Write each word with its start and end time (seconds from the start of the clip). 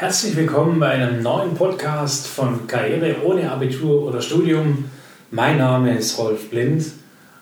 Herzlich 0.00 0.36
willkommen 0.36 0.78
bei 0.78 0.90
einem 0.90 1.24
neuen 1.24 1.54
Podcast 1.54 2.28
von 2.28 2.68
Karriere 2.68 3.16
ohne 3.24 3.50
Abitur 3.50 4.04
oder 4.04 4.22
Studium. 4.22 4.84
Mein 5.32 5.58
Name 5.58 5.98
ist 5.98 6.16
Rolf 6.18 6.50
Blind 6.50 6.84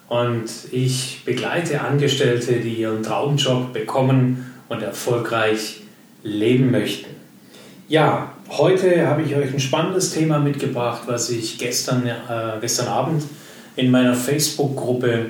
und 0.09 0.49
ich 0.73 1.21
begleite 1.27 1.83
Angestellte, 1.83 2.55
die 2.55 2.73
ihren 2.77 3.03
Traumjob 3.03 3.75
bekommen 3.75 4.55
und 4.71 4.81
erfolgreich 4.83 5.83
leben 6.23 6.71
möchten. 6.71 7.11
Ja, 7.88 8.33
heute 8.49 9.07
habe 9.07 9.21
ich 9.21 9.37
euch 9.37 9.53
ein 9.53 9.61
spannendes 9.61 10.15
Thema 10.15 10.38
mitgebracht, 10.38 11.03
was 11.04 11.29
ich 11.29 11.59
gestern, 11.59 12.07
äh, 12.07 12.59
gestern 12.63 12.88
Abend 12.88 13.23
in 13.77 13.91
meiner 13.91 14.15
Facebook-Gruppe 14.15 15.27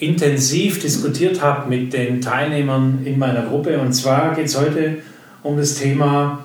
intensiv 0.00 0.82
diskutiert 0.82 1.40
habe 1.40 1.70
mit 1.70 1.94
den 1.94 2.20
Teilnehmern 2.20 3.06
in 3.06 3.18
meiner 3.18 3.46
Gruppe. 3.46 3.78
Und 3.78 3.94
zwar 3.94 4.34
geht 4.34 4.46
es 4.46 4.60
heute 4.60 4.84
um 4.86 5.02
das 5.44 5.74
Thema, 5.76 6.44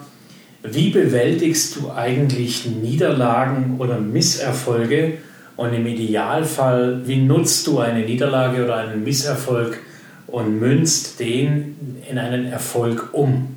wie 0.64 0.90
bewältigst 0.90 1.76
du 1.76 1.92
eigentlich 1.92 2.66
Niederlagen 2.66 3.76
oder 3.80 4.00
Misserfolge? 4.00 5.20
Und 5.56 5.74
im 5.74 5.88
Idealfall, 5.88 7.02
wie 7.06 7.18
nutzt 7.18 7.66
du 7.66 7.80
eine 7.80 8.02
Niederlage 8.06 8.64
oder 8.64 8.78
einen 8.78 9.04
Misserfolg 9.04 9.80
und 10.28 10.60
münzt 10.60 11.20
den 11.20 11.76
in 12.10 12.20
einen 12.20 12.46
Erfolg 12.46 13.10
um? 13.14 13.56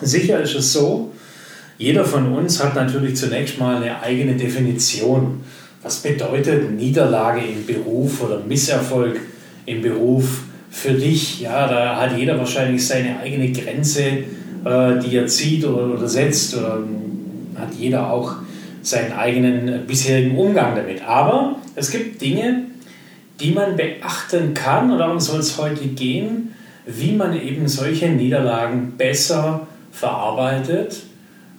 Sicher 0.00 0.40
ist 0.40 0.54
es 0.54 0.72
so, 0.72 1.12
jeder 1.78 2.04
von 2.04 2.32
uns 2.32 2.62
hat 2.62 2.76
natürlich 2.76 3.16
zunächst 3.16 3.58
mal 3.58 3.76
eine 3.76 4.00
eigene 4.00 4.36
Definition 4.36 5.40
was 5.82 5.98
bedeutet 5.98 6.70
Niederlage 6.70 7.40
im 7.40 7.66
Beruf 7.66 8.22
oder 8.22 8.40
Misserfolg 8.40 9.20
im 9.66 9.82
Beruf 9.82 10.42
für 10.72 10.94
dich? 10.94 11.40
Ja, 11.40 11.68
da 11.68 12.00
hat 12.00 12.18
jeder 12.18 12.38
wahrscheinlich 12.38 12.84
seine 12.84 13.20
eigene 13.20 13.52
Grenze, 13.52 14.02
äh, 14.64 14.98
die 15.04 15.16
er 15.16 15.26
zieht 15.28 15.64
oder, 15.64 15.94
oder 15.94 16.08
setzt. 16.08 16.56
Oder 16.56 16.82
hat 17.54 17.74
jeder 17.78 18.10
auch 18.10 18.36
seinen 18.82 19.12
eigenen 19.12 19.86
bisherigen 19.86 20.36
Umgang 20.36 20.74
damit. 20.74 21.06
Aber 21.06 21.56
es 21.76 21.90
gibt 21.90 22.20
Dinge, 22.20 22.64
die 23.38 23.52
man 23.52 23.76
beachten 23.76 24.54
kann, 24.54 24.90
und 24.90 24.98
darum 24.98 25.20
soll 25.20 25.40
es 25.40 25.58
heute 25.58 25.86
gehen, 25.86 26.54
wie 26.86 27.12
man 27.12 27.38
eben 27.40 27.68
solche 27.68 28.08
Niederlagen 28.08 28.94
besser 28.96 29.66
verarbeitet 29.92 31.02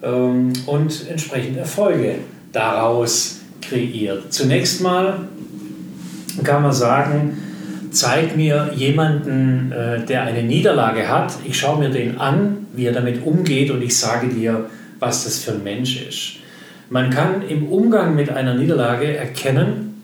ähm, 0.02 0.52
und 0.66 1.08
entsprechend 1.10 1.58
Erfolge 1.58 2.16
daraus 2.52 3.42
kreiert. 3.62 4.34
Zunächst 4.34 4.82
mal 4.82 5.28
kann 6.44 6.64
man 6.64 6.74
sagen, 6.74 7.38
zeig 7.96 8.36
mir 8.36 8.72
jemanden, 8.76 9.72
äh, 9.72 10.06
der 10.06 10.24
eine 10.24 10.44
Niederlage 10.44 11.08
hat, 11.08 11.34
ich 11.46 11.58
schaue 11.58 11.80
mir 11.80 11.90
den 11.90 12.20
an, 12.20 12.68
wie 12.74 12.86
er 12.86 12.94
damit 12.94 13.26
umgeht 13.26 13.72
und 13.72 13.82
ich 13.82 13.98
sage 13.98 14.28
dir, 14.28 14.70
was 15.00 15.24
das 15.24 15.40
für 15.40 15.52
ein 15.52 15.64
Mensch 15.64 16.02
ist. 16.02 16.38
Man 16.90 17.10
kann 17.10 17.48
im 17.48 17.68
Umgang 17.68 18.16
mit 18.16 18.30
einer 18.30 18.54
Niederlage 18.54 19.16
erkennen, 19.16 20.04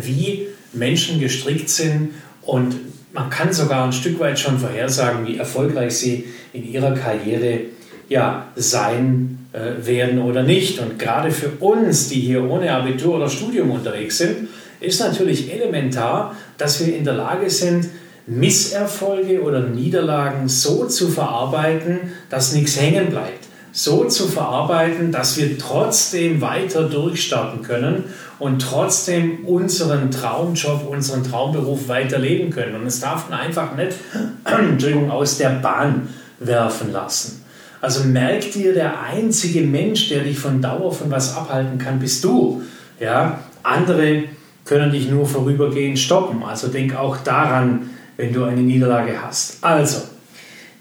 wie 0.00 0.46
Menschen 0.72 1.20
gestrickt 1.20 1.68
sind 1.68 2.10
und 2.42 2.76
man 3.12 3.28
kann 3.28 3.52
sogar 3.52 3.84
ein 3.84 3.92
Stück 3.92 4.18
weit 4.20 4.38
schon 4.38 4.58
vorhersagen, 4.58 5.26
wie 5.26 5.36
erfolgreich 5.36 5.96
sie 5.96 6.24
in 6.52 6.70
ihrer 6.70 6.94
Karriere 6.94 7.60
ja, 8.08 8.48
sein 8.56 9.46
äh, 9.52 9.86
werden 9.86 10.20
oder 10.20 10.42
nicht. 10.42 10.78
Und 10.78 10.98
gerade 10.98 11.30
für 11.30 11.50
uns, 11.60 12.08
die 12.08 12.20
hier 12.20 12.48
ohne 12.48 12.72
Abitur 12.72 13.16
oder 13.16 13.28
Studium 13.28 13.70
unterwegs 13.70 14.18
sind, 14.18 14.48
ist 14.80 15.00
natürlich 15.00 15.52
elementar, 15.52 16.36
dass 16.62 16.78
wir 16.78 16.96
in 16.96 17.04
der 17.04 17.14
Lage 17.14 17.50
sind, 17.50 17.88
Misserfolge 18.26 19.42
oder 19.42 19.60
Niederlagen 19.60 20.48
so 20.48 20.86
zu 20.86 21.08
verarbeiten, 21.08 22.12
dass 22.30 22.52
nichts 22.52 22.80
hängen 22.80 23.10
bleibt. 23.10 23.46
So 23.72 24.04
zu 24.04 24.28
verarbeiten, 24.28 25.10
dass 25.10 25.36
wir 25.38 25.58
trotzdem 25.58 26.40
weiter 26.40 26.84
durchstarten 26.84 27.62
können 27.62 28.04
und 28.38 28.62
trotzdem 28.62 29.44
unseren 29.44 30.10
Traumjob, 30.10 30.86
unseren 30.88 31.24
Traumberuf 31.24 31.88
weiterleben 31.88 32.50
können. 32.50 32.76
Und 32.76 32.86
es 32.86 33.00
darf 33.00 33.28
man 33.28 33.40
einfach 33.40 33.74
nicht 33.74 33.96
Entschuldigung, 34.44 35.10
aus 35.10 35.38
der 35.38 35.50
Bahn 35.50 36.08
werfen 36.38 36.92
lassen. 36.92 37.44
Also 37.80 38.04
merk 38.04 38.52
dir, 38.52 38.72
der 38.72 39.02
einzige 39.02 39.62
Mensch, 39.62 40.10
der 40.10 40.20
dich 40.20 40.38
von 40.38 40.62
Dauer 40.62 40.92
von 40.92 41.10
was 41.10 41.34
abhalten 41.34 41.78
kann, 41.78 41.98
bist 41.98 42.22
du. 42.22 42.62
Ja? 43.00 43.40
Andere 43.64 44.24
können 44.64 44.92
dich 44.92 45.10
nur 45.10 45.26
vorübergehend 45.26 45.98
stoppen. 45.98 46.42
Also 46.42 46.68
denk 46.68 46.96
auch 46.96 47.18
daran, 47.18 47.90
wenn 48.16 48.32
du 48.32 48.44
eine 48.44 48.62
Niederlage 48.62 49.22
hast. 49.22 49.62
Also, 49.62 50.02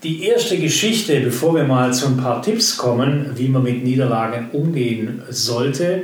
die 0.03 0.23
erste 0.23 0.57
Geschichte, 0.57 1.19
bevor 1.19 1.55
wir 1.55 1.63
mal 1.63 1.93
zu 1.93 2.07
ein 2.07 2.17
paar 2.17 2.41
Tipps 2.41 2.77
kommen, 2.77 3.31
wie 3.35 3.47
man 3.47 3.63
mit 3.63 3.83
Niederlagen 3.83 4.49
umgehen 4.51 5.21
sollte. 5.29 6.03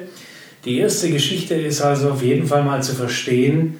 Die 0.66 0.78
erste 0.78 1.10
Geschichte 1.10 1.56
ist 1.56 1.82
also 1.82 2.12
auf 2.12 2.24
jeden 2.24 2.46
Fall 2.46 2.64
mal 2.64 2.84
zu 2.84 2.94
verstehen, 2.94 3.78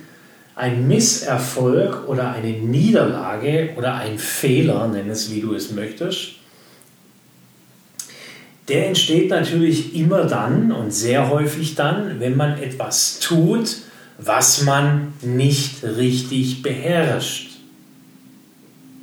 ein 0.56 0.88
Misserfolg 0.88 2.08
oder 2.08 2.32
eine 2.32 2.50
Niederlage 2.50 3.70
oder 3.78 3.96
ein 3.96 4.18
Fehler, 4.18 4.88
nenn 4.88 5.10
es 5.10 5.32
wie 5.32 5.42
du 5.42 5.54
es 5.54 5.72
möchtest, 5.72 6.38
der 8.68 8.88
entsteht 8.88 9.30
natürlich 9.30 9.96
immer 9.96 10.26
dann 10.26 10.72
und 10.72 10.92
sehr 10.92 11.30
häufig 11.30 11.76
dann, 11.76 12.20
wenn 12.20 12.36
man 12.36 12.58
etwas 12.60 13.20
tut, 13.20 13.78
was 14.18 14.64
man 14.64 15.14
nicht 15.22 15.84
richtig 15.84 16.62
beherrscht. 16.62 17.52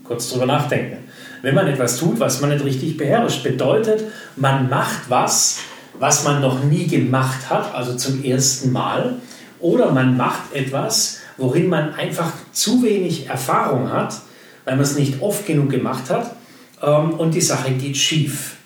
Kurz 0.02 0.30
drüber 0.30 0.46
nachdenken. 0.46 0.98
Wenn 1.42 1.54
man 1.54 1.66
etwas 1.66 1.98
tut, 1.98 2.20
was 2.20 2.40
man 2.40 2.50
nicht 2.50 2.64
richtig 2.64 2.96
beherrscht, 2.96 3.42
bedeutet, 3.42 4.04
man 4.36 4.68
macht 4.68 5.08
was, 5.08 5.58
was 5.98 6.24
man 6.24 6.40
noch 6.40 6.64
nie 6.64 6.86
gemacht 6.86 7.48
hat, 7.48 7.74
also 7.74 7.94
zum 7.96 8.24
ersten 8.24 8.72
Mal, 8.72 9.16
oder 9.60 9.92
man 9.92 10.16
macht 10.16 10.52
etwas, 10.54 11.20
worin 11.36 11.68
man 11.68 11.94
einfach 11.94 12.32
zu 12.52 12.82
wenig 12.82 13.28
Erfahrung 13.28 13.90
hat, 13.90 14.14
weil 14.64 14.76
man 14.76 14.84
es 14.84 14.96
nicht 14.96 15.20
oft 15.20 15.46
genug 15.46 15.70
gemacht 15.70 16.10
hat 16.10 16.34
ähm, 16.82 17.10
und 17.14 17.34
die 17.34 17.40
Sache 17.40 17.72
geht 17.72 17.96
schief. 17.96 18.56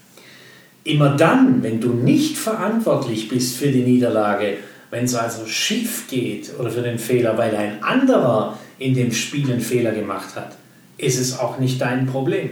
Immer 0.85 1.11
dann, 1.17 1.63
wenn 1.63 1.81
du 1.81 1.91
nicht 1.91 2.37
verantwortlich 2.37 3.29
bist 3.29 3.57
für 3.57 3.71
die 3.71 3.83
Niederlage, 3.83 4.59
wenn 4.91 5.05
es 5.05 5.15
also 5.15 5.47
schief 5.47 6.07
geht 6.09 6.51
oder 6.59 6.71
für 6.71 6.83
den 6.83 6.99
Fehler, 6.99 7.37
weil 7.37 7.55
ein 7.55 7.83
anderer 7.83 8.59
in 8.79 8.95
dem 8.95 9.13
Spiel 9.13 9.51
einen 9.51 9.61
Fehler 9.61 9.93
gemacht 9.93 10.35
hat, 10.37 10.57
ist 10.97 11.19
es 11.19 11.39
auch 11.39 11.59
nicht 11.59 11.81
dein 11.81 12.07
Problem. 12.07 12.51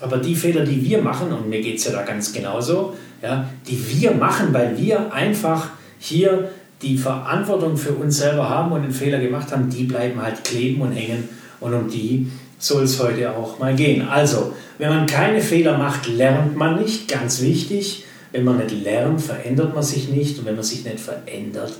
Aber 0.00 0.18
die 0.18 0.34
Fehler, 0.34 0.64
die 0.64 0.82
wir 0.82 1.00
machen, 1.00 1.32
und 1.32 1.48
mir 1.48 1.60
geht 1.60 1.78
es 1.78 1.84
ja 1.84 1.92
da 1.92 2.02
ganz 2.02 2.32
genauso, 2.32 2.96
ja, 3.22 3.48
die 3.68 4.00
wir 4.00 4.12
machen, 4.12 4.52
weil 4.52 4.76
wir 4.78 5.12
einfach 5.12 5.70
hier 5.98 6.50
die 6.82 6.98
Verantwortung 6.98 7.76
für 7.76 7.92
uns 7.92 8.18
selber 8.18 8.48
haben 8.48 8.72
und 8.72 8.82
den 8.82 8.92
Fehler 8.92 9.18
gemacht 9.18 9.50
haben, 9.52 9.70
die 9.70 9.84
bleiben 9.84 10.20
halt 10.20 10.44
kleben 10.44 10.82
und 10.82 10.92
hängen 10.92 11.28
und 11.60 11.72
um 11.72 11.88
die 11.88 12.30
soll 12.58 12.84
es 12.84 13.02
heute 13.02 13.34
auch 13.34 13.58
mal 13.58 13.74
gehen. 13.74 14.06
Also, 14.08 14.52
wenn 14.78 14.90
man 14.90 15.06
keine 15.06 15.40
Fehler 15.40 15.78
macht, 15.78 16.08
lernt 16.08 16.56
man 16.56 16.80
nicht, 16.80 17.08
ganz 17.08 17.40
wichtig. 17.40 18.04
Wenn 18.34 18.42
man 18.42 18.58
nicht 18.58 18.82
lernt, 18.82 19.22
verändert 19.22 19.74
man 19.74 19.84
sich 19.84 20.08
nicht. 20.08 20.40
Und 20.40 20.46
wenn 20.46 20.56
man 20.56 20.64
sich 20.64 20.84
nicht 20.84 20.98
verändert, 20.98 21.74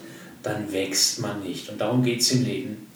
dann 0.44 0.72
wächst 0.72 1.20
man 1.20 1.42
nicht. 1.42 1.68
Und 1.68 1.80
darum 1.80 2.04
geht 2.04 2.20
es 2.20 2.30
im 2.30 2.44
Leben. 2.44 2.86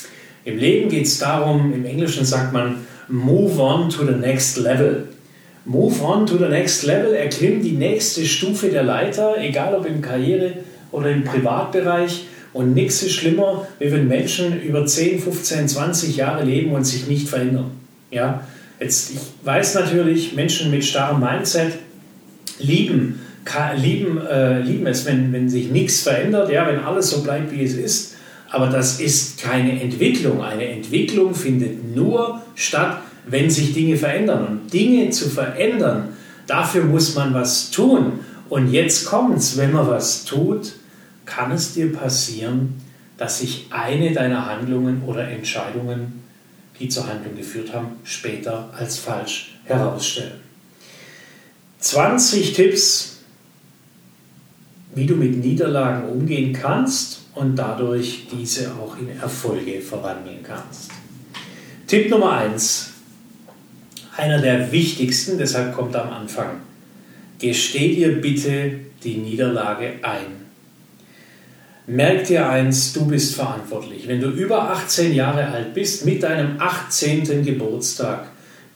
Im 0.45 0.59
Leben 0.59 0.89
geht 0.89 1.07
es 1.07 1.19
darum, 1.19 1.73
im 1.73 1.85
Englischen 1.85 2.25
sagt 2.25 2.53
man, 2.53 2.87
move 3.09 3.61
on 3.61 3.91
to 3.91 4.07
the 4.07 4.13
next 4.13 4.59
level. 4.59 5.09
Move 5.65 6.01
on 6.05 6.25
to 6.25 6.39
the 6.39 6.47
next 6.47 6.85
level, 6.85 7.15
erklimm 7.15 7.61
die 7.61 7.73
nächste 7.73 8.25
Stufe 8.25 8.69
der 8.69 8.85
Leiter, 8.85 9.35
egal 9.41 9.75
ob 9.75 9.87
im 9.87 10.01
Karriere- 10.03 10.59
oder 10.93 11.11
im 11.11 11.25
Privatbereich. 11.25 12.27
Und 12.53 12.75
nichts 12.75 13.03
ist 13.03 13.15
schlimmer, 13.15 13.67
wie 13.81 13.91
wenn 13.91 14.07
Menschen 14.07 14.63
über 14.63 14.87
10, 14.87 15.19
15, 15.19 15.67
20 15.67 16.17
Jahre 16.17 16.45
leben 16.45 16.71
und 16.71 16.85
sich 16.85 17.09
nicht 17.09 17.29
verändern. 17.29 17.73
Ja? 18.13 18.47
Jetzt, 18.79 19.11
ich 19.11 19.19
weiß 19.43 19.75
natürlich, 19.75 20.37
Menschen 20.37 20.71
mit 20.71 20.85
starrem 20.85 21.19
Mindset 21.19 21.73
lieben, 22.61 23.21
lieben, 23.77 24.21
äh, 24.27 24.61
lieben 24.61 24.87
es, 24.87 25.07
wenn, 25.07 25.33
wenn 25.33 25.49
sich 25.49 25.71
nichts 25.71 26.03
verändert, 26.03 26.51
ja, 26.51 26.67
wenn 26.67 26.81
alles 26.81 27.11
so 27.11 27.23
bleibt, 27.23 27.53
wie 27.53 27.63
es 27.63 27.75
ist. 27.75 28.17
Aber 28.51 28.69
das 28.69 29.01
ist 29.01 29.41
keine 29.41 29.81
Entwicklung. 29.81 30.43
Eine 30.43 30.69
Entwicklung 30.69 31.35
findet 31.35 31.95
nur 31.95 32.43
statt, 32.55 33.03
wenn 33.27 33.51
sich 33.51 33.75
Dinge 33.75 33.97
verändern. 33.97 34.47
Und 34.47 34.73
Dinge 34.73 35.11
zu 35.11 35.29
verändern, 35.29 36.11
dafür 36.47 36.85
muss 36.85 37.15
man 37.15 37.35
was 37.35 37.71
tun. 37.71 38.21
Und 38.49 38.73
jetzt 38.73 39.07
kommt 39.07 39.39
es, 39.39 39.57
wenn 39.59 39.73
man 39.73 39.87
was 39.87 40.25
tut, 40.25 40.73
kann 41.27 41.53
es 41.53 41.75
dir 41.75 41.93
passieren, 41.93 42.81
dass 43.19 43.41
sich 43.41 43.67
eine 43.71 44.13
deiner 44.13 44.47
Handlungen 44.47 45.03
oder 45.07 45.29
Entscheidungen, 45.29 46.23
die 46.81 46.89
zur 46.89 47.07
Handlung 47.07 47.37
geführt 47.37 47.75
haben, 47.75 47.97
später 48.05 48.71
als 48.77 48.99
falsch 48.99 49.59
herausstellen. 49.65 50.41
20 51.81 52.55
Tipps, 52.55 53.18
wie 54.99 55.07
du 55.07 55.15
mit 55.15 55.37
Niederlagen 55.37 56.09
umgehen 56.09 56.53
kannst 56.53 57.21
und 57.35 57.57
dadurch 57.57 58.27
diese 58.33 58.73
auch 58.73 58.99
in 58.99 59.09
Erfolge 59.21 59.81
verwandeln 59.81 60.43
kannst. 60.43 60.91
Tipp 61.87 62.11
Nummer 62.11 62.33
1. 62.33 62.91
einer 64.17 64.41
der 64.41 64.73
wichtigsten, 64.73 65.39
deshalb 65.39 65.75
kommt 65.75 65.95
am 65.95 66.11
Anfang. 66.11 66.61
Gesteh 67.39 67.95
dir 67.95 68.21
bitte 68.21 68.73
die 69.05 69.19
Niederlage 69.19 69.95
ein. 70.03 70.49
Merk 71.87 72.25
dir 72.25 72.49
eins, 72.49 72.93
du 72.93 73.07
bist 73.07 73.37
verantwortlich. 73.37 74.09
Wenn 74.09 74.21
du 74.21 74.29
über 74.29 74.71
18 74.71 75.15
Jahre 75.15 75.47
alt 75.47 75.73
bist, 75.75 76.05
mit 76.05 76.25
deinem 76.25 76.61
18. 76.61 77.45
Geburtstag, 77.45 78.27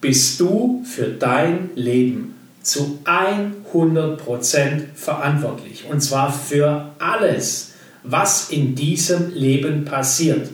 bist 0.00 0.38
du 0.40 0.84
für 0.84 1.08
dein 1.08 1.70
Leben 1.74 2.36
zu 2.62 3.00
100% 3.04 4.94
verantwortlich. 4.94 5.84
Und 5.90 6.00
zwar 6.00 6.32
für 6.32 6.90
alles, 6.98 7.72
was 8.04 8.50
in 8.50 8.74
diesem 8.74 9.32
Leben 9.34 9.84
passiert. 9.84 10.48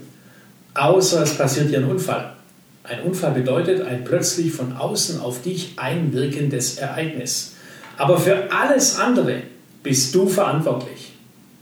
Außer 0.74 1.22
es 1.22 1.34
passiert 1.34 1.70
dir 1.70 1.78
ein 1.78 1.90
Unfall. 1.90 2.32
Ein 2.84 3.02
Unfall 3.02 3.32
bedeutet 3.32 3.82
ein 3.82 4.04
plötzlich 4.04 4.52
von 4.52 4.76
außen 4.76 5.20
auf 5.20 5.42
dich 5.42 5.74
einwirkendes 5.76 6.78
Ereignis. 6.78 7.54
Aber 7.98 8.18
für 8.18 8.50
alles 8.50 8.98
andere 8.98 9.42
bist 9.82 10.14
du 10.14 10.28
verantwortlich. 10.28 11.12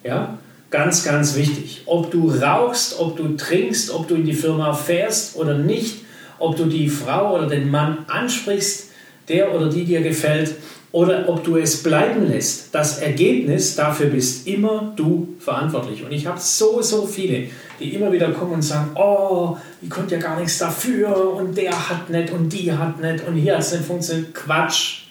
Ja? 0.05 0.39
Ganz, 0.71 1.05
ganz 1.05 1.37
wichtig. 1.37 1.83
Ob 1.87 2.11
du 2.11 2.31
rauchst, 2.31 2.99
ob 2.99 3.17
du 3.17 3.37
trinkst, 3.37 3.91
ob 3.91 4.07
du 4.07 4.17
in 4.17 4.25
die 4.25 4.35
Firma 4.35 4.73
fährst 4.73 5.37
oder 5.37 5.57
nicht, 5.57 6.05
ob 6.39 6.57
du 6.57 6.67
die 6.67 6.89
Frau 6.89 7.37
oder 7.37 7.47
den 7.47 7.71
Mann 7.71 8.05
ansprichst, 8.09 8.86
der 9.29 9.55
oder 9.55 9.69
die 9.69 9.85
dir 9.85 10.01
gefällt, 10.01 10.55
oder 10.97 11.29
ob 11.29 11.45
du 11.45 11.57
es 11.57 11.83
bleiben 11.83 12.27
lässt. 12.27 12.75
Das 12.75 13.01
Ergebnis, 13.01 13.75
dafür 13.75 14.07
bist 14.07 14.47
immer 14.47 14.95
du 14.97 15.35
verantwortlich. 15.39 16.03
Und 16.03 16.11
ich 16.11 16.27
habe 16.27 16.41
so, 16.41 16.81
so 16.81 17.07
viele, 17.07 17.49
die 17.79 17.95
immer 17.95 18.11
wieder 18.11 18.31
kommen 18.31 18.53
und 18.53 18.63
sagen, 18.63 18.93
oh, 18.95 19.59
ich 19.83 19.91
konnte 19.91 20.15
ja 20.15 20.21
gar 20.23 20.41
nichts 20.41 20.57
dafür 20.57 21.35
und 21.35 21.55
der 21.55 21.73
hat 21.91 22.09
nicht 22.09 22.33
und 22.33 22.51
die 22.51 22.73
hat 22.73 22.99
nicht 22.99 23.29
und 23.29 23.35
hier 23.35 23.55
hat 23.55 23.61
es 23.61 23.73
nicht 23.73 23.85
funktioniert. 23.85 24.35
Quatsch. 24.35 25.03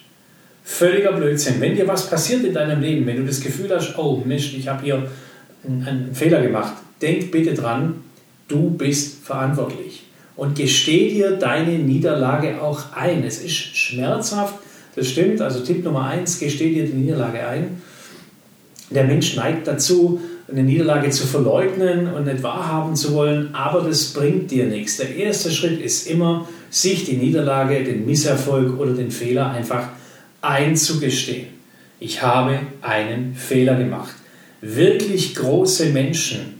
Völliger 0.64 1.12
Blödsinn. 1.12 1.60
Wenn 1.60 1.76
dir 1.76 1.86
was 1.86 2.10
passiert 2.10 2.42
in 2.42 2.52
deinem 2.52 2.80
Leben, 2.80 3.06
wenn 3.06 3.18
du 3.18 3.24
das 3.24 3.40
Gefühl 3.40 3.70
hast, 3.70 3.96
oh 3.96 4.20
Mist, 4.24 4.54
ich 4.54 4.66
habe 4.66 4.82
hier 4.82 5.08
einen 5.64 6.10
Fehler 6.12 6.42
gemacht, 6.42 6.72
denk 7.00 7.30
bitte 7.30 7.54
dran, 7.54 8.02
du 8.48 8.70
bist 8.70 9.24
verantwortlich. 9.24 10.05
Und 10.36 10.56
gesteh 10.56 11.08
dir 11.08 11.32
deine 11.32 11.78
Niederlage 11.78 12.60
auch 12.60 12.92
ein. 12.94 13.24
Es 13.24 13.42
ist 13.42 13.54
schmerzhaft, 13.54 14.54
das 14.94 15.08
stimmt. 15.08 15.40
Also 15.40 15.60
Tipp 15.60 15.84
Nummer 15.84 16.04
eins, 16.06 16.38
gesteh 16.38 16.74
dir 16.74 16.84
die 16.84 16.92
Niederlage 16.92 17.46
ein. 17.46 17.82
Der 18.90 19.04
Mensch 19.04 19.34
neigt 19.34 19.66
dazu, 19.66 20.20
eine 20.50 20.62
Niederlage 20.62 21.10
zu 21.10 21.26
verleugnen 21.26 22.12
und 22.12 22.26
nicht 22.26 22.42
wahrhaben 22.42 22.94
zu 22.94 23.14
wollen, 23.14 23.54
aber 23.54 23.80
das 23.80 24.12
bringt 24.12 24.50
dir 24.50 24.66
nichts. 24.66 24.96
Der 24.98 25.14
erste 25.16 25.50
Schritt 25.50 25.80
ist 25.80 26.06
immer, 26.06 26.48
sich 26.70 27.04
die 27.04 27.16
Niederlage, 27.16 27.82
den 27.82 28.06
Misserfolg 28.06 28.78
oder 28.78 28.92
den 28.92 29.10
Fehler 29.10 29.50
einfach 29.50 29.88
einzugestehen. 30.40 31.48
Ich 31.98 32.22
habe 32.22 32.60
einen 32.82 33.34
Fehler 33.34 33.76
gemacht. 33.76 34.14
Wirklich 34.60 35.34
große 35.34 35.86
Menschen 35.86 36.55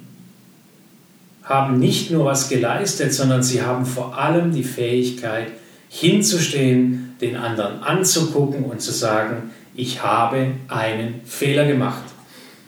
haben 1.47 1.79
nicht 1.79 2.11
nur 2.11 2.25
was 2.25 2.49
geleistet, 2.49 3.15
sondern 3.15 3.43
sie 3.43 3.63
haben 3.63 3.87
vor 3.87 4.19
allem 4.19 4.53
die 4.53 4.65
Fähigkeit, 4.65 5.47
hinzustehen, 5.89 7.15
den 7.21 7.37
anderen 7.37 7.83
anzugucken 7.83 8.65
und 8.65 8.83
zu 8.83 8.93
sagen, 8.93 9.51
ich 9.75 10.03
habe 10.03 10.49
einen 10.69 11.21
Fehler 11.25 11.65
gemacht. 11.65 12.03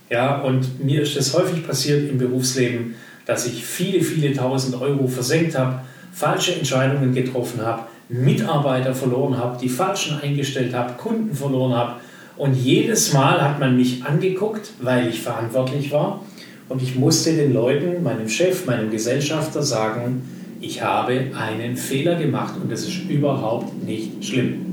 Ja, 0.09 0.41
und 0.41 0.83
mir 0.83 1.03
ist 1.03 1.17
es 1.17 1.35
häufig 1.35 1.67
passiert 1.67 2.09
im 2.09 2.19
Berufsleben, 2.19 2.95
dass 3.27 3.47
ich 3.47 3.65
viele, 3.65 4.01
viele 4.01 4.33
tausend 4.33 4.81
Euro 4.81 5.07
versenkt 5.09 5.59
habe, 5.59 5.81
falsche 6.13 6.55
Entscheidungen 6.55 7.13
getroffen 7.13 7.61
habe, 7.61 7.83
Mitarbeiter 8.09 8.95
verloren 8.95 9.37
habe, 9.37 9.59
die 9.61 9.69
falschen 9.69 10.21
eingestellt 10.21 10.73
habe, 10.73 10.95
Kunden 10.95 11.35
verloren 11.35 11.75
habe. 11.75 11.95
Und 12.37 12.55
jedes 12.55 13.13
Mal 13.13 13.43
hat 13.43 13.59
man 13.59 13.77
mich 13.77 14.05
angeguckt, 14.05 14.71
weil 14.81 15.09
ich 15.09 15.21
verantwortlich 15.21 15.91
war. 15.91 16.23
Und 16.69 16.83
ich 16.83 16.97
musste 16.97 17.35
den 17.35 17.55
Leuten, 17.55 18.03
meinem 18.03 18.29
Chef, 18.29 18.67
meinem 18.67 18.91
Gesellschafter 18.91 19.63
sagen, 19.63 20.23
ich 20.61 20.83
habe 20.83 21.27
einen 21.35 21.77
Fehler 21.77 22.17
gemacht 22.17 22.55
und 22.61 22.71
das 22.71 22.83
ist 22.83 23.09
überhaupt 23.09 23.83
nicht 23.85 24.25
schlimm. 24.25 24.67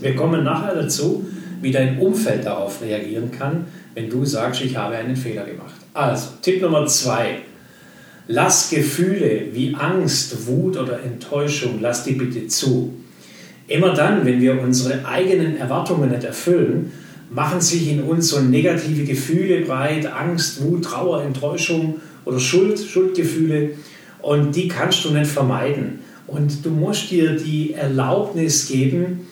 Wir 0.00 0.16
kommen 0.16 0.42
nachher 0.42 0.74
dazu, 0.74 1.24
wie 1.60 1.70
dein 1.70 1.98
Umfeld 1.98 2.44
darauf 2.44 2.82
reagieren 2.82 3.30
kann, 3.30 3.66
wenn 3.94 4.10
du 4.10 4.24
sagst, 4.24 4.62
ich 4.62 4.76
habe 4.76 4.96
einen 4.96 5.14
Fehler 5.14 5.44
gemacht. 5.44 5.74
Also, 5.94 6.28
Tipp 6.40 6.60
Nummer 6.60 6.86
zwei. 6.86 7.38
Lass 8.26 8.70
Gefühle 8.70 9.46
wie 9.52 9.74
Angst, 9.74 10.46
Wut 10.46 10.76
oder 10.76 11.02
Enttäuschung, 11.02 11.78
lass 11.80 12.04
die 12.04 12.12
bitte 12.12 12.46
zu. 12.48 12.94
Immer 13.68 13.94
dann, 13.94 14.24
wenn 14.24 14.40
wir 14.40 14.60
unsere 14.60 15.04
eigenen 15.06 15.56
Erwartungen 15.56 16.10
nicht 16.10 16.24
erfüllen, 16.24 16.92
machen 17.34 17.60
sich 17.60 17.88
in 17.88 18.02
uns 18.02 18.28
so 18.28 18.40
negative 18.40 19.04
Gefühle 19.04 19.62
breit, 19.62 20.06
Angst, 20.06 20.62
Wut, 20.62 20.84
Trauer, 20.84 21.22
Enttäuschung 21.22 22.00
oder 22.24 22.38
Schuld, 22.38 22.78
Schuldgefühle 22.78 23.70
und 24.20 24.54
die 24.54 24.68
kannst 24.68 25.04
du 25.04 25.10
nicht 25.10 25.30
vermeiden. 25.30 26.00
Und 26.26 26.64
du 26.64 26.70
musst 26.70 27.10
dir 27.10 27.36
die 27.36 27.74
Erlaubnis 27.74 28.68
geben, 28.68 29.26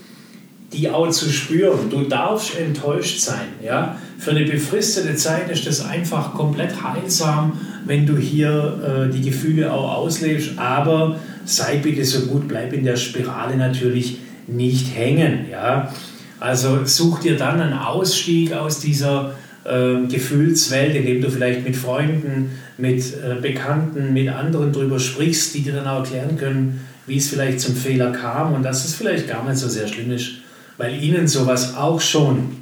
die 0.73 0.89
auch 0.91 1.11
zu 1.11 1.31
spüren. 1.31 1.91
Du 1.91 2.03
darfst 2.03 2.57
enttäuscht 2.59 3.21
sein. 3.21 3.49
Ja? 3.65 3.97
Für 4.19 4.31
eine 4.31 4.45
befristete 4.45 5.15
Zeit 5.17 5.51
ist 5.51 5.67
das 5.67 5.85
einfach 5.85 6.35
komplett 6.35 6.83
heilsam, 6.83 7.59
wenn 7.87 8.07
du 8.07 8.17
hier 8.17 9.09
äh, 9.09 9.13
die 9.13 9.23
Gefühle 9.23 9.73
auch 9.73 9.97
auslebst. 9.97 10.59
Aber 10.59 11.19
sei 11.45 11.77
bitte 11.77 12.05
so 12.05 12.27
gut, 12.27 12.47
bleib 12.47 12.73
in 12.73 12.85
der 12.85 12.97
Spirale 12.97 13.57
natürlich 13.57 14.19
nicht 14.47 14.95
hängen. 14.95 15.47
Ja? 15.51 15.93
Also 16.41 16.85
such 16.85 17.21
dir 17.21 17.37
dann 17.37 17.61
einen 17.61 17.75
Ausstieg 17.75 18.53
aus 18.53 18.81
dieser 18.81 19.35
äh, 19.65 20.07
Gefühlswelt, 20.09 20.97
indem 20.97 21.21
du 21.21 21.31
vielleicht 21.31 21.65
mit 21.65 21.77
Freunden, 21.77 22.59
mit 22.79 23.05
äh, 23.15 23.37
Bekannten, 23.41 24.13
mit 24.13 24.29
anderen 24.29 24.73
darüber 24.73 24.99
sprichst, 24.99 25.55
die 25.55 25.63
dir 25.63 25.75
dann 25.75 25.87
auch 25.87 26.01
erklären 26.01 26.37
können, 26.37 26.81
wie 27.07 27.19
es 27.19 27.29
vielleicht 27.29 27.61
zum 27.61 27.77
Fehler 27.77 28.11
kam 28.11 28.55
und 28.55 28.63
dass 28.63 28.85
es 28.85 28.95
vielleicht 28.95 29.29
gar 29.29 29.47
nicht 29.49 29.59
so 29.59 29.69
sehr 29.69 29.87
schlimm 29.87 30.11
ist 30.11 30.41
weil 30.81 31.05
ihnen 31.05 31.29
sowas 31.29 31.77
auch 31.77 32.01
schon 32.01 32.57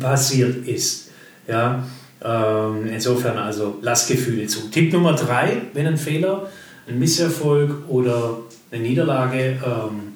passiert 0.00 0.66
ist. 0.66 1.10
Ja, 1.46 1.86
ähm, 2.20 2.88
insofern 2.92 3.38
also 3.38 3.78
lass 3.80 4.08
Gefühle 4.08 4.48
zu. 4.48 4.68
Tipp 4.70 4.92
Nummer 4.92 5.12
drei, 5.12 5.62
wenn 5.72 5.86
ein 5.86 5.96
Fehler, 5.96 6.50
ein 6.88 6.98
Misserfolg 6.98 7.88
oder 7.88 8.38
eine 8.72 8.82
Niederlage 8.82 9.56
ähm, 9.64 10.14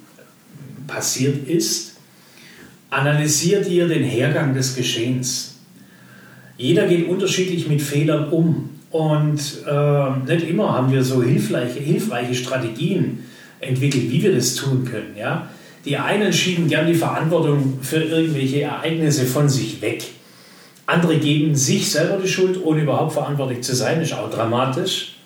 passiert 0.88 1.46
ist, 1.46 1.94
analysier 2.96 3.60
dir 3.60 3.87
den 3.87 4.02
Hergang 4.02 4.54
des 4.54 4.75
Geschehens. 4.75 5.56
Jeder 6.56 6.87
geht 6.87 7.09
unterschiedlich 7.09 7.68
mit 7.68 7.82
Fehlern 7.82 8.30
um 8.30 8.70
und 8.90 9.40
äh, 9.66 10.32
nicht 10.32 10.49
immer 10.49 10.73
haben 10.73 10.90
wir 10.90 11.04
so 11.04 11.23
hilfreiche, 11.23 11.78
hilfreiche 11.80 12.35
Strategien 12.35 13.25
entwickelt, 13.61 14.11
wie 14.11 14.23
wir 14.23 14.35
das 14.35 14.54
tun 14.54 14.87
können. 14.87 15.14
Ja? 15.18 15.50
Die 15.85 15.99
einen 15.99 16.32
schieben 16.32 16.68
gern 16.68 16.87
die 16.87 16.94
Verantwortung 16.94 17.78
für 17.82 18.02
irgendwelche 18.02 18.62
Ereignisse 18.62 19.26
von 19.26 19.50
sich 19.50 19.82
weg. 19.82 20.02
Andere 20.87 21.18
geben 21.18 21.54
sich 21.54 21.90
selber 21.90 22.16
die 22.23 22.28
Schuld, 22.28 22.64
ohne 22.64 22.82
überhaupt 22.82 23.12
verantwortlich 23.12 23.61
zu 23.61 23.75
sein. 23.75 24.00
Das 24.00 24.09
ist 24.09 24.16
auch 24.16 24.30
dramatisch. 24.30 25.16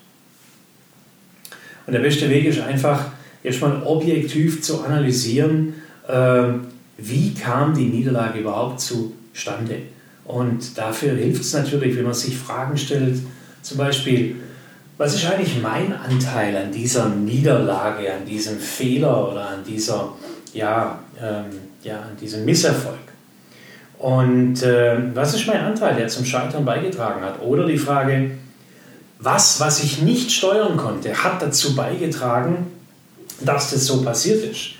Und 1.86 1.92
der 1.92 2.00
beste 2.00 2.28
Weg 2.30 2.46
ist 2.46 2.60
einfach, 2.60 3.12
erstmal 3.44 3.82
objektiv 3.84 4.62
zu 4.62 4.82
analysieren, 4.82 5.74
äh, 6.08 6.44
wie 7.00 7.34
kam 7.34 7.74
die 7.74 7.86
Niederlage 7.86 8.40
überhaupt 8.40 8.80
zustande. 8.80 9.78
Und 10.24 10.78
dafür 10.78 11.14
hilft 11.14 11.42
es 11.42 11.52
natürlich, 11.52 11.96
wenn 11.96 12.04
man 12.04 12.14
sich 12.14 12.36
Fragen 12.36 12.76
stellt, 12.76 13.18
zum 13.62 13.78
Beispiel, 13.78 14.36
was 14.96 15.14
ist 15.14 15.24
eigentlich 15.26 15.60
mein 15.62 15.92
Anteil 15.92 16.56
an 16.56 16.72
dieser 16.72 17.08
Niederlage, 17.08 18.12
an 18.12 18.24
diesem 18.26 18.58
Fehler 18.58 19.30
oder 19.30 19.48
an 19.48 19.64
dieser 19.66 20.12
ja, 20.52 20.98
ähm, 21.20 21.46
ja, 21.82 21.96
an 21.96 22.16
diesem 22.20 22.44
Misserfolg. 22.44 22.98
Und 23.98 24.62
äh, 24.62 24.96
was 25.14 25.34
ist 25.34 25.46
mein 25.46 25.60
Anteil, 25.60 25.94
der 25.94 26.08
zum 26.08 26.24
Scheitern 26.24 26.64
beigetragen 26.64 27.22
hat? 27.22 27.40
Oder 27.42 27.66
die 27.66 27.78
Frage, 27.78 28.32
was, 29.18 29.60
was 29.60 29.82
ich 29.84 30.00
nicht 30.00 30.32
steuern 30.32 30.76
konnte, 30.76 31.22
hat 31.22 31.42
dazu 31.42 31.74
beigetragen, 31.74 32.66
dass 33.40 33.70
das 33.70 33.84
so 33.84 34.02
passiert 34.02 34.44
ist. 34.44 34.70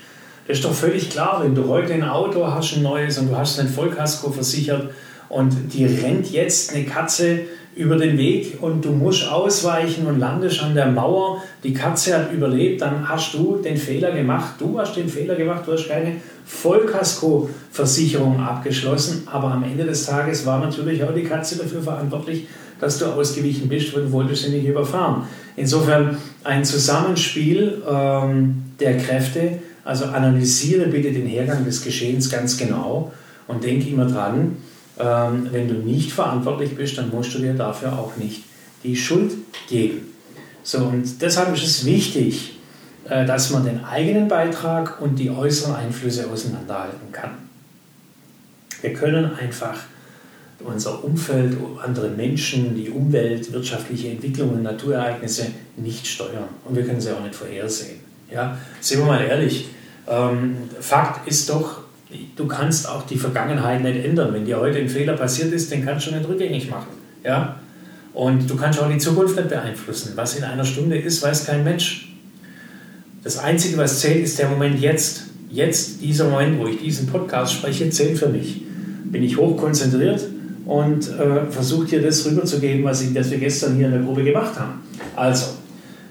Ist 0.51 0.65
doch 0.65 0.73
völlig 0.73 1.09
klar, 1.09 1.39
wenn 1.41 1.55
du 1.55 1.69
heute 1.69 1.93
ein 1.93 2.03
Auto 2.03 2.45
hast, 2.45 2.75
ein 2.75 2.83
neues, 2.83 3.17
und 3.17 3.29
du 3.29 3.37
hast 3.37 3.57
ein 3.57 3.69
Vollkasko 3.69 4.31
versichert 4.31 4.89
und 5.29 5.55
die 5.73 5.85
rennt 5.85 6.29
jetzt 6.29 6.75
eine 6.75 6.83
Katze 6.83 7.43
über 7.73 7.95
den 7.95 8.17
Weg 8.17 8.57
und 8.59 8.83
du 8.83 8.91
musst 8.91 9.25
ausweichen 9.29 10.05
und 10.07 10.19
landest 10.19 10.61
an 10.61 10.75
der 10.75 10.87
Mauer. 10.87 11.41
Die 11.63 11.73
Katze 11.73 12.17
hat 12.17 12.33
überlebt, 12.33 12.81
dann 12.81 13.07
hast 13.07 13.33
du 13.33 13.61
den 13.63 13.77
Fehler 13.77 14.11
gemacht. 14.11 14.55
Du 14.59 14.77
hast 14.77 14.97
den 14.97 15.07
Fehler 15.07 15.35
gemacht, 15.35 15.61
du 15.65 15.71
hast 15.71 15.87
keine 15.87 16.17
Vollkasko-Versicherung 16.45 18.41
abgeschlossen, 18.41 19.25
aber 19.31 19.51
am 19.51 19.63
Ende 19.63 19.85
des 19.85 20.05
Tages 20.05 20.45
war 20.45 20.59
natürlich 20.59 21.01
auch 21.01 21.13
die 21.13 21.23
Katze 21.23 21.59
dafür 21.59 21.81
verantwortlich, 21.81 22.45
dass 22.81 22.99
du 22.99 23.05
ausgewichen 23.05 23.69
bist 23.69 23.93
und 23.93 24.11
wolltest 24.11 24.43
sie 24.43 24.49
nicht 24.49 24.65
überfahren. 24.65 25.23
Insofern 25.55 26.17
ein 26.43 26.65
Zusammenspiel 26.65 27.81
ähm, 27.89 28.63
der 28.81 28.97
Kräfte 28.97 29.59
Also 29.83 30.05
analysiere 30.05 30.87
bitte 30.87 31.11
den 31.11 31.25
Hergang 31.25 31.65
des 31.65 31.83
Geschehens 31.83 32.29
ganz 32.29 32.57
genau 32.57 33.11
und 33.47 33.63
denke 33.63 33.89
immer 33.89 34.05
dran, 34.05 34.57
ähm, 34.99 35.47
wenn 35.51 35.67
du 35.67 35.73
nicht 35.75 36.11
verantwortlich 36.11 36.75
bist, 36.75 36.97
dann 36.97 37.09
musst 37.09 37.33
du 37.33 37.39
dir 37.39 37.53
dafür 37.53 37.93
auch 37.93 38.17
nicht 38.17 38.43
die 38.83 38.95
Schuld 38.95 39.31
geben. 39.67 40.13
So, 40.63 40.79
und 40.79 41.21
deshalb 41.21 41.53
ist 41.55 41.63
es 41.63 41.85
wichtig, 41.85 42.59
äh, 43.09 43.25
dass 43.25 43.49
man 43.49 43.65
den 43.65 43.83
eigenen 43.83 44.27
Beitrag 44.27 45.01
und 45.01 45.17
die 45.17 45.31
äußeren 45.31 45.75
Einflüsse 45.75 46.29
auseinanderhalten 46.29 47.11
kann. 47.11 47.31
Wir 48.81 48.93
können 48.93 49.33
einfach 49.35 49.77
unser 50.63 51.03
Umfeld, 51.03 51.57
andere 51.83 52.09
Menschen, 52.09 52.75
die 52.75 52.89
Umwelt, 52.89 53.51
wirtschaftliche 53.51 54.09
Entwicklungen, 54.09 54.61
Naturereignisse 54.61 55.47
nicht 55.77 56.05
steuern. 56.05 56.49
Und 56.65 56.75
wir 56.75 56.85
können 56.85 57.01
sie 57.01 57.11
auch 57.11 57.23
nicht 57.23 57.35
vorhersehen. 57.35 58.10
Ja? 58.31 58.57
Sehen 58.79 58.99
wir 58.99 59.05
mal 59.05 59.23
ehrlich, 59.23 59.69
ähm, 60.07 60.57
Fakt 60.79 61.27
ist 61.27 61.49
doch, 61.49 61.81
du 62.35 62.47
kannst 62.47 62.87
auch 62.87 63.05
die 63.05 63.17
Vergangenheit 63.17 63.81
nicht 63.83 64.03
ändern. 64.03 64.33
Wenn 64.33 64.45
dir 64.45 64.59
heute 64.59 64.79
ein 64.79 64.89
Fehler 64.89 65.13
passiert 65.13 65.53
ist, 65.53 65.71
den 65.71 65.85
kannst 65.85 66.07
du 66.07 66.11
nicht 66.11 66.27
rückgängig 66.27 66.69
machen. 66.69 66.87
Ja? 67.23 67.57
Und 68.13 68.49
du 68.49 68.55
kannst 68.55 68.79
auch 68.79 68.89
die 68.89 68.97
Zukunft 68.97 69.35
nicht 69.35 69.49
beeinflussen. 69.49 70.13
Was 70.15 70.35
in 70.35 70.43
einer 70.43 70.65
Stunde 70.65 70.97
ist, 70.97 71.21
weiß 71.21 71.45
kein 71.45 71.63
Mensch. 71.63 72.09
Das 73.23 73.37
Einzige, 73.37 73.77
was 73.77 73.99
zählt, 73.99 74.23
ist 74.23 74.39
der 74.39 74.49
Moment 74.49 74.79
jetzt. 74.79 75.23
Jetzt, 75.49 76.01
dieser 76.01 76.29
Moment, 76.29 76.59
wo 76.59 76.67
ich 76.67 76.79
diesen 76.79 77.07
Podcast 77.07 77.53
spreche, 77.53 77.89
zählt 77.89 78.17
für 78.17 78.29
mich. 78.29 78.63
Bin 79.05 79.21
ich 79.21 79.37
hochkonzentriert 79.37 80.25
und 80.65 81.09
äh, 81.09 81.45
versuche 81.49 81.87
dir 81.87 82.01
das 82.01 82.25
rüberzugeben, 82.25 82.83
was, 82.83 83.01
ich, 83.01 83.13
was 83.13 83.29
wir 83.29 83.37
gestern 83.37 83.75
hier 83.75 83.87
in 83.87 83.91
der 83.91 84.01
Gruppe 84.01 84.23
gemacht 84.23 84.57
haben. 84.57 84.81
Also, 85.15 85.47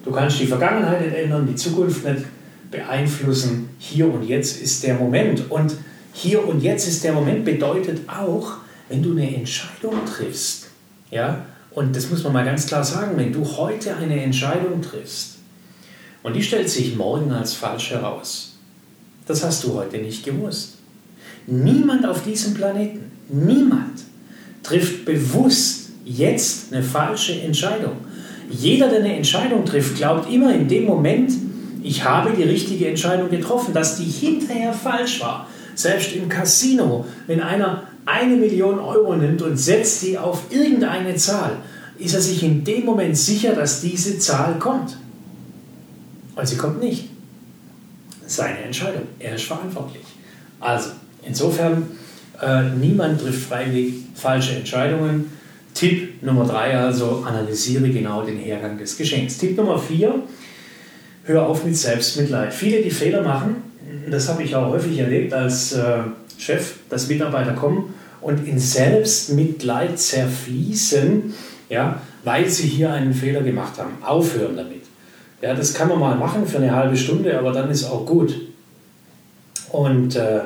du 0.05 0.11
kannst 0.11 0.41
die 0.41 0.47
Vergangenheit 0.47 1.01
nicht 1.01 1.15
ändern, 1.15 1.47
die 1.47 1.55
Zukunft 1.55 2.05
nicht 2.05 2.25
beeinflussen. 2.71 3.71
Hier 3.79 4.13
und 4.13 4.25
jetzt 4.25 4.61
ist 4.61 4.83
der 4.85 4.95
Moment. 4.95 5.51
Und 5.51 5.75
hier 6.13 6.47
und 6.47 6.63
jetzt 6.63 6.87
ist 6.89 7.05
der 7.05 7.13
Moment 7.13 7.45
bedeutet 7.45 8.09
auch, 8.09 8.59
wenn 8.89 9.03
du 9.03 9.13
eine 9.13 9.35
Entscheidung 9.35 9.95
triffst, 10.05 10.69
ja, 11.11 11.45
und 11.73 11.95
das 11.95 12.11
muss 12.11 12.25
man 12.25 12.33
mal 12.33 12.45
ganz 12.45 12.67
klar 12.67 12.83
sagen, 12.83 13.17
wenn 13.17 13.33
du 13.33 13.45
heute 13.45 13.97
eine 13.97 14.21
Entscheidung 14.21 14.83
triffst 14.83 15.37
und 16.23 16.35
die 16.35 16.43
stellt 16.43 16.69
sich 16.69 16.97
morgen 16.97 17.31
als 17.31 17.55
falsch 17.55 17.91
heraus, 17.91 18.59
das 19.27 19.45
hast 19.45 19.63
du 19.63 19.75
heute 19.75 19.99
nicht 19.99 20.25
gewusst. 20.25 20.79
Niemand 21.47 22.05
auf 22.07 22.25
diesem 22.25 22.55
Planeten, 22.55 23.13
niemand 23.29 24.03
trifft 24.63 25.05
bewusst 25.05 25.91
jetzt 26.05 26.73
eine 26.73 26.83
falsche 26.83 27.41
Entscheidung. 27.41 27.97
Jeder, 28.51 28.89
der 28.89 29.01
eine 29.01 29.17
Entscheidung 29.17 29.65
trifft, 29.65 29.97
glaubt 29.97 30.31
immer 30.31 30.53
in 30.53 30.69
dem 30.69 30.85
Moment, 30.85 31.33
ich 31.83 32.05
habe 32.05 32.33
die 32.37 32.43
richtige 32.43 32.89
Entscheidung 32.89 33.31
getroffen, 33.31 33.73
dass 33.73 33.97
die 33.97 34.05
hinterher 34.05 34.73
falsch 34.73 35.21
war. 35.21 35.47
Selbst 35.75 36.15
im 36.15 36.29
Casino, 36.29 37.07
wenn 37.27 37.41
einer 37.41 37.85
eine 38.05 38.37
Million 38.37 38.79
Euro 38.79 39.15
nimmt 39.15 39.41
und 39.43 39.57
setzt 39.57 40.03
die 40.03 40.19
auf 40.19 40.43
irgendeine 40.51 41.15
Zahl, 41.15 41.59
ist 41.99 42.15
er 42.15 42.21
sich 42.21 42.43
in 42.43 42.65
dem 42.65 42.85
Moment 42.85 43.17
sicher, 43.17 43.55
dass 43.55 43.81
diese 43.81 44.19
Zahl 44.19 44.59
kommt. 44.59 44.97
Und 46.35 46.47
sie 46.47 46.57
kommt 46.57 46.83
nicht. 46.83 47.09
Seine 48.27 48.59
Entscheidung. 48.59 49.03
Er 49.19 49.35
ist 49.35 49.45
verantwortlich. 49.45 50.03
Also, 50.61 50.91
insofern, 51.27 51.89
äh, 52.41 52.63
niemand 52.71 53.21
trifft 53.21 53.49
freiwillig 53.49 53.95
falsche 54.15 54.57
Entscheidungen. 54.57 55.31
Tipp 55.81 56.23
Nummer 56.23 56.45
drei 56.45 56.77
also, 56.77 57.25
analysiere 57.27 57.89
genau 57.89 58.21
den 58.21 58.37
Hergang 58.37 58.77
des 58.77 58.99
Geschenks. 58.99 59.39
Tipp 59.39 59.57
Nummer 59.57 59.79
vier, 59.79 60.15
hör 61.25 61.47
auf 61.47 61.65
mit 61.65 61.75
Selbstmitleid. 61.75 62.53
Viele, 62.53 62.83
die 62.83 62.91
Fehler 62.91 63.23
machen, 63.23 63.57
das 64.11 64.29
habe 64.29 64.43
ich 64.43 64.55
auch 64.55 64.69
häufig 64.69 64.99
erlebt 64.99 65.33
als 65.33 65.73
äh, 65.73 66.01
Chef, 66.37 66.75
dass 66.91 67.09
Mitarbeiter 67.09 67.55
kommen 67.55 67.95
und 68.21 68.47
in 68.47 68.59
Selbstmitleid 68.59 69.99
zerfließen, 69.99 71.33
ja, 71.71 72.03
weil 72.25 72.47
sie 72.51 72.69
hier 72.69 72.93
einen 72.93 73.15
Fehler 73.15 73.41
gemacht 73.41 73.79
haben. 73.79 73.93
Aufhören 74.03 74.59
damit. 74.59 74.83
Ja, 75.41 75.55
das 75.55 75.73
kann 75.73 75.89
man 75.89 75.99
mal 75.99 76.15
machen 76.15 76.47
für 76.47 76.59
eine 76.59 76.75
halbe 76.77 76.99
Stunde, 76.99 77.39
aber 77.39 77.53
dann 77.53 77.71
ist 77.71 77.87
auch 77.87 78.05
gut. 78.05 78.39
Und 79.73 80.15
äh, 80.15 80.41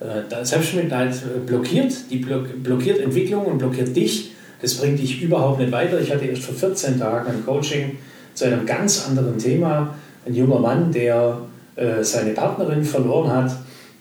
äh 0.00 0.44
Selbstmitleid 0.44 1.14
blockiert, 1.46 1.92
die 2.10 2.16
blockiert 2.16 3.00
Entwicklung 3.00 3.44
und 3.44 3.58
blockiert 3.58 3.94
dich. 3.94 4.32
Das 4.62 4.76
bringt 4.76 4.98
dich 5.00 5.20
überhaupt 5.20 5.58
nicht 5.58 5.72
weiter. 5.72 6.00
Ich 6.00 6.12
hatte 6.12 6.24
erst 6.24 6.44
vor 6.44 6.54
14 6.54 6.98
Tagen 6.98 7.30
ein 7.30 7.44
Coaching 7.44 7.98
zu 8.32 8.46
einem 8.46 8.64
ganz 8.64 9.06
anderen 9.06 9.36
Thema. 9.36 9.94
Ein 10.24 10.34
junger 10.34 10.60
Mann, 10.60 10.92
der 10.92 11.38
äh, 11.74 12.02
seine 12.02 12.30
Partnerin 12.30 12.84
verloren 12.84 13.30
hat 13.30 13.56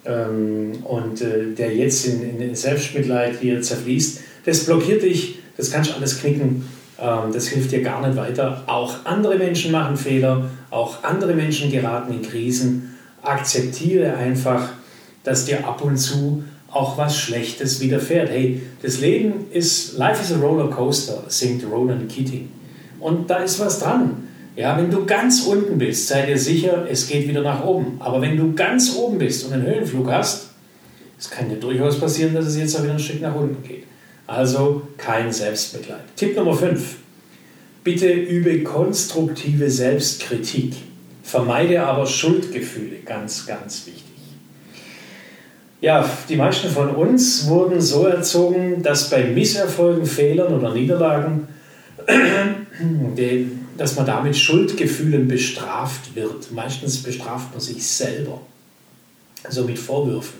ähm, 0.06 0.74
und 0.84 1.22
äh, 1.22 1.54
der 1.58 1.76
jetzt 1.76 2.06
in, 2.06 2.40
in 2.40 2.56
Selbstmitleid 2.56 3.38
hier 3.42 3.62
zerfließt, 3.62 4.20
das 4.46 4.66
blockiert 4.66 5.02
dich, 5.02 5.40
das 5.58 5.72
kannst 5.72 5.92
du 5.92 5.96
alles 5.96 6.20
knicken, 6.20 6.68
ähm, 7.00 7.34
das 7.34 7.48
hilft 7.48 7.72
dir 7.72 7.82
gar 7.82 8.06
nicht 8.06 8.18
weiter. 8.18 8.64
Auch 8.68 9.06
andere 9.06 9.38
Menschen 9.38 9.72
machen 9.72 9.98
Fehler, 9.98 10.46
auch 10.70 11.04
andere 11.04 11.34
Menschen 11.34 11.72
geraten 11.72 12.14
in 12.14 12.22
Krisen. 12.22 12.98
Akzeptiere 13.24 14.14
einfach, 14.16 14.70
dass 15.24 15.46
dir 15.46 15.66
ab 15.68 15.84
und 15.84 15.98
zu 15.98 16.44
auch 16.72 16.98
was 16.98 17.18
Schlechtes 17.18 17.80
widerfährt. 17.80 18.30
Hey, 18.30 18.62
das 18.82 19.00
Leben 19.00 19.46
ist, 19.52 19.98
life 19.98 20.22
is 20.22 20.32
a 20.32 20.38
roller 20.38 20.70
coaster, 20.70 21.24
singt 21.28 21.64
Roland 21.70 22.10
Keating. 22.10 22.50
Und 23.00 23.30
da 23.30 23.38
ist 23.38 23.60
was 23.60 23.80
dran. 23.80 24.28
Ja, 24.56 24.78
wenn 24.78 24.92
du 24.92 25.06
ganz 25.06 25.46
unten 25.46 25.78
bist, 25.78 26.08
sei 26.08 26.26
dir 26.26 26.38
sicher, 26.38 26.86
es 26.90 27.08
geht 27.08 27.28
wieder 27.28 27.42
nach 27.42 27.64
oben. 27.64 27.98
Aber 28.00 28.22
wenn 28.22 28.38
du 28.38 28.54
ganz 28.54 28.96
oben 28.96 29.18
bist 29.18 29.46
und 29.46 29.54
einen 29.54 29.66
Höhenflug 29.66 30.10
hast, 30.12 30.50
es 31.20 31.30
kann 31.30 31.50
dir 31.50 31.58
durchaus 31.58 32.00
passieren, 32.00 32.34
dass 32.34 32.46
es 32.46 32.58
jetzt 32.58 32.76
auch 32.76 32.84
wieder 32.84 32.94
ein 32.94 33.00
Stück 33.00 33.22
nach 33.22 33.36
unten 33.36 33.62
geht. 33.68 33.84
Also 34.28 34.88
kein 34.98 35.32
Selbstmitleid. 35.32 36.02
Tipp 36.16 36.36
Nummer 36.36 36.54
5. 36.54 36.98
Bitte 37.84 38.12
übe 38.12 38.64
konstruktive 38.64 39.70
Selbstkritik. 39.70 40.74
Vermeide 41.24 41.84
aber 41.84 42.06
Schuldgefühle. 42.06 42.98
Ganz, 43.06 43.46
ganz 43.46 43.86
wichtig. 43.88 44.11
Ja, 45.82 46.08
die 46.30 46.36
meisten 46.36 46.70
von 46.70 46.96
uns 46.96 47.48
wurden 47.48 47.82
so 47.82 48.06
erzogen, 48.06 48.84
dass 48.84 49.10
bei 49.10 49.24
Misserfolgen, 49.24 50.06
Fehlern 50.06 50.54
oder 50.54 50.74
Niederlagen 50.74 51.48
dass 53.78 53.96
man 53.96 54.06
damit 54.06 54.38
Schuldgefühlen 54.38 55.28
bestraft 55.28 56.16
wird. 56.16 56.52
Meistens 56.52 57.02
bestraft 57.02 57.52
man 57.52 57.60
sich 57.60 57.86
selber. 57.86 58.42
So 59.50 59.64
mit 59.64 59.80
Vorwürfen. 59.80 60.40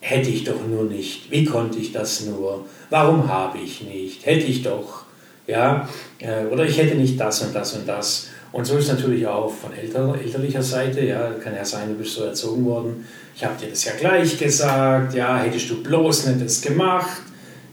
Hätte 0.00 0.30
ich 0.30 0.42
doch 0.42 0.66
nur 0.66 0.84
nicht. 0.84 1.30
Wie 1.30 1.44
konnte 1.44 1.78
ich 1.78 1.92
das 1.92 2.26
nur? 2.26 2.66
Warum 2.90 3.28
habe 3.28 3.58
ich 3.58 3.82
nicht? 3.82 4.26
Hätte 4.26 4.46
ich 4.46 4.62
doch. 4.62 5.04
Ja, 5.46 5.88
äh, 6.18 6.46
oder 6.46 6.64
ich 6.64 6.78
hätte 6.78 6.96
nicht 6.96 7.18
das 7.20 7.42
und 7.42 7.54
das 7.54 7.74
und 7.74 7.86
das. 7.86 8.28
Und 8.50 8.64
so 8.64 8.76
ist 8.76 8.88
natürlich 8.88 9.26
auch 9.26 9.52
von 9.52 9.72
elter, 9.72 10.14
elterlicher 10.20 10.62
Seite, 10.62 11.04
ja, 11.04 11.30
kann 11.34 11.54
ja 11.54 11.64
sein, 11.64 11.88
du 11.88 11.94
bist 11.94 12.14
so 12.14 12.24
erzogen 12.24 12.64
worden. 12.64 13.06
Ich 13.34 13.44
habe 13.44 13.54
dir 13.58 13.70
das 13.70 13.84
ja 13.84 13.92
gleich 13.98 14.38
gesagt, 14.38 15.14
ja, 15.14 15.38
hättest 15.38 15.70
du 15.70 15.82
bloß 15.82 16.26
nicht 16.26 16.44
das 16.44 16.60
gemacht, 16.60 17.22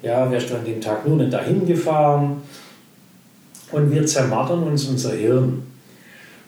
ja, 0.01 0.29
wärst 0.31 0.49
du 0.49 0.55
an 0.55 0.65
dem 0.65 0.79
Tag 0.79 1.07
nur 1.07 1.17
nicht 1.17 1.33
dahin 1.33 1.65
gefahren. 1.65 2.41
Und 3.71 3.91
wir 3.91 4.05
zermartern 4.05 4.63
uns 4.63 4.85
unser 4.85 5.13
Hirn. 5.13 5.63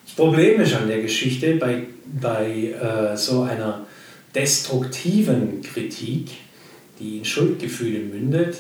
Das 0.06 0.16
Problem 0.16 0.62
ist 0.62 0.74
an 0.74 0.88
der 0.88 1.02
Geschichte 1.02 1.56
bei, 1.56 1.84
bei 2.20 2.72
äh, 2.72 3.16
so 3.16 3.44
einer 3.44 3.86
destruktiven 4.34 5.62
Kritik, 5.62 6.32
die 7.00 7.20
in 7.20 7.26
Schuldgefühle 7.26 8.00
mündet, 8.00 8.56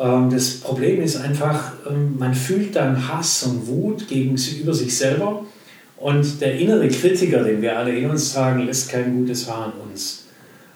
ähm, 0.00 0.30
das 0.30 0.54
Problem 0.60 1.02
ist 1.02 1.16
einfach, 1.16 1.72
ähm, 1.88 2.16
man 2.18 2.34
fühlt 2.34 2.74
dann 2.74 3.08
Hass 3.08 3.42
und 3.42 3.66
Wut 3.66 4.08
gegenüber 4.08 4.74
sich 4.74 4.96
selber 4.96 5.44
und 6.00 6.40
der 6.40 6.58
innere 6.58 6.88
Kritiker, 6.88 7.44
den 7.44 7.60
wir 7.60 7.78
alle 7.78 7.94
in 7.94 8.08
uns 8.10 8.32
tragen, 8.32 8.64
lässt 8.64 8.90
kein 8.90 9.18
gutes 9.18 9.48
Haar 9.48 9.66
an 9.66 9.72
uns. 9.90 10.24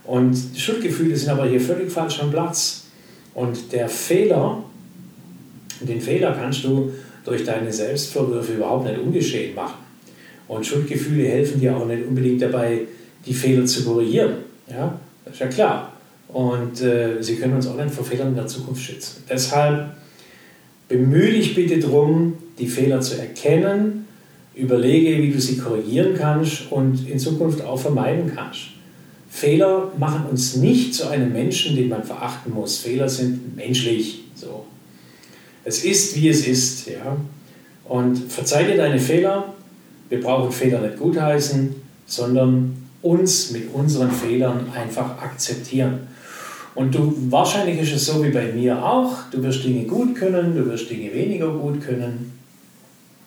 Und 0.04 0.36
Schuldgefühle 0.54 1.16
sind 1.16 1.30
aber 1.30 1.46
hier 1.46 1.60
völlig 1.60 1.90
falsch 1.90 2.20
am 2.20 2.30
Platz. 2.30 2.84
Und 3.32 3.72
der 3.72 3.88
Fehler, 3.88 4.62
den 5.80 6.00
Fehler 6.00 6.36
kannst 6.38 6.64
du 6.64 6.92
durch 7.24 7.42
deine 7.42 7.72
Selbstvorwürfe 7.72 8.52
überhaupt 8.52 8.84
nicht 8.84 8.98
ungeschehen 8.98 9.54
machen. 9.54 9.78
Und 10.46 10.66
Schuldgefühle 10.66 11.26
helfen 11.26 11.58
dir 11.58 11.74
auch 11.74 11.86
nicht 11.86 12.06
unbedingt 12.06 12.42
dabei, 12.42 12.82
die 13.24 13.32
Fehler 13.32 13.64
zu 13.64 13.82
korrigieren. 13.82 14.34
Ja, 14.68 15.00
das 15.24 15.34
ist 15.34 15.40
ja 15.40 15.46
klar. 15.46 15.92
Und 16.28 16.82
äh, 16.82 17.22
sie 17.22 17.36
können 17.36 17.54
uns 17.54 17.66
auch 17.66 17.76
nicht 17.76 17.94
vor 17.94 18.04
Fehlern 18.04 18.28
in 18.28 18.34
der 18.34 18.46
Zukunft 18.46 18.82
schützen. 18.82 19.24
Deshalb 19.26 19.94
bemühe 20.86 21.32
dich 21.32 21.54
bitte 21.54 21.78
darum, 21.78 22.34
die 22.58 22.66
Fehler 22.66 23.00
zu 23.00 23.18
erkennen, 23.18 24.03
überlege, 24.54 25.22
wie 25.22 25.30
du 25.30 25.40
sie 25.40 25.58
korrigieren 25.58 26.14
kannst 26.16 26.70
und 26.70 27.08
in 27.08 27.18
Zukunft 27.18 27.62
auch 27.62 27.78
vermeiden 27.78 28.32
kannst. 28.34 28.68
Fehler 29.28 29.90
machen 29.98 30.26
uns 30.30 30.56
nicht 30.56 30.94
zu 30.94 31.08
einem 31.08 31.32
Menschen, 31.32 31.74
den 31.74 31.88
man 31.88 32.04
verachten 32.04 32.52
muss. 32.52 32.78
Fehler 32.78 33.08
sind 33.08 33.56
menschlich. 33.56 34.22
So. 34.34 34.64
Es 35.64 35.84
ist, 35.84 36.14
wie 36.16 36.28
es 36.28 36.46
ist. 36.46 36.86
Ja? 36.86 37.16
Und 37.84 38.16
verzeih 38.16 38.64
dir 38.64 38.76
deine 38.76 39.00
Fehler. 39.00 39.54
Wir 40.08 40.20
brauchen 40.20 40.52
Fehler 40.52 40.80
nicht 40.80 40.98
gutheißen. 40.98 41.74
sondern 42.06 42.76
uns 43.02 43.50
mit 43.50 43.72
unseren 43.72 44.10
Fehlern 44.10 44.66
einfach 44.74 45.20
akzeptieren. 45.20 46.00
Und 46.74 46.94
du, 46.94 47.14
wahrscheinlich 47.30 47.80
ist 47.80 47.94
es 47.94 48.06
so 48.06 48.24
wie 48.24 48.30
bei 48.30 48.52
mir 48.52 48.84
auch, 48.84 49.30
du 49.30 49.42
wirst 49.42 49.64
Dinge 49.64 49.84
gut 49.84 50.16
können, 50.16 50.56
du 50.56 50.66
wirst 50.66 50.90
Dinge 50.90 51.12
weniger 51.12 51.48
gut 51.48 51.80
können. 51.80 52.33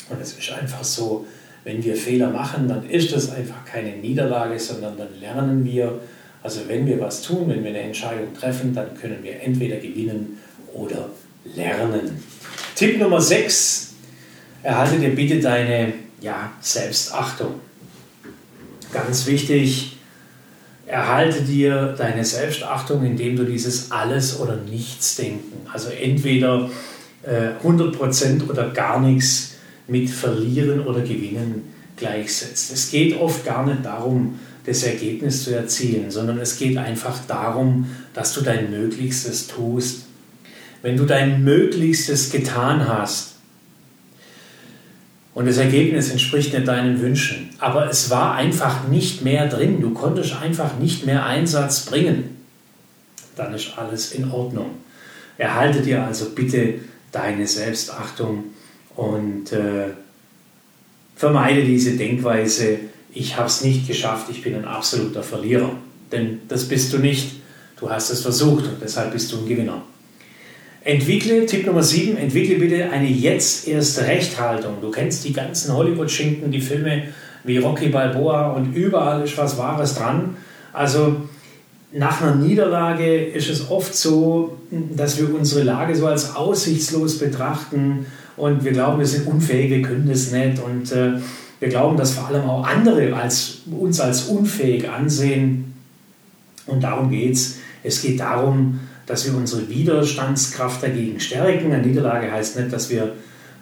Und 0.10 0.22
es 0.22 0.34
ist 0.34 0.52
einfach 0.52 0.84
so, 0.84 1.26
wenn 1.64 1.84
wir 1.84 1.96
Fehler 1.96 2.30
machen, 2.30 2.68
dann 2.68 2.90
ist 2.90 3.14
das 3.14 3.30
einfach 3.30 3.66
keine 3.66 3.98
Niederlage, 3.98 4.58
sondern 4.60 4.98
dann 4.98 5.20
lernen 5.20 5.66
wir. 5.66 6.00
Also 6.44 6.62
wenn 6.68 6.86
wir 6.86 7.02
was 7.02 7.22
tun, 7.22 7.50
wenn 7.50 7.62
wir 7.64 7.72
eine 7.72 7.82
Entscheidung 7.82 8.34
treffen, 8.34 8.74
dann 8.74 8.96
können 8.96 9.18
wir 9.22 9.42
entweder 9.42 9.78
gewinnen 9.78 10.38
oder 10.74 11.10
lernen. 11.56 12.24
Tipp 12.76 13.00
Nummer 13.00 13.20
6, 13.20 13.96
erhalte 14.64 14.98
dir 14.98 15.14
bitte 15.14 15.40
deine 15.42 15.94
ja, 16.22 16.54
Selbstachtung. 16.62 17.56
Ganz 18.94 19.26
wichtig, 19.26 19.98
erhalte 20.86 21.42
dir 21.42 21.96
deine 21.98 22.24
Selbstachtung, 22.24 23.06
indem 23.06 23.36
du 23.36 23.44
dieses 23.44 23.92
Alles- 23.92 24.40
oder 24.40 24.56
Nichts-Denken, 24.56 25.68
also 25.72 25.90
entweder 25.90 26.70
äh, 27.24 27.62
100% 27.62 28.50
oder 28.50 28.70
gar 28.70 29.02
nichts 29.02 29.57
mit 29.88 30.10
Verlieren 30.10 30.82
oder 30.86 31.01
Gewinnen 31.01 31.74
gleichsetzt. 31.96 32.72
Es 32.72 32.91
geht 32.91 33.20
oft 33.20 33.46
gar 33.46 33.65
nicht 33.65 33.86
darum, 33.86 34.39
das 34.65 34.84
Ergebnis 34.84 35.44
zu 35.44 35.56
erzielen, 35.56 36.12
sondern 36.12 36.39
es 36.39 36.58
geht 36.58 36.77
einfach 36.77 37.20
darum, 37.27 37.88
dass 38.13 38.34
du 38.34 38.41
dein 38.41 38.70
Möglichstes 38.70 39.48
tust. 39.48 40.06
Wenn 40.82 40.98
du 40.98 41.06
dein 41.06 41.44
Möglichstes 41.44 42.29
getan 42.29 42.88
hast, 42.88 43.38
und 45.38 45.46
das 45.46 45.58
Ergebnis 45.58 46.10
entspricht 46.10 46.51
nicht 46.56 46.67
deinen 46.67 47.00
Wünschen. 47.00 47.51
Aber 47.60 47.88
es 47.88 48.10
war 48.10 48.34
einfach 48.34 48.88
nicht 48.88 49.22
mehr 49.22 49.48
drin. 49.48 49.82
Du 49.82 49.91
konntest 49.91 50.36
einfach 50.41 50.79
nicht 50.79 51.06
mehr 51.06 51.27
Einsatz 51.27 51.86
bringen. 51.86 52.38
Dann 53.36 53.53
ist 53.53 53.77
alles 53.77 54.13
in 54.13 54.32
Ordnung. 54.32 54.72
Erhalte 55.38 55.82
dir 55.82 56.03
also 56.03 56.32
bitte 56.32 56.79
deine 57.12 57.46
Selbstachtung 57.46 58.46
und 58.98 59.54
äh, 59.54 59.92
vermeide 61.16 61.63
diese 61.63 61.92
Denkweise, 61.92 62.80
ich 63.13 63.38
habe 63.38 63.48
es 63.48 63.63
nicht 63.63 63.88
geschafft, 63.88 64.27
ich 64.30 64.42
bin 64.42 64.56
ein 64.56 64.66
absoluter 64.66 65.24
Verlierer. 65.24 65.72
Denn 66.12 66.39
das 66.48 66.68
bist 66.68 66.92
du 66.92 66.98
nicht. 66.98 67.38
Du 67.80 67.89
hast 67.89 68.10
es 68.10 68.22
versucht 68.22 68.66
und 68.66 68.82
deshalb 68.82 69.13
bist 69.13 69.32
du 69.32 69.38
ein 69.38 69.48
Gewinner. 69.48 69.84
Entwickle, 70.84 71.46
Tipp 71.46 71.66
Nummer 71.66 71.84
7, 71.84 72.18
entwickle 72.18 72.58
bitte 72.58 72.89
eine 72.89 73.08
jetzt 73.08 73.68
erst 73.68 74.00
Rechthaltung. 74.01 74.77
Du 74.82 74.89
kennst 74.89 75.25
die 75.25 75.34
ganzen 75.34 75.74
Hollywood-Schinken, 75.74 76.51
die 76.51 76.62
Filme 76.62 77.04
wie 77.44 77.58
Rocky 77.58 77.89
Balboa 77.89 78.51
und 78.54 78.74
überall 78.74 79.24
ist 79.24 79.38
was 79.38 79.58
Wahres 79.58 79.96
dran. 79.96 80.38
Also 80.74 81.18
nach 81.92 82.22
einer 82.22 82.36
Niederlage 82.36 83.25
ist 83.25 83.50
es 83.50 83.70
oft 83.70 83.94
so, 83.94 84.58
dass 84.72 85.20
wir 85.20 85.34
unsere 85.34 85.63
Lage 85.63 85.96
so 85.96 86.08
als 86.08 86.36
aussichtslos 86.36 87.20
betrachten 87.20 88.06
und 88.38 88.63
wir 88.63 88.72
glauben, 88.72 89.00
wir 89.00 89.08
sind 89.08 89.27
unfähig, 89.27 89.72
wir 89.72 89.82
können 89.82 90.08
das 90.08 90.32
nicht 90.32 90.60
und 90.60 90.91
äh, 90.91 91.13
wir 91.60 91.70
glauben, 91.70 91.98
dass 91.98 92.13
vor 92.13 92.27
allem 92.27 92.44
auch 92.44 92.65
andere 92.65 93.15
als, 93.15 93.63
uns 93.65 94.00
als 94.00 94.25
unfähig 94.25 94.88
ansehen. 94.88 95.74
Und 96.67 96.84
darum 96.84 97.10
geht 97.10 97.34
es. 97.34 97.58
Es 97.84 98.01
geht 98.01 98.20
darum, 98.20 98.79
dass 99.08 99.25
wir 99.25 99.36
unsere 99.36 99.67
Widerstandskraft 99.67 100.84
dagegen 100.84 101.20
stärken. 101.20 101.72
Eine 101.72 101.86
Niederlage 101.86 102.32
heißt 102.32 102.60
nicht, 102.60 102.72
dass 102.72 102.89
wir 102.91 103.13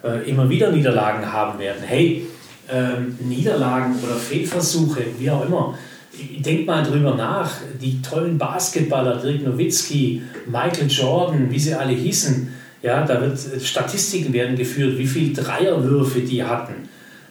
äh, 0.04 0.28
immer 0.28 0.50
wieder 0.50 0.70
Niederlagen 0.70 1.32
haben 1.32 1.58
werden. 1.58 1.82
Hey, 1.86 2.26
äh, 2.68 3.24
Niederlagen 3.24 3.94
oder 4.04 4.16
Fehlversuche, 4.16 5.04
wie 5.18 5.30
auch 5.30 5.46
immer. 5.46 5.78
Denk 6.38 6.66
mal 6.66 6.82
drüber 6.82 7.14
nach. 7.14 7.50
Die 7.80 8.02
tollen 8.02 8.36
Basketballer, 8.36 9.16
Dirk 9.22 9.42
Nowitzki, 9.42 10.22
Michael 10.46 10.88
Jordan, 10.88 11.50
wie 11.50 11.58
sie 11.58 11.74
alle 11.74 11.92
hießen, 11.92 12.48
ja, 12.82 13.04
da 13.04 13.20
wird 13.20 13.38
Statistiken 13.62 14.32
werden 14.32 14.56
geführt, 14.56 14.98
wie 14.98 15.06
viele 15.06 15.34
Dreierwürfe 15.34 16.20
die 16.20 16.42
hatten. 16.44 16.74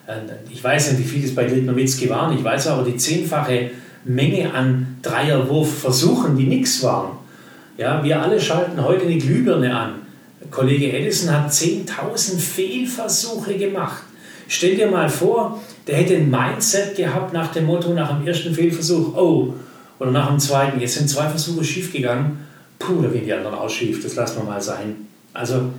Äh, 0.08 0.18
ich 0.52 0.64
weiß 0.64 0.92
nicht, 0.92 1.00
wie 1.00 1.10
viel 1.10 1.26
es 1.26 1.36
bei 1.36 1.48
Nowitzki 1.48 2.10
waren. 2.10 2.38
Ich 2.38 2.44
weiß 2.44 2.68
aber 2.68 2.84
die 2.84 2.98
zehnfache 2.98 3.72
Menge 4.04 4.54
an 4.54 4.98
Dreierwurfversuchen, 5.02 6.38
die 6.38 6.46
nichts 6.46 6.84
waren. 6.84 7.18
Ja, 7.78 8.04
wir 8.04 8.22
alle 8.22 8.40
schalten 8.40 8.84
heute 8.84 9.06
eine 9.06 9.18
Glühbirne 9.18 9.76
an. 9.76 9.94
Kollege 10.52 10.92
Edison 10.94 11.32
hat 11.32 11.52
10.000 11.52 12.38
Fehlversuche 12.38 13.56
gemacht. 13.56 14.04
Stell 14.48 14.76
dir 14.76 14.88
mal 14.88 15.10
vor, 15.10 15.62
der 15.88 15.98
hätte 15.98 16.16
ein 16.16 16.30
Mindset 16.30 16.96
gehabt 16.96 17.34
nach 17.34 17.52
dem 17.52 17.66
Motto, 17.66 17.94
nach 17.94 18.16
dem 18.16 18.28
ersten 18.28 18.54
Fehlversuch, 18.54 19.16
oh, 19.16 19.54
oder 20.00 20.12
nach 20.12 20.30
dem 20.30 20.40
zweiten, 20.40 20.80
jetzt 20.80 20.96
sind 20.96 21.10
zwei 21.10 21.28
Versuche 21.28 21.64
schiefgegangen, 21.64 22.38
puh, 22.78 23.02
da 23.02 23.10
gehen 23.10 23.26
die 23.26 23.34
anderen 23.34 23.56
auch 23.56 23.70
schief, 23.70 24.04
das 24.04 24.16
lassen 24.16 24.38
wir 24.38 24.44
mal 24.44 24.62
sein. 24.62 25.08
Also, 25.36 25.74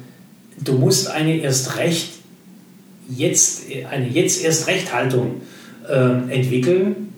du 0.62 0.74
musst 0.74 1.10
eine 1.10 1.38
erst 1.38 1.78
recht, 1.78 2.10
jetzt, 3.08 3.64
eine 3.90 4.06
jetzt 4.06 4.44
erst 4.44 4.66
Recht 4.66 4.92
Haltung 4.92 5.40
äh, 5.88 6.32
entwickeln, 6.32 7.08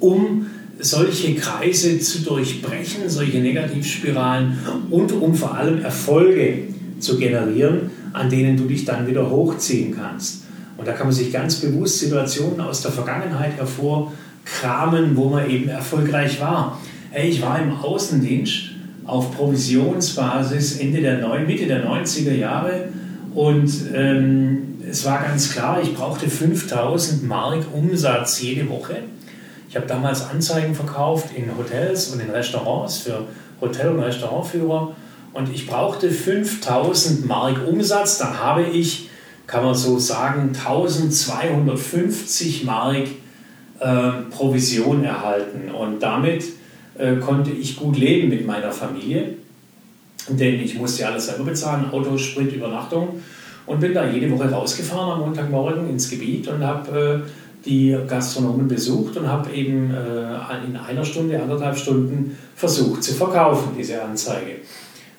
um 0.00 0.46
solche 0.78 1.34
Kreise 1.34 2.00
zu 2.00 2.22
durchbrechen, 2.22 3.08
solche 3.08 3.38
Negativspiralen 3.38 4.58
und 4.90 5.12
um 5.12 5.34
vor 5.34 5.54
allem 5.54 5.84
Erfolge 5.84 6.64
zu 6.98 7.18
generieren, 7.18 7.90
an 8.14 8.30
denen 8.30 8.56
du 8.56 8.64
dich 8.64 8.86
dann 8.86 9.06
wieder 9.06 9.30
hochziehen 9.30 9.94
kannst. 9.94 10.44
Und 10.78 10.88
da 10.88 10.92
kann 10.92 11.06
man 11.06 11.14
sich 11.14 11.30
ganz 11.30 11.56
bewusst 11.56 11.98
Situationen 11.98 12.60
aus 12.60 12.80
der 12.80 12.92
Vergangenheit 12.92 13.56
hervorkramen, 13.58 15.14
wo 15.16 15.28
man 15.28 15.48
eben 15.50 15.68
erfolgreich 15.68 16.40
war. 16.40 16.80
Hey, 17.10 17.28
ich 17.28 17.42
war 17.42 17.60
im 17.60 17.72
Außendienst 17.72 18.71
auf 19.12 19.36
Provisionsbasis 19.36 20.78
Ende 20.78 21.02
der 21.02 21.18
neun, 21.18 21.46
Mitte 21.46 21.66
der 21.66 21.86
90er 21.86 22.34
Jahre. 22.34 22.88
Und 23.34 23.70
ähm, 23.94 24.78
es 24.88 25.04
war 25.04 25.22
ganz 25.22 25.52
klar, 25.52 25.80
ich 25.82 25.94
brauchte 25.94 26.30
5000 26.30 27.22
Mark 27.22 27.62
Umsatz 27.74 28.40
jede 28.40 28.70
Woche. 28.70 28.96
Ich 29.68 29.76
habe 29.76 29.86
damals 29.86 30.30
Anzeigen 30.30 30.74
verkauft 30.74 31.28
in 31.36 31.50
Hotels 31.58 32.08
und 32.08 32.20
in 32.20 32.30
Restaurants 32.30 32.98
für 32.98 33.26
Hotel- 33.60 33.90
und 33.90 34.00
Restaurantführer. 34.00 34.96
Und 35.34 35.52
ich 35.52 35.66
brauchte 35.66 36.10
5000 36.10 37.26
Mark 37.26 37.56
Umsatz. 37.66 38.16
Dann 38.16 38.40
habe 38.40 38.62
ich, 38.62 39.10
kann 39.46 39.62
man 39.62 39.74
so 39.74 39.98
sagen, 39.98 40.52
1250 40.54 42.64
Mark 42.64 43.08
äh, 43.78 44.10
Provision 44.30 45.04
erhalten. 45.04 45.70
Und 45.70 46.02
damit 46.02 46.44
äh, 46.98 47.16
konnte 47.16 47.50
ich 47.50 47.76
gut 47.76 47.96
leben 47.96 48.28
mit 48.28 48.46
meiner 48.46 48.70
Familie, 48.70 49.34
denn 50.28 50.60
ich 50.60 50.74
musste 50.76 51.06
alles 51.06 51.26
selber 51.26 51.44
bezahlen, 51.44 51.90
Auto, 51.90 52.18
Sprit, 52.18 52.52
Übernachtung 52.52 53.22
und 53.66 53.80
bin 53.80 53.94
da 53.94 54.08
jede 54.08 54.30
Woche 54.30 54.50
rausgefahren 54.50 55.12
am 55.12 55.20
Montagmorgen 55.20 55.88
ins 55.88 56.10
Gebiet 56.10 56.48
und 56.48 56.64
habe 56.64 57.24
äh, 57.24 57.64
die 57.64 57.96
Gastronomen 58.08 58.68
besucht 58.68 59.16
und 59.16 59.28
habe 59.28 59.52
eben 59.52 59.90
äh, 59.90 60.66
in 60.66 60.76
einer 60.76 61.04
Stunde, 61.04 61.40
anderthalb 61.40 61.78
Stunden 61.78 62.36
versucht 62.56 63.02
zu 63.02 63.14
verkaufen, 63.14 63.70
diese 63.78 64.02
Anzeige. 64.02 64.56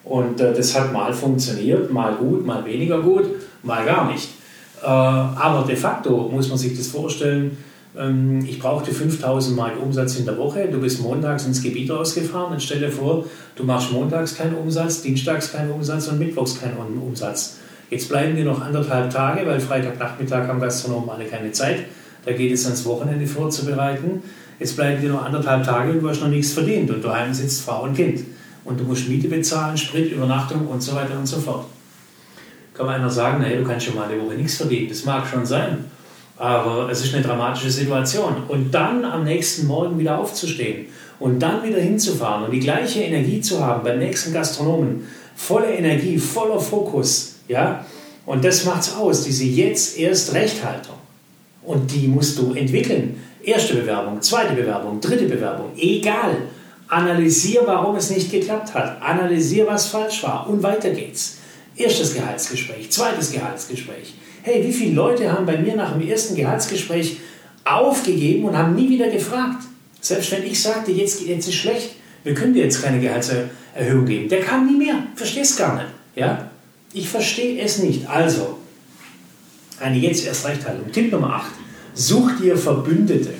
Und 0.03 0.41
das 0.41 0.77
hat 0.77 0.91
mal 0.91 1.13
funktioniert, 1.13 1.89
mal 1.89 2.15
gut, 2.15 2.45
mal 2.45 2.65
weniger 2.65 2.99
gut, 3.01 3.23
mal 3.63 3.85
gar 3.85 4.11
nicht. 4.11 4.27
Aber 4.81 5.65
de 5.65 5.77
facto 5.77 6.29
muss 6.29 6.49
man 6.49 6.57
sich 6.57 6.77
das 6.77 6.87
vorstellen, 6.87 7.57
ich 7.95 8.59
brauchte 8.59 8.91
5000 8.91 9.55
Mark 9.55 9.73
Umsatz 9.79 10.15
in 10.15 10.25
der 10.25 10.35
Woche, 10.37 10.67
du 10.71 10.79
bist 10.79 11.01
montags 11.01 11.45
ins 11.45 11.61
Gebiet 11.61 11.91
rausgefahren 11.91 12.53
und 12.53 12.61
stell 12.61 12.79
dir 12.79 12.89
vor, 12.89 13.25
du 13.55 13.63
machst 13.63 13.91
montags 13.91 14.35
keinen 14.35 14.55
Umsatz, 14.55 15.03
dienstags 15.03 15.51
keinen 15.51 15.69
Umsatz 15.69 16.07
und 16.07 16.17
mittwochs 16.17 16.59
keinen 16.59 16.77
Umsatz. 16.99 17.57
Jetzt 17.91 18.09
bleiben 18.09 18.35
dir 18.35 18.45
noch 18.45 18.61
anderthalb 18.61 19.11
Tage, 19.11 19.45
weil 19.45 19.59
Freitagnachmittag 19.59 20.47
haben 20.47 20.59
Gastronomen 20.59 21.09
alle 21.11 21.25
keine 21.25 21.51
Zeit 21.51 21.85
da 22.25 22.31
geht 22.31 22.51
es 22.51 22.65
ans 22.65 22.85
Wochenende 22.85 23.27
vorzubereiten. 23.27 24.23
Jetzt 24.59 24.75
bleiben 24.75 25.01
dir 25.01 25.09
noch 25.09 25.25
anderthalb 25.25 25.65
Tage 25.65 25.91
und 25.91 26.01
du 26.01 26.09
hast 26.09 26.21
noch 26.21 26.29
nichts 26.29 26.53
verdient 26.53 26.89
und 26.89 27.03
daheim 27.03 27.33
sitzt 27.33 27.63
Frau 27.63 27.83
und 27.83 27.95
Kind. 27.95 28.21
Und 28.63 28.79
du 28.79 28.85
musst 28.85 29.09
Miete 29.09 29.27
bezahlen, 29.27 29.77
Sprit, 29.77 30.11
Übernachtung 30.11 30.67
und 30.67 30.81
so 30.81 30.95
weiter 30.95 31.17
und 31.17 31.25
so 31.25 31.37
fort. 31.37 31.65
Kann 32.73 32.85
man 32.85 32.95
einer 32.95 33.09
sagen, 33.09 33.41
naja, 33.41 33.57
du 33.57 33.65
kannst 33.65 33.85
schon 33.85 33.95
mal 33.95 34.09
eine 34.09 34.21
Woche 34.21 34.35
nichts 34.35 34.55
verdienen. 34.55 34.87
Das 34.87 35.03
mag 35.03 35.27
schon 35.27 35.45
sein, 35.45 35.85
aber 36.43 36.89
es 36.91 37.01
ist 37.01 37.13
eine 37.13 37.23
dramatische 37.23 37.71
Situation. 37.71 38.43
Und 38.49 38.71
dann 38.71 39.05
am 39.05 39.23
nächsten 39.23 39.65
Morgen 39.65 39.97
wieder 39.97 40.19
aufzustehen 40.19 40.87
und 41.17 41.39
dann 41.39 41.63
wieder 41.63 41.79
hinzufahren 41.79 42.43
und 42.43 42.51
die 42.51 42.59
gleiche 42.59 42.99
Energie 43.01 43.39
zu 43.39 43.65
haben 43.65 43.81
beim 43.81 43.97
nächsten 43.97 44.33
Gastronomen, 44.33 45.07
volle 45.37 45.73
Energie, 45.73 46.17
voller 46.17 46.59
Fokus, 46.59 47.35
ja, 47.47 47.85
und 48.25 48.43
das 48.43 48.65
macht's 48.65 48.93
aus, 48.93 49.23
diese 49.23 49.45
jetzt 49.45 49.97
erst 49.97 50.33
Rechthaltung. 50.33 50.95
Und 51.63 51.89
die 51.93 52.09
musst 52.09 52.37
du 52.37 52.53
entwickeln. 52.53 53.23
Erste 53.41 53.75
Bewerbung, 53.75 54.21
zweite 54.21 54.53
Bewerbung, 54.53 54.99
dritte 54.99 55.25
Bewerbung, 55.25 55.71
egal. 55.77 56.35
Analysier, 56.89 57.61
warum 57.65 57.95
es 57.95 58.09
nicht 58.09 58.29
geklappt 58.29 58.73
hat. 58.73 59.01
Analysier, 59.01 59.65
was 59.65 59.87
falsch 59.87 60.21
war. 60.23 60.49
Und 60.49 60.61
weiter 60.61 60.89
geht's. 60.89 61.37
Erstes 61.77 62.13
Gehaltsgespräch, 62.13 62.91
zweites 62.91 63.31
Gehaltsgespräch. 63.31 64.13
Hey, 64.45 64.61
wie 64.67 64.73
viele 64.73 64.95
Leute 64.95 65.31
haben 65.31 65.45
bei 65.45 65.57
mir 65.57 65.73
nach 65.73 65.93
dem 65.93 66.05
ersten 66.05 66.35
Gehaltsgespräch 66.35 67.15
aufgegeben 67.63 68.43
und 68.43 68.57
haben 68.57 68.75
nie 68.75 68.89
wieder 68.89 69.09
gefragt. 69.09 69.63
Selbst 70.01 70.33
wenn 70.33 70.43
ich 70.43 70.61
sagte, 70.61 70.91
jetzt, 70.91 71.25
jetzt 71.25 71.47
ist 71.47 71.55
schlecht, 71.55 71.91
wir 72.25 72.33
können 72.33 72.53
dir 72.53 72.65
jetzt 72.65 72.83
keine 72.83 72.99
Gehaltserhöhung 72.99 74.05
geben. 74.05 74.27
Der 74.27 74.41
kam 74.41 74.67
nie 74.67 74.77
mehr. 74.77 74.95
Verstehst 75.15 75.57
gar 75.57 75.75
nicht. 75.75 75.87
Ja? 76.17 76.51
Ich 76.91 77.07
verstehe 77.07 77.61
es 77.61 77.79
nicht. 77.79 78.05
Also, 78.09 78.59
eine 79.79 79.97
jetzt 79.97 80.27
erst 80.27 80.45
Rechthaltung. 80.45 80.91
Tipp 80.91 81.09
Nummer 81.09 81.35
8. 81.35 81.51
Such 81.93 82.31
dir 82.41 82.57
Verbündete. 82.57 83.35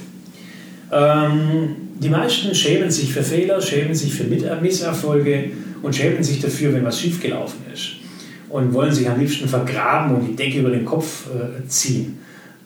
Ähm, 0.89 1.75
die 1.95 2.09
meisten 2.09 2.55
schämen 2.55 2.89
sich 2.89 3.11
für 3.11 3.23
Fehler, 3.23 3.61
schämen 3.61 3.93
sich 3.93 4.13
für 4.13 4.23
Misserfolge 4.23 5.51
und 5.81 5.93
schämen 5.93 6.23
sich 6.23 6.39
dafür, 6.39 6.73
wenn 6.73 6.85
was 6.85 7.01
schiefgelaufen 7.01 7.59
ist. 7.73 8.02
Und 8.53 8.71
wollen 8.71 8.93
sich 8.93 9.09
am 9.09 9.19
liebsten 9.19 9.47
vergraben 9.47 10.15
und 10.15 10.27
die 10.27 10.35
Decke 10.35 10.59
über 10.59 10.69
den 10.69 10.85
Kopf 10.85 11.25
äh, 11.27 11.67
ziehen. 11.67 12.19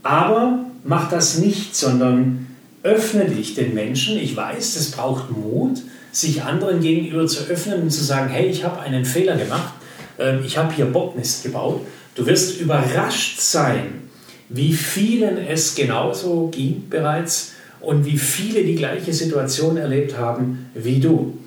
Aber 0.04 0.65
mach 0.84 1.10
das 1.10 1.38
nicht, 1.38 1.78
sondern 1.78 2.47
öffne 2.84 3.26
dich 3.26 3.56
den 3.56 3.73
Menschen. 3.73 4.17
Ich 4.17 4.36
weiß, 4.36 4.76
es 4.76 4.91
braucht 4.91 5.32
Mut, 5.32 5.82
sich 6.12 6.43
anderen 6.43 6.82
gegenüber 6.82 7.26
zu 7.26 7.45
öffnen 7.50 7.84
und 7.84 7.91
zu 7.91 8.04
sagen, 8.04 8.30
hey, 8.30 8.47
ich 8.47 8.65
habe 8.65 8.82
einen 8.82 9.06
Fehler 9.06 9.38
gemacht, 9.38 9.73
ähm, 10.19 10.39
ich 10.45 10.58
habe 10.58 10.73
hier 10.73 10.86
Bockmist 10.88 11.43
gebaut. 11.43 11.82
Du 12.15 12.26
wirst 12.26 12.60
überrascht 12.60 13.39
sein, 13.39 14.02
wie 14.50 14.73
vielen 14.73 15.38
es 15.38 15.73
genauso 15.73 16.50
ging 16.52 16.89
bereits 16.89 17.54
und 17.80 18.06
wie 18.06 18.17
viele 18.17 18.65
die 18.65 18.76
gleiche 18.76 19.13
Situation 19.13 19.78
erlebt 19.78 20.17
haben 20.17 20.69
wie 20.73 21.00
du. 21.00 21.38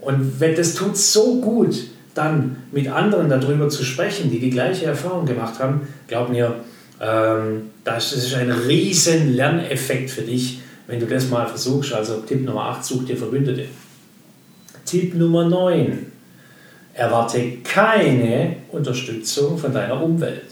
Und 0.00 0.38
wenn 0.38 0.54
das 0.54 0.74
tut 0.74 0.96
so 0.96 1.40
gut, 1.40 1.88
dann 2.18 2.56
mit 2.72 2.88
anderen 2.88 3.28
darüber 3.28 3.68
zu 3.68 3.84
sprechen, 3.84 4.30
die 4.30 4.40
die 4.40 4.50
gleiche 4.50 4.86
Erfahrung 4.86 5.24
gemacht 5.24 5.58
haben, 5.60 5.88
glaub 6.08 6.28
mir, 6.28 6.56
ähm, 7.00 7.70
das 7.84 8.12
ist 8.12 8.34
ein 8.34 8.50
riesen 8.50 9.34
Lerneffekt 9.34 10.10
für 10.10 10.22
dich, 10.22 10.60
wenn 10.88 10.98
du 11.00 11.06
das 11.06 11.28
mal 11.28 11.46
versuchst. 11.46 11.92
Also 11.92 12.16
Tipp 12.22 12.44
Nummer 12.44 12.64
8, 12.66 12.84
such 12.84 13.06
dir 13.06 13.16
Verbündete. 13.16 13.66
Tipp 14.84 15.14
Nummer 15.14 15.48
9, 15.48 16.06
erwarte 16.94 17.58
keine 17.62 18.56
Unterstützung 18.72 19.56
von 19.56 19.72
deiner 19.72 20.02
Umwelt. 20.02 20.46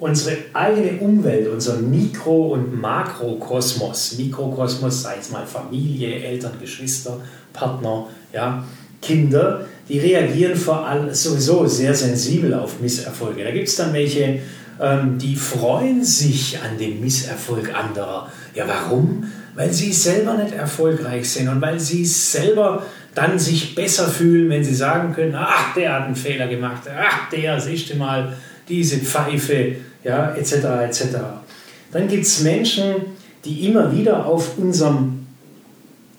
Unsere 0.00 0.36
eigene 0.52 0.98
Umwelt, 0.98 1.48
unser 1.48 1.76
Mikro- 1.76 2.54
und 2.54 2.80
Makrokosmos, 2.80 4.18
Mikrokosmos, 4.18 5.02
sei 5.02 5.16
es 5.20 5.30
mal 5.30 5.46
Familie, 5.46 6.16
Eltern, 6.16 6.52
Geschwister, 6.60 7.20
Partner, 7.52 8.08
ja, 8.32 8.64
Kinder, 9.02 9.66
die 9.88 9.98
reagieren 9.98 10.56
vor 10.56 10.86
allem 10.86 11.12
sowieso 11.12 11.66
sehr 11.66 11.94
sensibel 11.94 12.54
auf 12.54 12.80
Misserfolge. 12.80 13.44
Da 13.44 13.50
gibt 13.50 13.68
es 13.68 13.76
dann 13.76 13.92
welche, 13.92 14.38
ähm, 14.80 15.18
die 15.18 15.36
freuen 15.36 16.02
sich 16.02 16.58
an 16.62 16.78
dem 16.78 17.00
Misserfolg 17.00 17.74
anderer. 17.74 18.30
Ja, 18.54 18.64
warum? 18.66 19.24
Weil 19.54 19.70
sie 19.72 19.92
selber 19.92 20.34
nicht 20.34 20.54
erfolgreich 20.54 21.28
sind 21.28 21.48
und 21.48 21.60
weil 21.60 21.78
sie 21.78 22.06
selber 22.06 22.86
dann 23.14 23.38
sich 23.38 23.74
besser 23.74 24.08
fühlen, 24.08 24.48
wenn 24.48 24.64
sie 24.64 24.74
sagen 24.74 25.12
können, 25.12 25.34
ach, 25.36 25.74
der 25.74 25.92
hat 25.92 26.06
einen 26.06 26.16
Fehler 26.16 26.46
gemacht, 26.46 26.82
ach, 26.88 27.28
der, 27.30 27.60
siehst 27.60 27.90
du 27.90 27.96
mal, 27.96 28.32
diese 28.68 28.98
Pfeife, 28.98 29.76
ja, 30.04 30.34
etc., 30.34 30.54
etc. 30.84 31.04
Dann 31.92 32.08
gibt 32.08 32.24
es 32.24 32.40
Menschen, 32.40 32.94
die 33.44 33.66
immer 33.66 33.94
wieder 33.94 34.24
auf 34.24 34.56
unserem, 34.56 35.21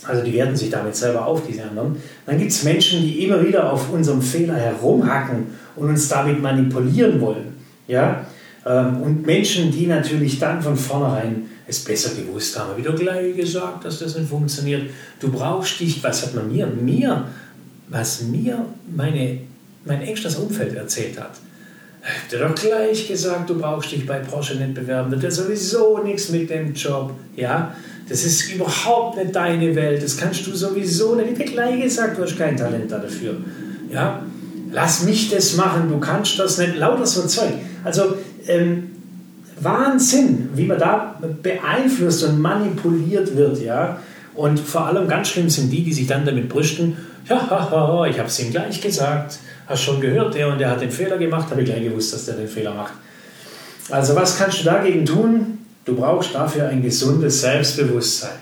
also 0.07 0.23
die 0.23 0.33
werten 0.33 0.55
sich 0.55 0.69
damit 0.69 0.95
selber 0.95 1.25
auf, 1.25 1.41
diese 1.47 1.63
anderen, 1.63 1.95
dann 2.25 2.37
gibt 2.37 2.51
es 2.51 2.63
Menschen, 2.63 3.01
die 3.01 3.25
immer 3.25 3.45
wieder 3.45 3.71
auf 3.71 3.91
unserem 3.91 4.21
Fehler 4.21 4.55
herumhacken 4.55 5.47
und 5.75 5.89
uns 5.89 6.07
damit 6.07 6.41
manipulieren 6.41 7.19
wollen, 7.21 7.55
ja, 7.87 8.25
ähm, 8.65 9.01
und 9.01 9.25
Menschen, 9.25 9.71
die 9.71 9.87
natürlich 9.87 10.39
dann 10.39 10.61
von 10.61 10.75
vornherein 10.75 11.49
es 11.67 11.83
besser 11.83 12.11
gewusst 12.15 12.57
haben. 12.57 12.77
Wie 12.77 12.81
du 12.81 12.93
gleich 12.93 13.35
gesagt, 13.35 13.85
dass 13.85 13.99
das 13.99 14.17
nicht 14.17 14.29
funktioniert. 14.29 14.89
Du 15.19 15.31
brauchst 15.31 15.79
dich, 15.79 16.03
was 16.03 16.23
hat 16.23 16.35
man 16.35 16.51
mir, 16.51 16.67
mir, 16.67 17.25
was 17.89 18.23
mir 18.23 18.65
meine, 18.93 19.39
mein 19.85 20.01
engstes 20.01 20.35
Umfeld 20.35 20.75
erzählt 20.75 21.19
hat. 21.19 21.31
Der 22.31 22.41
hat 22.41 22.49
doch 22.49 22.61
gleich 22.61 23.07
gesagt, 23.07 23.49
du 23.49 23.57
brauchst 23.57 23.91
dich 23.91 24.05
bei 24.05 24.19
Porsche 24.19 24.55
nicht 24.55 24.73
bewerben, 24.73 25.09
wird 25.11 25.23
ja 25.23 25.31
sowieso 25.31 25.99
nichts 25.99 26.29
mit 26.29 26.49
dem 26.49 26.73
Job. 26.73 27.13
Ja, 27.37 27.75
das 28.09 28.25
ist 28.25 28.53
überhaupt 28.53 29.17
nicht 29.17 29.35
deine 29.35 29.75
Welt, 29.75 30.03
das 30.03 30.17
kannst 30.17 30.45
du 30.45 30.53
sowieso 30.53 31.15
nicht. 31.15 31.31
Ich 31.33 31.39
habe 31.39 31.51
gleich 31.51 31.81
gesagt, 31.81 32.17
du 32.17 32.23
hast 32.23 32.37
kein 32.37 32.57
Talent 32.57 32.91
dafür. 32.91 33.37
Ja, 33.91 34.21
lass 34.71 35.03
mich 35.03 35.29
das 35.29 35.55
machen, 35.55 35.89
du 35.89 35.99
kannst 35.99 36.37
das 36.39 36.57
nicht. 36.57 36.75
Lauter 36.75 37.05
so 37.05 37.25
Zeug. 37.27 37.53
Also, 37.83 38.17
ähm, 38.47 38.89
Wahnsinn, 39.59 40.49
wie 40.55 40.65
man 40.65 40.79
da 40.79 41.19
beeinflusst 41.41 42.23
und 42.23 42.41
manipuliert 42.41 43.35
wird, 43.37 43.61
ja. 43.61 43.99
Und 44.35 44.59
vor 44.59 44.87
allem 44.87 45.07
ganz 45.07 45.29
schlimm 45.29 45.49
sind 45.49 45.69
die, 45.69 45.83
die 45.83 45.93
sich 45.93 46.07
dann 46.07 46.25
damit 46.25 46.49
brüsten, 46.49 46.97
ja, 47.29 48.05
ich 48.09 48.19
habe 48.19 48.27
es 48.27 48.39
ihm 48.39 48.51
gleich 48.51 48.81
gesagt, 48.81 49.39
hast 49.67 49.83
schon 49.83 50.01
gehört, 50.01 50.35
der 50.35 50.49
und 50.49 50.59
der 50.59 50.71
hat 50.71 50.81
den 50.81 50.91
Fehler 50.91 51.17
gemacht, 51.17 51.49
habe 51.49 51.61
ich 51.61 51.69
gleich 51.69 51.83
gewusst, 51.83 52.13
dass 52.13 52.25
der 52.25 52.35
den 52.35 52.47
Fehler 52.47 52.73
macht. 52.73 52.93
Also 53.89 54.15
was 54.15 54.37
kannst 54.37 54.61
du 54.61 54.65
dagegen 54.65 55.05
tun? 55.05 55.59
Du 55.85 55.95
brauchst 55.95 56.33
dafür 56.33 56.69
ein 56.69 56.81
gesundes 56.81 57.41
Selbstbewusstsein. 57.41 58.39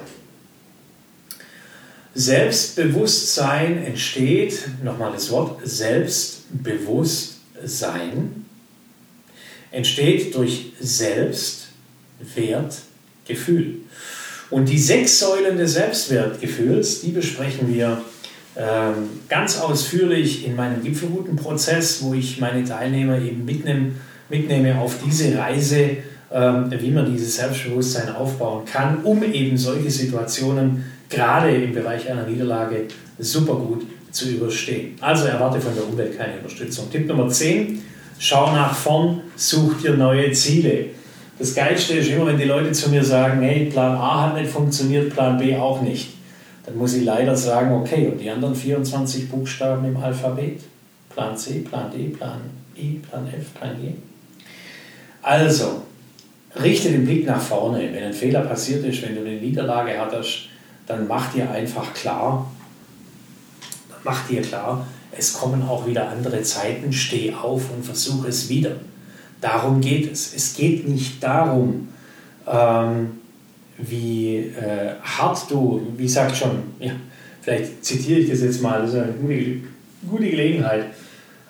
Selbstbewusstsein 2.14 3.84
entsteht, 3.84 4.60
nochmal 4.84 5.12
das 5.14 5.32
Wort, 5.32 5.60
Selbstbewusstsein 5.64 8.46
entsteht 9.72 10.36
durch 10.36 10.74
Selbstwertgefühl. 10.80 13.78
Und 14.50 14.68
die 14.68 14.78
sechs 14.78 15.18
Säulen 15.20 15.58
des 15.58 15.72
Selbstwertgefühls, 15.74 17.02
die 17.02 17.12
besprechen 17.12 17.74
wir 17.74 18.02
ähm, 18.58 19.22
ganz 19.30 19.58
ausführlich 19.58 20.46
in 20.46 20.58
meinem 20.58 20.84
Gipfelroutenprozess, 20.84 22.04
wo 22.04 22.14
ich 22.14 22.42
meine 22.42 22.66
Teilnehmer 22.66 23.18
eben 23.18 23.46
mitnehme, 23.46 23.94
mitnehme 24.30 24.78
auf 24.78 24.96
diese 25.06 25.38
Reise, 25.38 25.98
wie 26.32 26.92
man 26.92 27.12
dieses 27.12 27.36
Selbstbewusstsein 27.36 28.16
aufbauen 28.16 28.64
kann, 28.66 29.04
um 29.04 29.22
eben 29.24 29.58
solche 29.58 29.92
Situationen 29.92 30.86
gerade 31.10 31.52
im 31.52 31.74
Bereich 31.74 32.10
einer 32.10 32.26
Niederlage 32.26 32.86
super 33.20 33.56
gut 33.56 33.86
zu 34.12 34.30
überstehen. 34.30 34.96
Also 35.02 35.26
erwarte 35.26 35.60
von 35.60 35.76
der 35.76 35.86
Umwelt 35.88 36.18
keine 36.18 36.38
Unterstützung. 36.38 36.90
Tipp 36.90 37.08
Nummer 37.08 37.28
10, 37.28 37.82
schau 38.18 38.52
nach 38.54 38.74
vorn, 38.74 39.22
such 39.36 39.82
dir 39.82 39.98
neue 39.98 40.32
Ziele. 40.32 40.86
Das 41.38 41.56
Geilste 41.56 41.96
ist 41.96 42.10
immer, 42.10 42.28
wenn 42.28 42.38
die 42.38 42.46
Leute 42.46 42.72
zu 42.72 42.90
mir 42.90 43.04
sagen, 43.04 43.42
hey, 43.42 43.66
Plan 43.66 43.96
A 43.98 44.28
hat 44.28 44.36
nicht 44.36 44.52
funktioniert, 44.52 45.14
Plan 45.14 45.38
B 45.38 45.56
auch 45.56 45.82
nicht. 45.82 46.10
Dann 46.66 46.78
muss 46.78 46.94
ich 46.94 47.04
leider 47.04 47.36
sagen, 47.36 47.74
okay, 47.74 48.08
und 48.08 48.22
die 48.22 48.30
anderen 48.30 48.56
24 48.56 49.30
Buchstaben 49.30 49.86
im 49.86 49.98
Alphabet? 49.98 50.60
Plan 51.10 51.36
C, 51.36 51.60
Plan 51.60 51.92
D, 51.92 52.10
Plan 52.10 52.40
E, 52.78 53.00
Plan 53.10 53.28
F, 53.28 53.54
Plan 53.60 53.76
G? 53.82 53.94
Also, 55.24 55.82
richte 56.56 56.90
den 56.90 57.06
Blick 57.06 57.26
nach 57.26 57.42
vorne. 57.42 57.90
Wenn 57.94 58.04
ein 58.04 58.14
Fehler 58.14 58.42
passiert 58.42 58.84
ist, 58.86 59.02
wenn 59.02 59.16
du 59.16 59.22
eine 59.22 59.36
Niederlage 59.36 59.98
hattest, 59.98 60.50
dann 60.88 61.08
mach 61.08 61.32
dir 61.34 61.50
einfach 61.50 61.94
klar, 61.94 62.52
mach 64.04 64.28
dir 64.28 64.42
klar, 64.42 64.86
es 65.12 65.34
kommen 65.34 65.62
auch 65.64 65.86
wieder 65.86 66.10
andere 66.10 66.42
Zeiten, 66.42 66.92
steh 66.94 67.34
auf 67.34 67.72
und 67.72 67.84
versuche 67.84 68.30
es 68.30 68.50
wieder. 68.50 68.72
Darum 69.42 69.82
geht 69.82 70.12
es. 70.12 70.34
Es 70.34 70.56
geht 70.56 70.88
nicht 70.88 71.22
darum, 71.22 71.90
ähm, 72.48 73.12
wie 73.78 74.38
äh, 74.38 74.96
hart 75.02 75.50
du, 75.50 75.82
wie 75.98 76.08
sagt 76.08 76.38
schon, 76.38 76.64
ja, 76.80 76.92
vielleicht 77.42 77.84
zitiere 77.84 78.20
ich 78.20 78.30
das 78.30 78.42
jetzt 78.42 78.62
mal, 78.62 78.82
das 78.82 78.92
ist 78.92 79.00
eine 79.00 79.14
gute, 79.14 79.56
gute 80.10 80.30
Gelegenheit. 80.30 80.86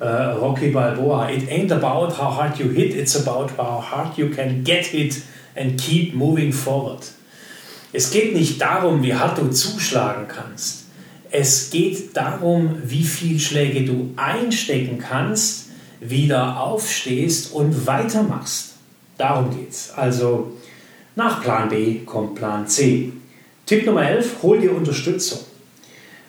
Uh, 0.01 0.35
Rocky 0.41 0.71
Balboa, 0.71 1.31
it 1.31 1.47
ain't 1.47 1.71
about 1.71 2.13
how 2.13 2.31
hard 2.31 2.57
you 2.57 2.69
hit, 2.69 2.95
it's 2.95 3.15
about 3.15 3.51
how 3.51 3.79
hard 3.79 4.17
you 4.17 4.29
can 4.29 4.63
get 4.63 4.87
hit 4.87 5.23
and 5.55 5.79
keep 5.79 6.15
moving 6.15 6.51
forward. 6.51 7.05
Es 7.93 8.09
geht 8.09 8.33
nicht 8.33 8.59
darum, 8.59 9.03
wie 9.03 9.13
hart 9.13 9.37
du 9.37 9.49
zuschlagen 9.51 10.27
kannst. 10.27 10.85
Es 11.29 11.69
geht 11.69 12.17
darum, 12.17 12.77
wie 12.83 13.03
viele 13.03 13.39
Schläge 13.39 13.85
du 13.85 14.11
einstecken 14.15 14.97
kannst, 14.97 15.69
wieder 15.99 16.59
aufstehst 16.59 17.53
und 17.53 17.85
weitermachst. 17.85 18.73
Darum 19.17 19.55
geht 19.55 19.69
es. 19.69 19.91
Also 19.95 20.53
nach 21.15 21.43
Plan 21.43 21.69
B 21.69 21.99
kommt 22.05 22.35
Plan 22.35 22.67
C. 22.67 23.11
Tipp 23.67 23.85
Nummer 23.85 24.09
11, 24.09 24.37
hol 24.41 24.59
dir 24.59 24.75
Unterstützung. 24.75 25.39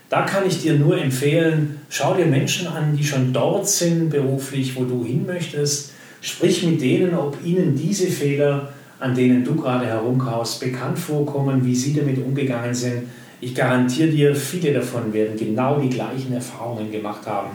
Da 0.09 0.23
kann 0.23 0.47
ich 0.47 0.61
dir 0.61 0.75
nur 0.75 0.99
empfehlen, 1.01 1.81
schau 1.93 2.15
dir 2.15 2.27
Menschen 2.27 2.67
an, 2.67 2.97
die 2.97 3.05
schon 3.05 3.33
dort 3.33 3.69
sind 3.69 4.11
beruflich, 4.11 4.75
wo 4.75 4.85
du 4.85 5.05
hin 5.05 5.27
möchtest. 5.27 5.93
Sprich 6.21 6.65
mit 6.65 6.81
denen, 6.81 7.15
ob 7.15 7.37
ihnen 7.45 7.77
diese 7.77 8.07
Fehler, 8.07 8.73
an 8.99 9.15
denen 9.15 9.45
du 9.45 9.55
gerade 9.55 9.87
herumkaust, 9.87 10.61
bekannt 10.61 10.99
vorkommen, 10.99 11.65
wie 11.65 11.75
sie 11.75 11.95
damit 11.95 12.19
umgegangen 12.19 12.75
sind 12.75 13.03
ich 13.43 13.57
garantiere 13.57 14.09
dir, 14.09 14.37
viele 14.37 14.73
davon 14.73 15.13
werden 15.13 15.37
genau 15.37 15.81
die 15.81 15.89
gleichen 15.89 16.33
Erfahrungen 16.33 16.93
gemacht 16.93 17.27
haben 17.27 17.51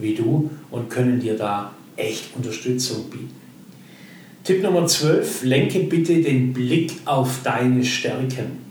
wie 0.00 0.14
du 0.14 0.50
und 0.70 0.88
können 0.88 1.20
dir 1.20 1.36
da 1.36 1.74
echt 1.96 2.34
Unterstützung 2.34 3.10
bieten. 3.10 3.34
Tipp 4.42 4.62
Nummer 4.62 4.86
12, 4.86 5.42
lenke 5.42 5.80
bitte 5.80 6.22
den 6.22 6.54
Blick 6.54 6.92
auf 7.04 7.40
deine 7.44 7.84
Stärken. 7.84 8.64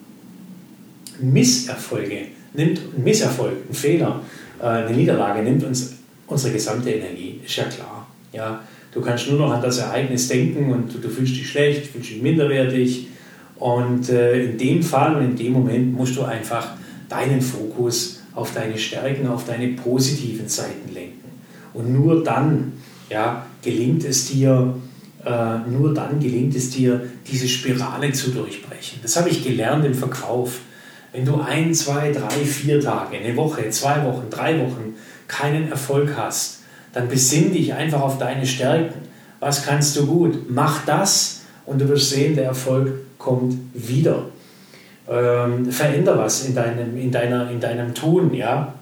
Misserfolge 1.20 2.30
nimmt, 2.56 2.98
Misserfolg, 2.98 3.70
ein 3.70 3.76
Fehler, 3.76 4.22
eine 4.66 4.96
Niederlage 4.96 5.44
nimmt 5.44 5.64
uns 5.64 5.94
unsere 6.28 6.54
gesamte 6.54 6.92
Energie, 6.92 7.40
ist 7.46 7.56
ja 7.56 7.66
klar. 7.66 8.08
Ja, 8.34 8.62
du 8.94 9.02
kannst 9.02 9.30
nur 9.30 9.40
noch 9.40 9.52
an 9.52 9.62
das 9.62 9.80
Ereignis 9.80 10.28
denken 10.28 10.72
und 10.72 10.94
du, 10.94 11.00
du 11.00 11.10
fühlst 11.10 11.36
dich 11.36 11.50
schlecht, 11.50 11.88
fühlst 11.88 12.10
dich 12.10 12.22
minderwertig. 12.22 13.08
Und 13.56 14.10
äh, 14.10 14.44
in 14.44 14.58
dem 14.58 14.84
Fall 14.84 15.16
und 15.16 15.24
in 15.24 15.36
dem 15.36 15.54
Moment 15.54 15.94
musst 15.94 16.16
du 16.16 16.24
einfach 16.24 16.74
deinen 17.10 17.42
Fokus 17.42 18.22
auf 18.36 18.54
deine 18.54 18.78
Stärken, 18.78 19.28
auf 19.28 19.46
deine 19.46 19.70
positiven 19.70 20.48
Seiten 20.48 20.94
lenken. 20.94 21.18
Und 21.74 21.92
nur 21.92 22.24
dann 22.24 22.74
ja, 23.10 23.46
gelingt 23.64 24.04
es 24.04 24.28
dir, 24.28 24.76
äh, 25.26 25.70
nur 25.70 25.94
dann 25.94 26.20
gelingt 26.20 26.56
es 26.56 26.70
dir, 26.70 27.02
diese 27.30 27.48
Spirale 27.48 28.12
zu 28.12 28.32
durchbrechen. 28.32 29.00
Das 29.02 29.16
habe 29.16 29.30
ich 29.30 29.44
gelernt 29.44 29.86
im 29.86 29.94
Verkauf. 29.94 30.60
Wenn 31.14 31.26
du 31.26 31.40
ein, 31.40 31.74
zwei, 31.74 32.12
drei, 32.12 32.46
vier 32.46 32.80
Tage, 32.80 33.18
eine 33.18 33.36
Woche, 33.36 33.70
zwei 33.70 34.04
Wochen, 34.04 34.30
drei 34.30 34.60
Wochen 34.60 34.96
keinen 35.28 35.70
Erfolg 35.70 36.16
hast, 36.16 36.60
dann 36.94 37.08
besinn 37.08 37.54
dich 37.54 37.74
einfach 37.74 38.02
auf 38.02 38.18
deine 38.18 38.46
Stärken. 38.46 39.02
Was 39.40 39.66
kannst 39.66 39.96
du 39.96 40.06
gut? 40.06 40.50
Mach 40.50 40.86
das 40.86 41.42
und 41.66 41.80
du 41.80 41.88
wirst 41.90 42.10
sehen, 42.10 42.36
der 42.36 42.46
Erfolg 42.46 42.92
kommt 43.18 43.56
wieder. 43.74 44.26
Ähm, 45.10 45.72
veränder 45.72 46.18
was 46.18 46.46
in 46.46 46.56
deinem, 46.56 46.98
in, 46.98 47.12
deiner, 47.12 47.50
in 47.50 47.60
deinem 47.60 47.94
Tun. 47.94 48.34
Ja? 48.34 48.74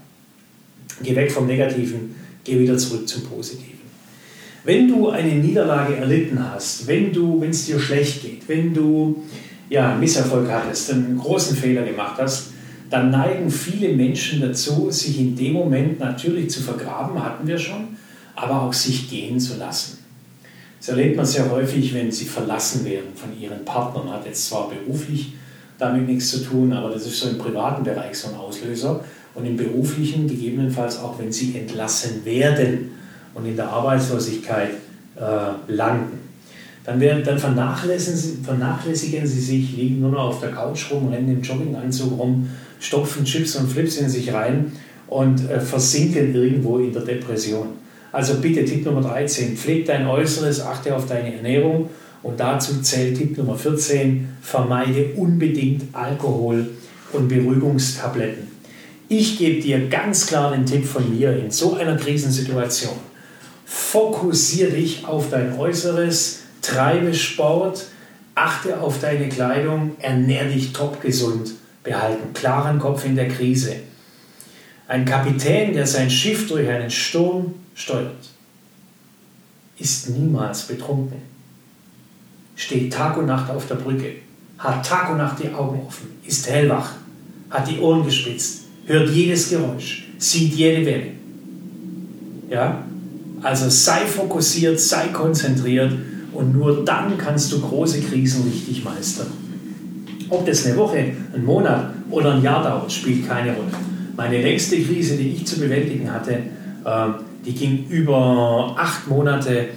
Geh 1.04 1.16
weg 1.16 1.32
vom 1.32 1.46
Negativen, 1.46 2.16
geh 2.44 2.60
wieder 2.60 2.78
zurück 2.78 3.08
zum 3.08 3.24
Positiven. 3.24 3.76
Wenn 4.64 4.88
du 4.88 5.10
eine 5.10 5.36
Niederlage 5.36 5.96
erlitten 5.96 6.44
hast, 6.52 6.88
wenn 6.88 7.12
es 7.50 7.66
dir 7.68 7.80
schlecht 7.80 8.24
geht, 8.24 8.48
wenn 8.48 8.74
du 8.74 9.24
ja, 9.70 9.96
Misserfolg 9.96 10.50
hattest, 10.50 10.92
einen 10.92 11.18
großen 11.18 11.56
Fehler 11.56 11.84
gemacht 11.84 12.16
hast, 12.20 12.52
dann 12.90 13.10
neigen 13.10 13.50
viele 13.50 13.90
Menschen 13.90 14.42
dazu, 14.42 14.92
sich 14.92 15.20
in 15.20 15.36
dem 15.36 15.54
Moment 15.54 16.00
natürlich 16.00 16.50
zu 16.50 16.62
vergraben, 16.62 17.24
hatten 17.24 17.48
wir 17.48 17.58
schon, 17.58 17.98
aber 18.36 18.62
auch 18.62 18.74
sich 18.74 19.10
gehen 19.10 19.40
zu 19.40 19.58
lassen. 19.58 20.00
Das 20.80 20.90
erlebt 20.90 21.18
man 21.18 21.26
sehr 21.26 21.50
häufig, 21.50 21.94
wenn 21.94 22.12
sie 22.12 22.26
verlassen 22.26 22.86
werden 22.86 23.10
von 23.16 23.30
ihren 23.40 23.66
Partnern. 23.66 24.12
Hat 24.12 24.26
jetzt 24.26 24.48
zwar 24.48 24.70
beruflich 24.70 25.34
damit 25.80 26.08
nichts 26.08 26.30
zu 26.30 26.44
tun, 26.44 26.74
aber 26.74 26.90
das 26.92 27.08
ist 27.08 27.20
so 27.20 27.30
im 27.30 27.38
privaten 27.38 27.84
Bereich 27.84 28.18
so 28.18 28.30
ein 28.30 28.36
Auslöser. 28.36 29.04
Und 29.34 29.46
im 29.46 29.58
beruflichen 29.58 30.28
gegebenenfalls 30.28 31.00
auch, 31.00 31.20
wenn 31.20 31.32
sie 31.32 31.58
entlassen 31.58 32.24
werden 32.24 32.92
und 33.34 33.46
in 33.46 33.56
der 33.56 33.68
Arbeitslosigkeit 33.68 34.70
äh, 35.16 35.74
landen. 35.74 36.20
Dann, 36.86 37.00
werden, 37.00 37.24
dann 37.24 37.40
vernachlässigen, 37.40 38.20
sie, 38.20 38.38
vernachlässigen 38.44 39.26
sie 39.26 39.42
sich, 39.42 39.76
liegen 39.76 40.02
nur 40.02 40.12
noch 40.12 40.26
auf 40.26 40.40
der 40.40 40.52
Couch 40.52 40.92
rum, 40.92 41.10
rennen 41.10 41.30
im 41.30 41.42
Jogginganzug 41.42 42.20
rum, 42.20 42.48
stopfen 42.80 43.26
Chips 43.26 43.56
und 43.56 43.72
Flips 43.72 43.98
in 43.98 44.10
sich 44.10 44.32
rein 44.32 44.72
und 45.08 45.50
äh, 45.50 45.60
versinken 45.60 46.36
irgendwo 46.36 46.78
in 46.78 46.94
der 46.94 47.02
Depression. 47.02 47.70
Also 48.12 48.36
bitte 48.36 48.64
Tipp 48.64 48.86
Nummer 48.86 49.02
13, 49.02 49.58
pfleg 49.58 49.86
dein 49.88 50.08
Äußeres, 50.08 50.62
achte 50.62 50.96
auf 50.96 51.08
deine 51.08 51.36
Ernährung 51.36 51.90
und 52.24 52.40
dazu 52.40 52.82
zählt 52.82 53.18
Tipp 53.18 53.38
Nummer 53.38 53.56
14, 53.56 54.28
vermeide 54.42 55.08
unbedingt 55.16 55.84
Alkohol 55.94 56.68
und 57.14 57.28
Beruhigungstabletten. 57.28 58.48
Ich 59.10 59.38
gebe 59.38 59.62
dir 59.62 59.88
ganz 59.88 60.26
klar 60.26 60.52
den 60.52 60.66
Tipp 60.66 60.86
von 60.86 61.16
mir 61.16 61.36
in 61.38 61.52
so 61.52 61.76
einer 61.76 61.96
Krisensituation. 61.96 62.96
Fokussiere 63.66 64.72
dich 64.72 65.06
auf 65.06 65.30
dein 65.30 65.60
Äußeres, 65.60 66.45
treibe 66.66 67.14
Sport, 67.14 67.86
achte 68.34 68.80
auf 68.80 69.00
deine 69.00 69.30
Kleidung, 69.30 69.96
ernähre 70.00 70.50
dich 70.50 70.74
top 70.74 71.02
gesund, 71.02 71.52
behalten 71.84 72.34
klaren 72.34 72.80
Kopf 72.80 73.06
in 73.06 73.16
der 73.16 73.30
Krise. 73.30 73.78
Ein 74.88 75.06
Kapitän, 75.06 75.74
der 75.74 75.88
sein 75.88 76.10
Schiff 76.10 76.48
durch 76.48 76.68
einen 76.68 76.92
Sturm 76.92 77.56
steuert, 77.74 78.30
ist 79.78 80.10
niemals 80.10 80.64
betrunken. 80.64 81.22
Steht 82.56 82.94
Tag 82.94 83.18
und 83.18 83.26
Nacht 83.26 83.50
auf 83.50 83.68
der 83.68 83.76
Brücke, 83.76 84.16
hat 84.58 84.86
Tag 84.86 85.12
und 85.12 85.18
Nacht 85.18 85.44
die 85.44 85.54
Augen 85.54 85.82
offen, 85.86 86.08
ist 86.26 86.50
hellwach, 86.50 86.92
hat 87.50 87.70
die 87.70 87.80
Ohren 87.80 88.06
gespitzt, 88.06 88.64
hört 88.86 89.10
jedes 89.10 89.50
Geräusch, 89.50 90.08
sieht 90.18 90.54
jede 90.54 90.86
Welle. 90.86 91.12
Ja? 92.50 92.84
Also 93.42 93.70
sei 93.70 94.06
fokussiert, 94.06 94.80
sei 94.80 95.08
konzentriert 95.10 95.92
und 96.36 96.54
nur 96.54 96.84
dann 96.84 97.18
kannst 97.18 97.52
du 97.52 97.62
große 97.62 98.02
Krisen 98.02 98.44
richtig 98.44 98.84
meistern. 98.84 99.28
Ob 100.30 100.46
das 100.46 100.66
eine 100.66 100.76
Woche, 100.76 101.14
ein 101.34 101.46
Monat 101.46 101.94
oder 102.10 102.34
ein 102.34 102.44
Jahr 102.44 102.64
dauert, 102.64 102.92
spielt 102.92 103.28
keine 103.28 103.54
Rolle. 103.54 103.72
Meine 104.18 104.42
längste 104.42 104.82
Krise, 104.82 105.18
die 105.18 105.30
ich 105.30 105.46
zu 105.46 105.60
bewältigen 105.60 106.12
hatte, 106.12 106.40
ähm, 106.86 107.14
die 107.46 107.54
ging 107.54 107.88
über 107.90 108.76
acht 108.78 109.08
Monate. 109.08 109.70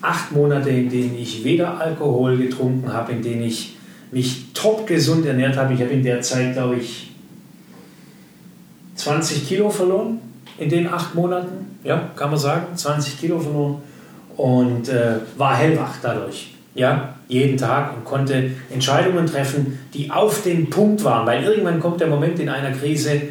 Acht 0.00 0.32
Monate, 0.32 0.70
in 0.70 0.88
denen 0.88 1.18
ich 1.18 1.44
weder 1.44 1.78
Alkohol 1.78 2.38
getrunken 2.38 2.90
habe, 2.90 3.12
in 3.12 3.22
denen 3.22 3.42
ich 3.42 3.76
mich 4.10 4.46
top 4.54 4.86
gesund 4.86 5.26
ernährt 5.26 5.56
habe. 5.56 5.74
Ich 5.74 5.80
habe 5.80 5.90
in 5.90 6.02
der 6.02 6.22
Zeit, 6.22 6.54
glaube 6.54 6.76
ich, 6.76 7.10
20 8.94 9.46
Kilo 9.46 9.68
verloren 9.68 10.18
in 10.58 10.70
den 10.70 10.86
acht 10.86 11.14
Monaten. 11.14 11.76
Ja, 11.84 12.10
kann 12.16 12.30
man 12.30 12.38
sagen, 12.38 12.74
20 12.74 13.20
Kilo 13.20 13.38
verloren 13.38 13.82
und 14.36 14.88
äh, 14.88 15.16
war 15.36 15.56
hellwach 15.56 15.96
dadurch. 16.02 16.54
Ja, 16.74 17.16
jeden 17.28 17.56
Tag 17.56 17.96
und 17.96 18.04
konnte 18.04 18.50
Entscheidungen 18.72 19.26
treffen, 19.26 19.78
die 19.92 20.10
auf 20.10 20.42
den 20.42 20.70
Punkt 20.70 21.02
waren, 21.04 21.26
weil 21.26 21.44
irgendwann 21.44 21.80
kommt 21.80 22.00
der 22.00 22.08
Moment 22.08 22.38
in 22.38 22.48
einer 22.48 22.70
Krise 22.72 23.22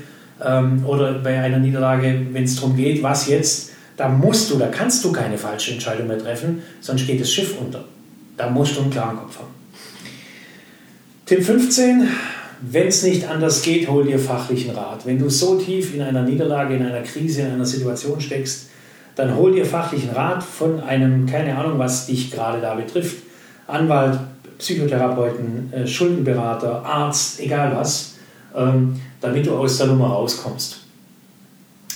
ähm, 0.44 0.86
oder 0.86 1.14
bei 1.14 1.40
einer 1.40 1.60
Niederlage, 1.60 2.28
wenn 2.32 2.44
es 2.44 2.56
darum 2.56 2.76
geht, 2.76 3.02
was 3.02 3.28
jetzt, 3.28 3.72
da 3.98 4.08
musst 4.08 4.52
du, 4.52 4.58
da 4.58 4.68
kannst 4.68 5.04
du 5.04 5.12
keine 5.12 5.38
falsche 5.38 5.72
Entscheidung 5.72 6.08
mehr 6.08 6.20
treffen, 6.20 6.62
sonst 6.82 7.06
geht 7.08 7.22
das 7.22 7.32
Schiff 7.32 7.56
unter. 7.60 7.84
Da 8.38 8.50
musst 8.50 8.78
du 8.78 8.82
einen 8.82 8.92
klaren 8.92 9.18
Kopf 9.18 9.40
haben. 9.40 9.54
Tipp 11.26 11.44
15, 11.44 12.08
wenn 12.62 12.88
es 12.88 13.04
nicht 13.04 13.28
anders 13.28 13.62
geht, 13.62 13.88
hol 13.88 14.06
dir 14.06 14.18
fachlichen 14.18 14.72
Rat. 14.72 15.06
Wenn 15.06 15.20
du 15.20 15.30
so 15.30 15.60
tief 15.60 15.94
in 15.94 16.02
einer 16.02 16.24
Niederlage, 16.24 16.76
in 16.76 16.86
einer 16.86 17.02
Krise, 17.02 17.42
in 17.42 17.52
einer 17.52 17.66
Situation 17.66 18.20
steckst, 18.20 18.70
dann 19.20 19.36
hol 19.36 19.52
dir 19.52 19.66
fachlichen 19.66 20.12
Rat 20.12 20.42
von 20.42 20.80
einem, 20.80 21.26
keine 21.26 21.58
Ahnung, 21.58 21.78
was 21.78 22.06
dich 22.06 22.32
gerade 22.32 22.62
da 22.62 22.76
betrifft, 22.76 23.18
Anwalt, 23.68 24.18
Psychotherapeuten, 24.58 25.74
äh, 25.74 25.86
Schuldenberater, 25.86 26.86
Arzt, 26.86 27.42
egal 27.42 27.76
was, 27.76 28.16
ähm, 28.56 28.98
damit 29.20 29.46
du 29.46 29.56
aus 29.56 29.78
der 29.78 29.88
Nummer 29.88 30.08
rauskommst. 30.08 30.78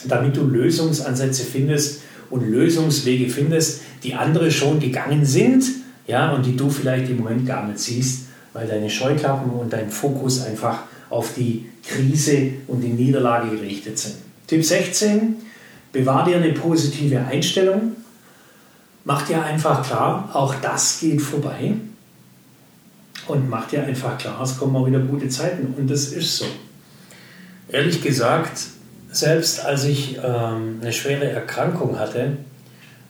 Damit 0.05 0.35
du 0.35 0.43
Lösungsansätze 0.43 1.45
findest 1.45 2.01
und 2.29 2.45
Lösungswege 2.45 3.29
findest, 3.29 3.83
die 4.03 4.15
andere 4.15 4.51
schon 4.51 4.81
gegangen 4.81 5.23
sind 5.23 5.63
ja, 6.05 6.33
und 6.33 6.45
die 6.45 6.57
du 6.57 6.69
vielleicht 6.69 7.09
im 7.09 7.19
Moment 7.19 7.47
gar 7.47 7.65
nicht 7.65 7.79
siehst, 7.79 8.25
weil 8.51 8.67
deine 8.67 8.89
Scheuklappen 8.89 9.49
und 9.49 9.71
dein 9.71 9.89
Fokus 9.89 10.43
einfach 10.43 10.79
auf 11.09 11.33
die 11.35 11.69
Krise 11.87 12.49
und 12.67 12.81
die 12.81 12.89
Niederlage 12.89 13.55
gerichtet 13.55 13.97
sind. 13.97 14.15
Tipp 14.45 14.65
16, 14.65 15.37
bewahr 15.93 16.25
dir 16.25 16.37
eine 16.37 16.51
positive 16.51 17.19
Einstellung. 17.19 17.95
Mach 19.05 19.25
dir 19.25 19.41
einfach 19.41 19.85
klar, 19.85 20.29
auch 20.33 20.55
das 20.55 20.99
geht 20.99 21.21
vorbei. 21.21 21.75
Und 23.27 23.49
mach 23.49 23.67
dir 23.67 23.83
einfach 23.83 24.17
klar, 24.17 24.41
es 24.41 24.57
kommen 24.57 24.73
mal 24.73 24.85
wieder 24.85 24.99
gute 24.99 25.29
Zeiten. 25.29 25.73
Und 25.77 25.89
das 25.89 26.07
ist 26.07 26.37
so. 26.37 26.45
Ehrlich 27.69 28.01
gesagt, 28.01 28.59
selbst 29.11 29.63
als 29.63 29.85
ich 29.85 30.17
ähm, 30.17 30.79
eine 30.81 30.91
schwere 30.91 31.29
Erkrankung 31.29 31.97
hatte 31.97 32.37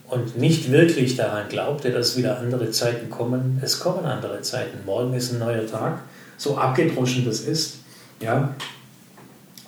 und 0.08 0.38
nicht 0.38 0.70
wirklich 0.70 1.16
daran 1.16 1.48
glaubte, 1.48 1.90
dass 1.90 2.16
wieder 2.16 2.38
andere 2.38 2.70
Zeiten 2.70 3.10
kommen, 3.10 3.58
es 3.62 3.80
kommen 3.80 4.04
andere 4.04 4.42
Zeiten. 4.42 4.84
Morgen 4.84 5.14
ist 5.14 5.32
ein 5.32 5.38
neuer 5.38 5.66
Tag, 5.66 6.02
so 6.36 6.56
abgedroschen 6.56 7.24
das 7.24 7.40
ist. 7.40 7.78
Ja? 8.20 8.54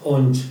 Und 0.04 0.44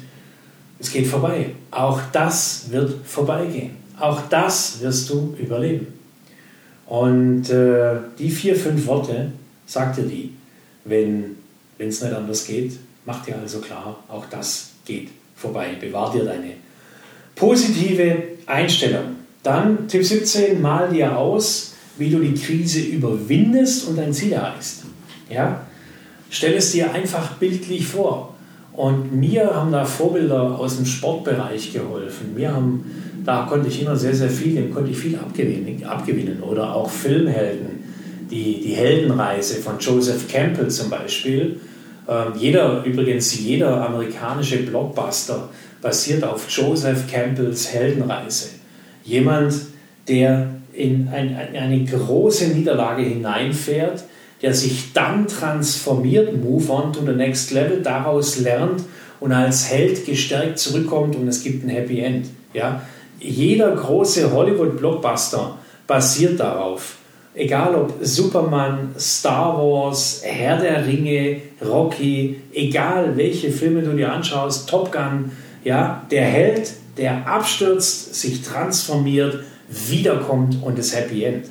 es 0.79 0.91
geht 0.91 1.07
vorbei. 1.07 1.51
Auch 1.71 2.01
das 2.11 2.65
wird 2.69 3.05
vorbeigehen. 3.05 3.71
Auch 3.99 4.21
das 4.29 4.81
wirst 4.81 5.09
du 5.09 5.35
überleben. 5.39 5.87
Und 6.85 7.49
äh, 7.49 7.95
die 8.19 8.29
vier, 8.29 8.55
fünf 8.55 8.85
Worte 8.85 9.31
sagt 9.65 9.97
dir 9.97 10.03
die, 10.03 10.33
wenn 10.83 11.37
es 11.79 12.01
nicht 12.01 12.13
anders 12.13 12.45
geht. 12.45 12.77
Mach 13.05 13.23
dir 13.23 13.37
also 13.37 13.59
klar, 13.59 14.03
auch 14.07 14.25
das 14.29 14.71
geht 14.85 15.09
vorbei. 15.35 15.75
Bewahr 15.79 16.11
dir 16.11 16.25
deine 16.25 16.51
positive 17.35 18.23
Einstellung. 18.45 19.15
Dann 19.43 19.87
Tipp 19.87 20.03
17, 20.03 20.61
mal 20.61 20.89
dir 20.89 21.17
aus, 21.17 21.73
wie 21.97 22.09
du 22.09 22.19
die 22.19 22.33
Krise 22.33 22.81
überwindest 22.81 23.87
und 23.87 23.97
dein 23.97 24.13
Ziel 24.13 24.33
erreichst. 24.33 24.83
Ja? 25.29 25.65
Stell 26.29 26.55
es 26.55 26.71
dir 26.71 26.91
einfach 26.91 27.37
bildlich 27.37 27.85
vor. 27.85 28.34
Und 28.75 29.13
mir 29.13 29.55
haben 29.55 29.71
da 29.71 29.85
Vorbilder 29.85 30.59
aus 30.59 30.77
dem 30.77 30.85
Sportbereich 30.85 31.71
geholfen. 31.71 32.33
Mir 32.35 32.53
haben, 32.53 32.83
da 33.25 33.45
konnte 33.49 33.69
ich 33.69 33.81
immer 33.81 33.95
sehr, 33.95 34.13
sehr 34.13 34.29
viel, 34.29 34.55
dem 34.55 34.73
konnte 34.73 34.91
ich 34.91 34.97
viel 34.97 35.15
abgewinnen, 35.15 35.83
abgewinnen. 35.85 36.43
Oder 36.43 36.75
auch 36.75 36.89
Filmhelden 36.89 37.83
die, 38.29 38.61
die 38.61 38.73
Heldenreise 38.73 39.55
von 39.55 39.79
Joseph 39.79 40.27
Campbell 40.27 40.69
zum 40.69 40.89
Beispiel. 40.89 41.59
Ähm, 42.07 42.33
jeder, 42.37 42.83
übrigens 42.83 43.37
jeder 43.37 43.85
amerikanische 43.87 44.57
Blockbuster 44.57 45.49
basiert 45.81 46.23
auf 46.23 46.49
Joseph 46.49 47.09
Campbells 47.11 47.71
Heldenreise. 47.71 48.49
Jemand, 49.03 49.53
der 50.07 50.47
in 50.73 51.07
ein, 51.07 51.35
eine 51.35 51.85
große 51.85 52.47
Niederlage 52.49 53.03
hineinfährt, 53.03 54.03
der 54.41 54.53
sich 54.53 54.93
dann 54.93 55.27
transformiert, 55.27 56.41
move 56.43 56.71
on 56.71 56.93
to 56.93 57.01
the 57.05 57.13
next 57.13 57.51
level, 57.51 57.81
daraus 57.81 58.39
lernt 58.39 58.83
und 59.19 59.31
als 59.31 59.69
Held 59.71 60.05
gestärkt 60.05 60.59
zurückkommt 60.59 61.15
und 61.15 61.27
es 61.27 61.43
gibt 61.43 61.63
ein 61.65 61.69
Happy 61.69 61.99
End. 61.99 62.27
Ja? 62.53 62.81
Jeder 63.19 63.71
große 63.71 64.31
Hollywood-Blockbuster 64.31 65.57
basiert 65.87 66.39
darauf. 66.39 66.97
Egal 67.33 67.75
ob 67.75 67.93
Superman, 68.01 68.95
Star 68.97 69.57
Wars, 69.57 70.21
Herr 70.23 70.57
der 70.57 70.85
Ringe, 70.85 71.41
Rocky, 71.65 72.41
egal 72.53 73.17
welche 73.17 73.51
Filme 73.51 73.81
du 73.81 73.91
dir 73.91 74.11
anschaust, 74.11 74.69
Top 74.69 74.91
Gun, 74.91 75.31
ja, 75.63 76.05
der 76.11 76.23
Held, 76.23 76.71
der 76.97 77.27
abstürzt, 77.27 78.15
sich 78.15 78.41
transformiert, 78.41 79.39
wiederkommt 79.67 80.63
und 80.63 80.77
das 80.77 80.95
Happy 80.95 81.23
End. 81.23 81.47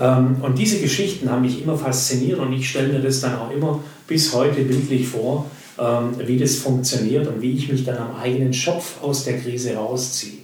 Ähm, 0.00 0.36
und 0.40 0.58
diese 0.58 0.80
Geschichten 0.80 1.30
haben 1.30 1.42
mich 1.42 1.62
immer 1.62 1.76
fasziniert 1.76 2.38
und 2.38 2.52
ich 2.54 2.68
stelle 2.68 2.88
mir 2.88 3.00
das 3.00 3.20
dann 3.20 3.36
auch 3.36 3.50
immer 3.50 3.84
bis 4.08 4.34
heute 4.34 4.62
bildlich 4.62 5.06
vor, 5.06 5.50
ähm, 5.78 6.14
wie 6.26 6.38
das 6.38 6.56
funktioniert 6.56 7.28
und 7.28 7.42
wie 7.42 7.52
ich 7.52 7.70
mich 7.70 7.84
dann 7.84 7.98
am 7.98 8.16
eigenen 8.16 8.54
Schopf 8.54 9.02
aus 9.02 9.24
der 9.24 9.38
Krise 9.38 9.74
rausziehe. 9.74 10.38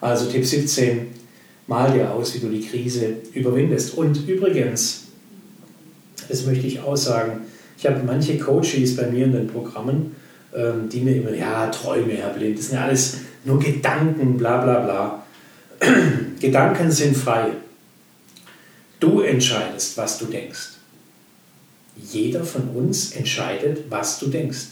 Also 0.00 0.26
Tipp 0.26 0.44
17, 0.44 1.06
mal 1.68 1.92
dir 1.92 2.10
aus, 2.10 2.34
wie 2.34 2.40
du 2.40 2.48
die 2.48 2.60
Krise 2.60 3.14
überwindest. 3.32 3.96
Und 3.96 4.28
übrigens, 4.28 5.04
das 6.28 6.44
möchte 6.44 6.66
ich 6.66 6.80
auch 6.80 6.96
sagen, 6.96 7.42
ich 7.78 7.86
habe 7.86 8.02
manche 8.04 8.36
Coaches 8.38 8.96
bei 8.96 9.06
mir 9.06 9.26
in 9.26 9.32
den 9.32 9.46
Programmen, 9.46 10.16
ähm, 10.54 10.88
die 10.90 11.00
mir 11.00 11.16
immer, 11.16 11.32
ja, 11.32 11.68
Träume, 11.68 12.14
Herr 12.14 12.30
Blind, 12.30 12.58
das 12.58 12.68
sind 12.68 12.76
ja 12.76 12.84
alles 12.84 13.18
nur 13.44 13.60
Gedanken, 13.60 14.36
bla 14.36 14.62
bla 14.62 14.80
bla. 14.80 15.22
Gedanken 16.40 16.90
sind 16.90 17.16
frei. 17.16 17.52
Du 19.00 19.20
entscheidest, 19.20 19.96
was 19.96 20.18
du 20.18 20.26
denkst. 20.26 20.70
Jeder 22.12 22.44
von 22.44 22.68
uns 22.70 23.12
entscheidet, 23.12 23.84
was 23.90 24.18
du 24.18 24.28
denkst. 24.28 24.66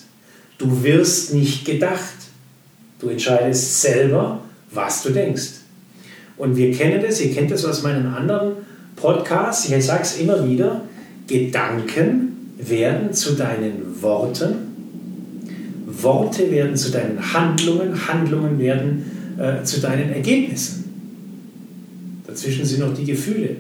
Du 0.59 0.83
wirst 0.83 1.35
nicht 1.35 1.65
gedacht. 1.65 2.15
Du 2.99 3.09
entscheidest 3.09 3.81
selber, 3.81 4.41
was 4.71 5.03
du 5.03 5.11
denkst. 5.11 5.51
Und 6.37 6.57
wir 6.57 6.73
kennen 6.73 7.03
das, 7.03 7.21
ihr 7.21 7.33
kennt 7.33 7.51
das 7.51 7.65
aus 7.65 7.83
meinen 7.83 8.07
anderen 8.07 8.57
Podcasts, 8.97 9.69
ich 9.69 9.85
sage 9.85 10.03
es 10.03 10.19
immer 10.19 10.49
wieder, 10.49 10.83
Gedanken 11.27 12.53
werden 12.59 13.13
zu 13.13 13.33
deinen 13.33 14.03
Worten, 14.03 14.55
Worte 15.87 16.51
werden 16.51 16.77
zu 16.77 16.91
deinen 16.91 17.33
Handlungen, 17.33 18.09
Handlungen 18.09 18.59
werden 18.59 19.37
äh, 19.39 19.63
zu 19.65 19.81
deinen 19.81 20.13
Ergebnissen. 20.13 20.85
Dazwischen 22.27 22.65
sind 22.65 22.81
noch 22.81 22.95
die 22.95 23.05
Gefühle. 23.05 23.57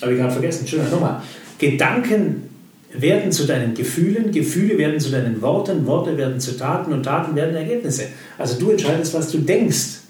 Habe 0.00 0.12
ich 0.12 0.18
gerade 0.18 0.32
vergessen. 0.32 0.60
Entschuldigung, 0.60 0.92
nochmal. 0.92 1.22
Gedanken 1.58 2.48
werden 2.92 3.30
zu 3.30 3.46
deinen 3.46 3.74
Gefühlen, 3.74 4.32
Gefühle 4.32 4.76
werden 4.76 4.98
zu 4.98 5.10
deinen 5.10 5.40
Worten, 5.42 5.86
Worte 5.86 6.16
werden 6.16 6.40
zu 6.40 6.56
Taten 6.56 6.92
und 6.92 7.04
Taten 7.04 7.36
werden 7.36 7.54
Ergebnisse. 7.54 8.04
Also 8.38 8.58
du 8.58 8.70
entscheidest, 8.70 9.14
was 9.14 9.30
du 9.30 9.38
denkst. 9.38 10.00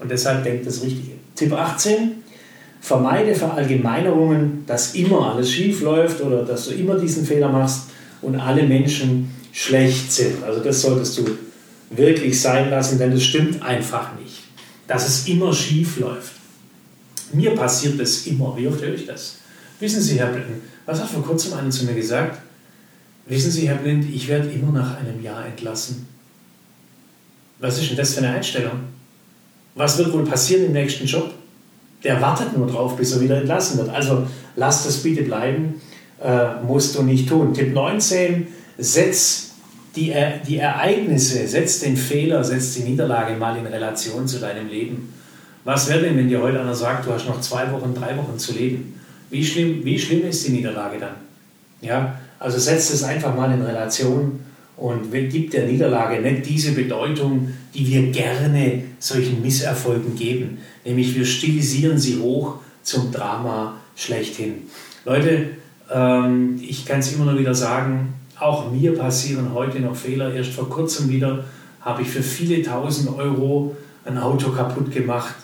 Und 0.00 0.10
deshalb 0.10 0.42
denk 0.42 0.64
das 0.64 0.82
Richtige. 0.82 1.12
Tipp 1.36 1.52
18. 1.52 2.22
Vermeide 2.80 3.34
Verallgemeinerungen, 3.34 4.64
dass 4.66 4.94
immer 4.94 5.32
alles 5.32 5.50
schief 5.50 5.80
läuft 5.80 6.20
oder 6.20 6.44
dass 6.44 6.68
du 6.68 6.74
immer 6.74 6.98
diesen 6.98 7.24
Fehler 7.24 7.48
machst 7.48 7.84
und 8.20 8.36
alle 8.36 8.64
Menschen 8.64 9.30
schlecht 9.52 10.12
sind. 10.12 10.42
Also 10.42 10.60
das 10.60 10.82
solltest 10.82 11.16
du 11.18 11.24
wirklich 11.90 12.40
sein 12.40 12.70
lassen, 12.70 12.98
denn 12.98 13.12
das 13.12 13.22
stimmt 13.22 13.62
einfach 13.62 14.10
nicht, 14.20 14.42
dass 14.86 15.08
es 15.08 15.28
immer 15.28 15.52
schief 15.52 15.98
läuft. 15.98 16.32
Mir 17.34 17.54
passiert 17.54 17.98
das 18.00 18.26
immer. 18.26 18.56
Wie 18.56 18.66
oft 18.68 18.80
höre 18.80 18.94
ich 18.94 19.06
das? 19.06 19.36
Wissen 19.80 20.00
Sie, 20.00 20.18
Herr 20.18 20.28
Blind, 20.28 20.62
was 20.86 21.00
hat 21.00 21.10
vor 21.10 21.22
kurzem 21.22 21.54
einer 21.54 21.70
zu 21.70 21.84
mir 21.84 21.94
gesagt? 21.94 22.40
Wissen 23.26 23.50
Sie, 23.50 23.68
Herr 23.68 23.76
Blind, 23.76 24.06
ich 24.12 24.28
werde 24.28 24.50
immer 24.50 24.72
nach 24.72 24.98
einem 24.98 25.22
Jahr 25.22 25.46
entlassen. 25.46 26.06
Was 27.58 27.78
ist 27.78 27.90
denn 27.90 27.96
das 27.96 28.14
für 28.14 28.18
eine 28.18 28.34
Einstellung? 28.34 28.80
Was 29.74 29.98
wird 29.98 30.12
wohl 30.12 30.24
passieren 30.24 30.66
im 30.66 30.72
nächsten 30.72 31.06
Job? 31.06 31.32
Der 32.02 32.20
wartet 32.20 32.56
nur 32.56 32.66
drauf, 32.66 32.96
bis 32.96 33.12
er 33.12 33.20
wieder 33.20 33.38
entlassen 33.38 33.78
wird. 33.78 33.88
Also 33.88 34.26
lass 34.56 34.84
das 34.84 34.98
bitte 34.98 35.22
bleiben, 35.22 35.80
äh, 36.22 36.62
musst 36.62 36.94
du 36.94 37.02
nicht 37.02 37.28
tun. 37.28 37.54
Tipp 37.54 37.72
19, 37.72 38.46
setz 38.78 39.52
die, 39.96 40.14
die 40.46 40.58
Ereignisse, 40.58 41.46
setz 41.48 41.80
den 41.80 41.96
Fehler, 41.96 42.44
setz 42.44 42.74
die 42.74 42.82
Niederlage 42.82 43.36
mal 43.36 43.56
in 43.56 43.66
Relation 43.66 44.28
zu 44.28 44.38
deinem 44.38 44.68
Leben. 44.68 45.12
Was 45.64 45.88
wäre 45.88 46.02
denn, 46.02 46.16
wenn 46.18 46.28
dir 46.28 46.42
heute 46.42 46.60
einer 46.60 46.74
sagt, 46.74 47.06
du 47.06 47.12
hast 47.12 47.26
noch 47.26 47.40
zwei 47.40 47.70
Wochen, 47.72 47.94
drei 47.94 48.16
Wochen 48.18 48.38
zu 48.38 48.52
leben? 48.52 49.00
Wie 49.30 49.44
schlimm, 49.44 49.82
wie 49.84 49.98
schlimm 49.98 50.26
ist 50.26 50.46
die 50.46 50.52
Niederlage 50.52 50.98
dann? 50.98 51.14
Ja, 51.80 52.18
also 52.38 52.58
setzt 52.58 52.92
es 52.92 53.02
einfach 53.02 53.34
mal 53.34 53.50
in 53.52 53.62
Relation 53.62 54.40
und 54.76 55.10
gibt 55.10 55.54
der 55.54 55.66
Niederlage 55.66 56.20
nicht 56.20 56.46
diese 56.46 56.72
Bedeutung, 56.72 57.48
die 57.74 57.86
wir 57.86 58.10
gerne 58.10 58.82
solchen 58.98 59.40
Misserfolgen 59.40 60.16
geben. 60.16 60.58
Nämlich 60.84 61.14
wir 61.14 61.24
stilisieren 61.24 61.98
sie 61.98 62.18
hoch 62.18 62.56
zum 62.82 63.10
Drama 63.10 63.76
schlechthin. 63.96 64.64
Leute, 65.06 65.50
ähm, 65.90 66.60
ich 66.62 66.84
kann 66.84 67.00
es 67.00 67.12
immer 67.14 67.24
nur 67.24 67.38
wieder 67.38 67.54
sagen, 67.54 68.14
auch 68.38 68.70
mir 68.70 68.94
passieren 68.94 69.54
heute 69.54 69.80
noch 69.80 69.96
Fehler. 69.96 70.34
Erst 70.34 70.52
vor 70.52 70.68
kurzem 70.68 71.08
wieder 71.08 71.44
habe 71.80 72.02
ich 72.02 72.08
für 72.08 72.22
viele 72.22 72.62
tausend 72.62 73.16
Euro 73.16 73.74
ein 74.04 74.18
Auto 74.18 74.50
kaputt 74.50 74.92
gemacht 74.92 75.34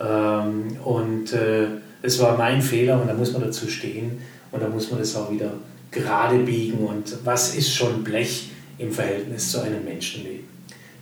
ähm, 0.00 0.76
und 0.84 1.32
äh, 1.32 1.66
es 2.02 2.18
war 2.20 2.36
mein 2.36 2.62
Fehler 2.62 3.00
und 3.00 3.08
da 3.08 3.14
muss 3.14 3.32
man 3.32 3.42
dazu 3.42 3.68
stehen 3.68 4.18
und 4.52 4.62
da 4.62 4.68
muss 4.68 4.90
man 4.90 5.00
das 5.00 5.14
auch 5.16 5.30
wieder 5.30 5.52
gerade 5.90 6.38
biegen. 6.38 6.78
Und 6.78 7.18
was 7.24 7.54
ist 7.54 7.74
schon 7.74 8.04
Blech 8.04 8.50
im 8.78 8.92
Verhältnis 8.92 9.50
zu 9.50 9.60
einem 9.60 9.84
Menschenleben? 9.84 10.46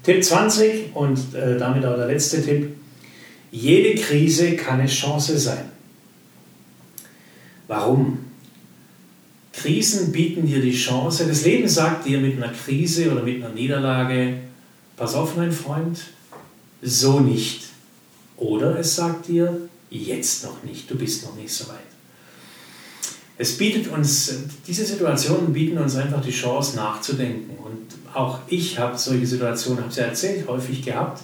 Tipp 0.02 0.24
20 0.24 0.94
und 0.94 1.34
äh, 1.34 1.58
damit 1.58 1.84
auch 1.84 1.96
der 1.96 2.06
letzte 2.06 2.42
Tipp. 2.42 2.74
Jede 3.50 4.00
Krise 4.00 4.56
kann 4.56 4.80
eine 4.80 4.88
Chance 4.88 5.38
sein. 5.38 5.70
Warum? 7.68 8.18
Krisen 9.52 10.12
bieten 10.12 10.46
dir 10.46 10.60
die 10.60 10.74
Chance. 10.74 11.26
Das 11.26 11.44
Leben 11.44 11.66
sagt 11.66 12.06
dir 12.06 12.20
mit 12.20 12.36
einer 12.36 12.52
Krise 12.52 13.10
oder 13.10 13.22
mit 13.22 13.42
einer 13.42 13.52
Niederlage, 13.54 14.34
pass 14.96 15.14
auf, 15.14 15.36
mein 15.36 15.52
Freund, 15.52 15.98
so 16.82 17.20
nicht. 17.20 17.65
Oder 18.36 18.78
es 18.78 18.96
sagt 18.96 19.28
dir, 19.28 19.68
jetzt 19.90 20.44
noch 20.44 20.62
nicht, 20.62 20.90
du 20.90 20.96
bist 20.96 21.24
noch 21.24 21.36
nicht 21.36 21.52
so 21.52 21.68
weit. 21.68 21.78
Es 23.38 23.58
bietet 23.58 23.88
uns, 23.88 24.32
diese 24.66 24.84
Situationen 24.84 25.52
bieten 25.52 25.76
uns 25.78 25.96
einfach 25.96 26.22
die 26.22 26.30
Chance 26.30 26.76
nachzudenken. 26.76 27.56
Und 27.62 28.14
auch 28.14 28.40
ich 28.48 28.78
habe 28.78 28.96
solche 28.96 29.26
Situationen, 29.26 29.82
habe 29.82 29.92
sie 29.92 30.00
erzählt, 30.00 30.48
häufig 30.48 30.82
gehabt. 30.82 31.22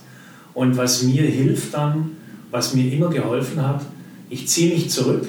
Und 0.53 0.77
was 0.77 1.03
mir 1.03 1.23
hilft 1.23 1.73
dann, 1.73 2.17
was 2.51 2.75
mir 2.75 2.93
immer 2.93 3.09
geholfen 3.09 3.67
hat, 3.67 3.83
ich 4.29 4.47
ziehe 4.49 4.75
mich 4.75 4.91
zurück, 4.91 5.27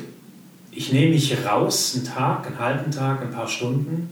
ich 0.72 0.92
nehme 0.92 1.12
mich 1.12 1.38
raus, 1.46 1.94
einen 1.96 2.06
Tag, 2.06 2.48
einen 2.48 2.60
halben 2.60 2.92
Tag, 2.92 3.22
ein 3.22 3.32
paar 3.32 3.48
Stunden, 3.48 4.12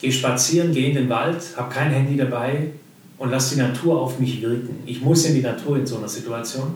gehe 0.00 0.10
spazieren, 0.10 0.72
gehe 0.72 0.88
in 0.88 0.94
den 0.94 1.08
Wald, 1.08 1.42
habe 1.56 1.72
kein 1.72 1.92
Handy 1.92 2.16
dabei, 2.16 2.70
und 3.22 3.30
lass 3.30 3.50
die 3.50 3.60
Natur 3.60 4.00
auf 4.00 4.18
mich 4.18 4.42
wirken. 4.42 4.80
Ich 4.84 5.00
muss 5.00 5.24
in 5.24 5.36
die 5.36 5.42
Natur 5.42 5.76
in 5.76 5.86
so 5.86 5.96
einer 5.96 6.08
Situation. 6.08 6.74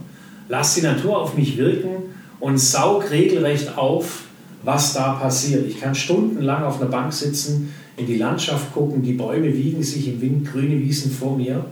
Lass 0.49 0.77
die 0.77 0.83
Natur 0.83 1.19
auf 1.19 1.37
mich 1.37 1.57
wirken 1.57 2.15
und 2.39 2.59
saug 2.59 3.11
regelrecht 3.11 3.77
auf, 3.77 4.27
was 4.63 4.95
da 4.95 5.15
passiert. 5.15 5.67
Ich 5.67 5.81
kann 5.81 5.97
stundenlang 5.97 6.63
auf 6.63 6.81
einer 6.81 6.89
Bank 6.89 7.13
sitzen, 7.13 7.75
in 7.97 8.07
die 8.07 8.17
Landschaft 8.17 8.73
gucken, 8.73 9.03
die 9.03 9.15
Bäume 9.15 9.53
wiegen 9.53 9.83
sich 9.83 10.07
im 10.07 10.21
Wind, 10.21 10.47
grüne 10.47 10.79
Wiesen 10.79 11.11
vor 11.11 11.37
mir 11.37 11.65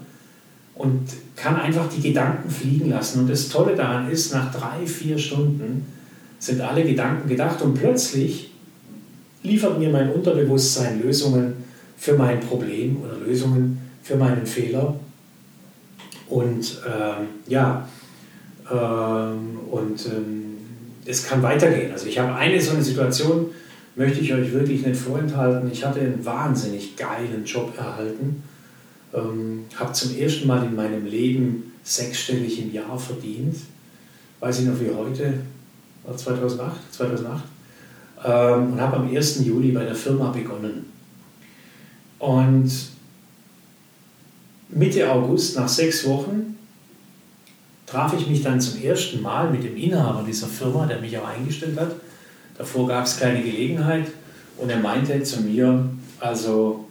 und 0.75 1.03
kann 1.37 1.55
einfach 1.55 1.89
die 1.89 2.03
Gedanken 2.03 2.51
fliegen 2.51 2.91
lassen. 2.91 3.21
Und 3.21 3.31
das 3.31 3.49
Tolle 3.49 3.77
daran 3.77 4.11
ist, 4.11 4.35
nach 4.35 4.53
drei, 4.53 4.85
vier 4.87 5.19
Stunden 5.19 5.87
sind 6.41 6.61
alle 6.61 6.83
Gedanken 6.83 7.29
gedacht 7.29 7.63
und 7.63 7.75
plötzlich 7.75 8.51
liefert 9.45 9.79
mir 9.79 9.91
mein 9.91 10.11
Unterbewusstsein 10.11 11.01
Lösungen 11.01 11.53
für 11.97 12.15
mein 12.15 12.41
Problem 12.41 12.97
oder 13.05 13.25
Lösungen 13.25 13.84
für 14.05 14.17
meinen 14.17 14.47
Fehler. 14.47 14.95
Und 16.29 16.81
ähm, 16.87 17.27
ja, 17.49 17.89
ähm, 18.71 19.59
und 19.71 20.07
ähm, 20.07 20.45
es 21.07 21.27
kann 21.27 21.43
weitergehen. 21.43 21.91
Also 21.91 22.07
ich 22.07 22.19
habe 22.19 22.35
eine 22.35 22.61
so 22.61 22.73
eine 22.73 22.83
Situation, 22.83 23.51
möchte 23.97 24.21
ich 24.21 24.33
euch 24.33 24.53
wirklich 24.53 24.87
nicht 24.87 25.01
vorenthalten. 25.01 25.71
Ich 25.73 25.85
hatte 25.85 26.01
einen 26.01 26.25
wahnsinnig 26.25 26.97
geilen 26.97 27.45
Job 27.45 27.77
erhalten, 27.77 28.43
ähm, 29.13 29.65
habe 29.77 29.93
zum 29.93 30.17
ersten 30.17 30.47
Mal 30.47 30.65
in 30.65 30.77
meinem 30.77 31.07
Leben 31.07 31.73
sechsstellig 31.83 32.61
im 32.61 32.73
Jahr 32.73 32.99
verdient. 32.99 33.57
Weiß 34.41 34.61
ich 34.61 34.67
noch 34.67 34.81
wie 34.81 34.91
heute, 34.95 35.35
war 36.05 36.17
2008, 36.17 36.93
2008. 36.93 37.45
ähm, 38.25 38.73
und 38.73 38.81
habe 38.81 38.97
am 38.97 39.09
1. 39.09 39.45
Juli 39.45 39.73
bei 39.73 39.85
der 39.85 39.95
Firma 39.95 40.31
begonnen. 40.31 40.87
Und 42.19 42.94
Mitte 44.75 45.11
August, 45.11 45.57
nach 45.57 45.69
sechs 45.69 46.05
Wochen, 46.07 46.59
traf 47.87 48.13
ich 48.19 48.27
mich 48.27 48.43
dann 48.43 48.61
zum 48.61 48.83
ersten 48.83 49.23
Mal 49.23 49.51
mit 49.51 49.63
dem 49.63 49.77
Inhaber 49.77 50.25
dieser 50.27 50.49
Firma, 50.49 50.85
der 50.87 51.01
mich 51.01 51.17
auch 51.17 51.29
eingestellt 51.29 51.79
hat. 51.79 51.93
Davor 52.59 52.89
gab 52.89 53.05
es 53.05 53.19
keine 53.19 53.43
Gelegenheit 53.43 54.07
und 54.59 54.71
er 54.71 54.79
meinte 54.79 55.23
zu 55.23 55.43
mir, 55.43 55.89
also 56.19 56.87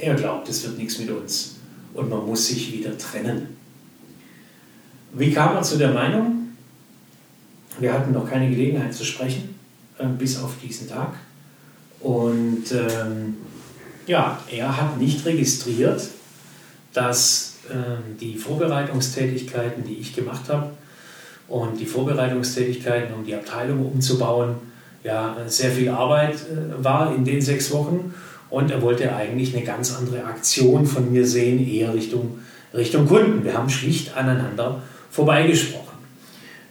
er 0.00 0.14
glaubt, 0.14 0.48
es 0.48 0.64
wird 0.64 0.78
nichts 0.78 0.98
mit 0.98 1.10
uns 1.10 1.56
und 1.94 2.10
man 2.10 2.26
muss 2.26 2.48
sich 2.48 2.72
wieder 2.72 2.96
trennen. 2.98 3.56
Wie 5.12 5.32
kam 5.32 5.54
er 5.54 5.62
zu 5.62 5.78
der 5.78 5.92
Meinung? 5.92 6.48
Wir 7.78 7.92
hatten 7.92 8.12
noch 8.12 8.28
keine 8.28 8.48
Gelegenheit 8.48 8.92
zu 8.92 9.04
sprechen, 9.04 9.54
äh, 9.98 10.06
bis 10.06 10.40
auf 10.40 10.54
diesen 10.62 10.88
Tag. 10.88 11.14
Und 12.00 12.64
ähm, 12.72 13.36
ja, 14.06 14.40
er 14.50 14.76
hat 14.76 14.98
nicht 14.98 15.24
registriert, 15.24 16.02
dass 16.92 17.54
äh, 17.68 17.74
die 18.20 18.36
Vorbereitungstätigkeiten, 18.36 19.84
die 19.84 19.94
ich 19.94 20.14
gemacht 20.14 20.48
habe, 20.48 20.70
und 21.48 21.78
die 21.78 21.86
Vorbereitungstätigkeiten, 21.86 23.14
um 23.14 23.24
die 23.24 23.34
Abteilung 23.34 23.84
umzubauen, 23.84 24.54
ja, 25.04 25.36
sehr 25.46 25.70
viel 25.70 25.88
Arbeit 25.88 26.36
äh, 26.36 26.82
war 26.82 27.14
in 27.14 27.24
den 27.24 27.40
sechs 27.40 27.70
Wochen. 27.72 28.14
Und 28.48 28.70
er 28.70 28.82
wollte 28.82 29.14
eigentlich 29.14 29.54
eine 29.54 29.64
ganz 29.64 29.96
andere 29.96 30.24
Aktion 30.24 30.86
von 30.86 31.10
mir 31.10 31.26
sehen, 31.26 31.66
eher 31.66 31.94
Richtung, 31.94 32.38
Richtung 32.74 33.06
Kunden. 33.06 33.44
Wir 33.44 33.54
haben 33.54 33.68
schlicht 33.68 34.16
aneinander 34.16 34.82
vorbeigesprochen. 35.10 35.82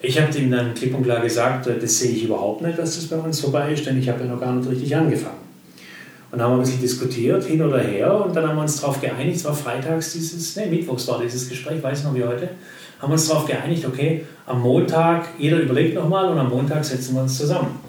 Ich 0.03 0.19
habe 0.19 0.36
ihm 0.38 0.49
dann 0.49 0.74
klipp 0.74 0.95
und 0.95 1.03
klar 1.03 1.22
gesagt, 1.22 1.67
äh, 1.67 1.80
das 1.80 1.99
sehe 1.99 2.11
ich 2.11 2.24
überhaupt 2.24 2.61
nicht, 2.61 2.80
dass 2.80 2.95
das 2.95 3.07
bei 3.07 3.17
uns 3.17 3.39
vorbei 3.39 3.74
ist, 3.74 3.86
denn 3.86 3.99
ich 3.99 4.09
habe 4.09 4.24
ja 4.24 4.32
noch 4.32 4.39
gar 4.39 4.53
nicht 4.53 4.69
richtig 4.69 4.95
angefangen. 4.95 5.50
Und 6.32 6.41
haben 6.41 6.51
wir 6.51 6.57
ein 6.57 6.61
bisschen 6.61 6.79
diskutiert, 6.79 7.43
hin 7.43 7.61
oder 7.61 7.79
her, 7.79 8.25
und 8.25 8.34
dann 8.34 8.47
haben 8.47 8.55
wir 8.55 8.61
uns 8.61 8.79
darauf 8.79 9.01
geeinigt, 9.01 9.38
es 9.38 9.45
war 9.45 9.53
freitags 9.53 10.13
dieses, 10.13 10.55
ne, 10.55 10.67
mittwochs 10.67 11.07
war 11.09 11.19
dieses 11.19 11.49
Gespräch, 11.49 11.84
weiß 11.84 12.05
noch 12.05 12.15
wie 12.15 12.23
heute, 12.23 12.49
haben 12.99 13.09
wir 13.09 13.13
uns 13.13 13.27
darauf 13.27 13.45
geeinigt, 13.45 13.86
okay, 13.86 14.25
am 14.45 14.61
Montag, 14.61 15.27
jeder 15.38 15.59
überlegt 15.59 15.95
nochmal 15.95 16.29
und 16.29 16.38
am 16.38 16.49
Montag 16.49 16.86
setzen 16.86 17.15
wir 17.15 17.23
uns 17.23 17.38
zusammen. 17.38 17.79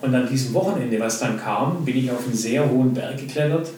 Und 0.00 0.14
an 0.14 0.28
diesem 0.28 0.54
Wochenende, 0.54 0.98
was 1.00 1.18
dann 1.18 1.38
kam, 1.38 1.84
bin 1.84 1.96
ich 1.96 2.10
auf 2.10 2.24
einen 2.24 2.36
sehr 2.36 2.70
hohen 2.70 2.94
Berg 2.94 3.18
geklettert 3.18 3.70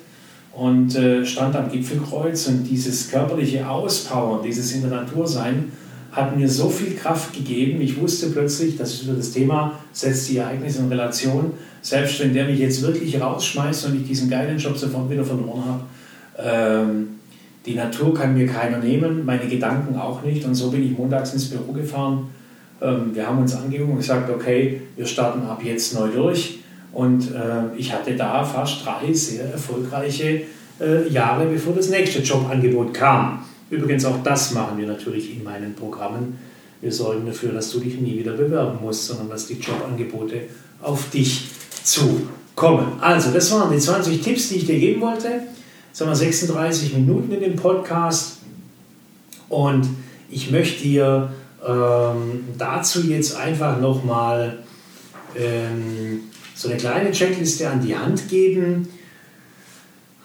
und 0.53 0.95
äh, 0.97 1.25
stand 1.25 1.55
am 1.55 1.71
Gipfelkreuz 1.71 2.47
und 2.49 2.65
dieses 2.65 3.11
körperliche 3.11 3.69
Auspowern, 3.69 4.43
dieses 4.43 4.73
in 4.73 4.83
der 4.83 4.91
Natur 4.91 5.27
sein, 5.27 5.73
hat 6.17 6.37
mir 6.37 6.49
so 6.49 6.71
viel 6.71 6.97
Kraft 6.97 7.35
gegeben. 7.35 7.81
Ich 7.83 8.01
wusste 8.01 8.31
plötzlich, 8.31 8.77
das 8.79 8.95
ist 8.95 9.05
wieder 9.05 9.15
das 9.15 9.33
Thema, 9.33 9.79
setzt 9.93 10.31
die 10.31 10.39
Ereignisse 10.39 10.81
in 10.81 10.89
Relation. 10.89 11.53
Selbst 11.83 12.19
wenn 12.21 12.33
der 12.33 12.47
mich 12.47 12.59
jetzt 12.59 12.81
wirklich 12.83 13.21
rausschmeißt 13.21 13.87
und 13.87 14.01
ich 14.01 14.09
diesen 14.09 14.31
geilen 14.31 14.57
Job 14.57 14.79
sofort 14.79 15.11
wieder 15.11 15.25
verloren 15.25 15.63
habe, 15.67 15.83
ähm, 16.39 17.09
die 17.67 17.75
Natur 17.75 18.15
kann 18.15 18.35
mir 18.35 18.47
keiner 18.47 18.79
nehmen, 18.79 19.27
meine 19.27 19.47
Gedanken 19.47 19.99
auch 19.99 20.23
nicht. 20.23 20.45
Und 20.47 20.55
so 20.55 20.71
bin 20.71 20.85
ich 20.85 20.97
montags 20.97 21.35
ins 21.35 21.51
Büro 21.51 21.73
gefahren. 21.73 22.29
Ähm, 22.81 23.15
wir 23.15 23.27
haben 23.27 23.39
uns 23.39 23.55
angeguckt 23.55 23.91
und 23.91 23.97
gesagt, 23.99 24.31
okay, 24.31 24.81
wir 24.97 25.05
starten 25.05 25.43
ab 25.47 25.61
jetzt 25.63 25.95
neu 25.95 26.09
durch. 26.09 26.61
Und 26.93 27.31
äh, 27.31 27.77
ich 27.77 27.93
hatte 27.93 28.17
da 28.17 28.43
fast 28.43 28.87
drei 28.87 29.13
sehr 29.13 29.53
erfolgreiche 29.53 30.43
äh, 30.81 31.09
Jahre, 31.11 31.45
bevor 31.45 31.75
das 31.75 31.91
nächste 31.91 32.21
Jobangebot 32.23 32.95
kam. 32.95 33.45
Übrigens 33.71 34.05
auch 34.05 34.23
das 34.23 34.53
machen 34.53 34.79
wir 34.79 34.87
natürlich 34.87 35.37
in 35.37 35.43
meinen 35.43 35.75
Programmen. 35.75 36.39
Wir 36.81 36.93
sorgen 36.93 37.27
dafür, 37.27 37.53
dass 37.53 37.71
du 37.71 37.81
dich 37.81 38.01
nie 38.01 38.19
wieder 38.19 38.33
bewerben 38.33 38.79
musst, 38.81 39.07
sondern 39.07 39.31
dass 39.31 39.47
die 39.47 39.55
Jobangebote 39.55 40.43
auf 40.83 41.11
dich 41.11 41.49
zukommen. 41.83 43.01
Also, 43.01 43.33
das 43.33 43.51
waren 43.53 43.73
die 43.73 43.79
20 43.79 44.21
Tipps, 44.21 44.51
die 44.51 44.57
ich 44.57 44.67
dir 44.67 44.79
geben 44.79 45.01
wollte. 45.01 45.43
Jetzt 45.89 46.01
haben 46.01 46.09
wir 46.09 46.15
36 46.15 46.95
Minuten 46.95 47.33
in 47.33 47.41
dem 47.41 47.57
Podcast 47.57 48.39
und 49.49 49.89
ich 50.31 50.51
möchte 50.51 50.83
dir 50.83 51.31
ähm, 51.67 52.45
dazu 52.59 53.01
jetzt 53.03 53.37
einfach 53.37 53.81
nochmal 53.81 54.59
ähm, 55.37 56.21
so 56.55 56.69
eine 56.69 56.77
kleine 56.77 57.13
Checkliste 57.13 57.69
an 57.71 57.81
die 57.81 57.97
Hand 57.97 58.29
geben, 58.29 58.89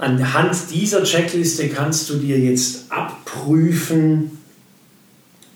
Anhand 0.02 0.58
dieser 0.74 1.04
Checkliste 1.04 1.70
kannst 1.70 2.10
du 2.10 2.16
dir 2.16 2.38
jetzt 2.40 2.92
abprüfen, 2.92 4.40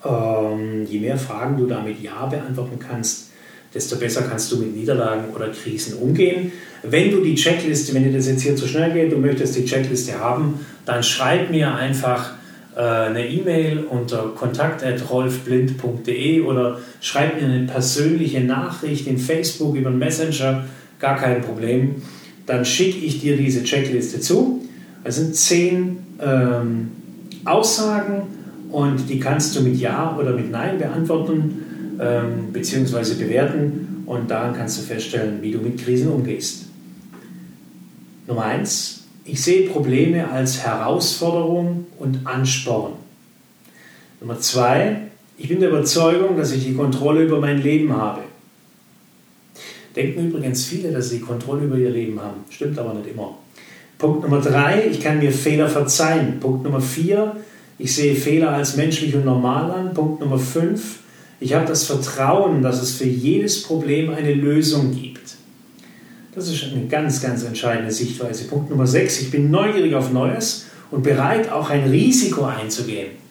ähm, 0.05 0.85
je 0.87 0.99
mehr 0.99 1.17
Fragen 1.17 1.57
du 1.57 1.65
damit 1.65 1.99
Ja 1.99 2.27
beantworten 2.27 2.77
kannst, 2.77 3.31
desto 3.73 3.95
besser 3.95 4.21
kannst 4.21 4.51
du 4.51 4.57
mit 4.57 4.75
Niederlagen 4.75 5.33
oder 5.33 5.47
Krisen 5.47 5.97
umgehen. 5.97 6.51
Wenn 6.83 7.09
du 7.09 7.21
die 7.21 7.33
Checkliste, 7.33 7.95
wenn 7.95 8.03
dir 8.03 8.13
das 8.15 8.27
jetzt 8.27 8.43
hier 8.43 8.55
zu 8.55 8.67
schnell 8.67 8.93
geht, 8.93 9.11
du 9.11 9.17
möchtest 9.17 9.55
die 9.55 9.65
Checkliste 9.65 10.19
haben, 10.19 10.63
dann 10.85 11.01
schreib 11.01 11.49
mir 11.49 11.73
einfach 11.73 12.33
äh, 12.75 12.81
eine 12.81 13.27
E-Mail 13.27 13.85
unter 13.89 14.31
kontakt.rolfblind.de 14.35 16.41
oder 16.41 16.77
schreib 17.01 17.41
mir 17.41 17.47
eine 17.47 17.65
persönliche 17.65 18.41
Nachricht 18.41 19.07
in 19.07 19.17
Facebook 19.17 19.75
über 19.75 19.89
Messenger, 19.89 20.65
gar 20.99 21.17
kein 21.17 21.41
Problem 21.41 22.03
dann 22.45 22.65
schicke 22.65 23.05
ich 23.05 23.21
dir 23.21 23.37
diese 23.37 23.63
Checkliste 23.63 24.19
zu. 24.19 24.61
Es 25.03 25.15
sind 25.15 25.35
zehn 25.35 25.97
ähm, 26.19 26.91
Aussagen 27.43 28.23
und 28.71 29.09
die 29.09 29.19
kannst 29.19 29.55
du 29.55 29.61
mit 29.61 29.77
Ja 29.79 30.17
oder 30.19 30.33
mit 30.33 30.51
Nein 30.51 30.77
beantworten 30.77 31.97
ähm, 31.99 32.51
bzw. 32.51 33.15
bewerten 33.15 34.03
und 34.05 34.29
daran 34.29 34.53
kannst 34.55 34.77
du 34.77 34.83
feststellen, 34.83 35.41
wie 35.41 35.51
du 35.51 35.59
mit 35.59 35.79
Krisen 35.79 36.11
umgehst. 36.11 36.65
Nummer 38.27 38.45
eins: 38.45 39.03
Ich 39.25 39.43
sehe 39.43 39.69
Probleme 39.69 40.29
als 40.29 40.65
Herausforderung 40.65 41.87
und 41.99 42.25
Ansporn. 42.25 42.93
Nummer 44.19 44.39
zwei: 44.39 45.01
Ich 45.37 45.47
bin 45.47 45.59
der 45.59 45.69
Überzeugung, 45.69 46.37
dass 46.37 46.51
ich 46.51 46.65
die 46.65 46.73
Kontrolle 46.73 47.23
über 47.23 47.39
mein 47.39 47.61
Leben 47.61 47.95
habe. 47.95 48.21
Denken 49.95 50.27
übrigens 50.27 50.65
viele, 50.65 50.91
dass 50.91 51.09
sie 51.09 51.19
Kontrolle 51.19 51.65
über 51.65 51.77
ihr 51.77 51.89
Leben 51.89 52.19
haben. 52.19 52.41
Stimmt 52.49 52.77
aber 52.77 52.93
nicht 52.93 53.07
immer. 53.07 53.37
Punkt 53.97 54.23
Nummer 54.23 54.41
drei, 54.41 54.87
ich 54.91 55.01
kann 55.01 55.19
mir 55.19 55.31
Fehler 55.31 55.69
verzeihen. 55.69 56.39
Punkt 56.39 56.63
Nummer 56.63 56.81
vier, 56.81 57.37
ich 57.77 57.95
sehe 57.95 58.15
Fehler 58.15 58.49
als 58.49 58.75
menschlich 58.75 59.15
und 59.15 59.25
normal 59.25 59.71
an. 59.71 59.93
Punkt 59.93 60.19
Nummer 60.19 60.37
fünf, 60.37 60.99
ich 61.39 61.53
habe 61.53 61.65
das 61.65 61.85
Vertrauen, 61.85 62.61
dass 62.61 62.81
es 62.81 62.95
für 62.95 63.05
jedes 63.05 63.63
Problem 63.63 64.13
eine 64.13 64.33
Lösung 64.33 64.93
gibt. 64.93 65.35
Das 66.33 66.49
ist 66.49 66.65
eine 66.73 66.87
ganz, 66.87 67.21
ganz 67.21 67.43
entscheidende 67.43 67.91
Sichtweise. 67.91 68.45
Punkt 68.45 68.69
Nummer 68.69 68.87
sechs, 68.87 69.21
ich 69.21 69.31
bin 69.31 69.49
neugierig 69.49 69.95
auf 69.95 70.11
Neues 70.11 70.65
und 70.91 71.03
bereit, 71.03 71.49
auch 71.49 71.69
ein 71.69 71.89
Risiko 71.89 72.43
einzugehen 72.43 73.24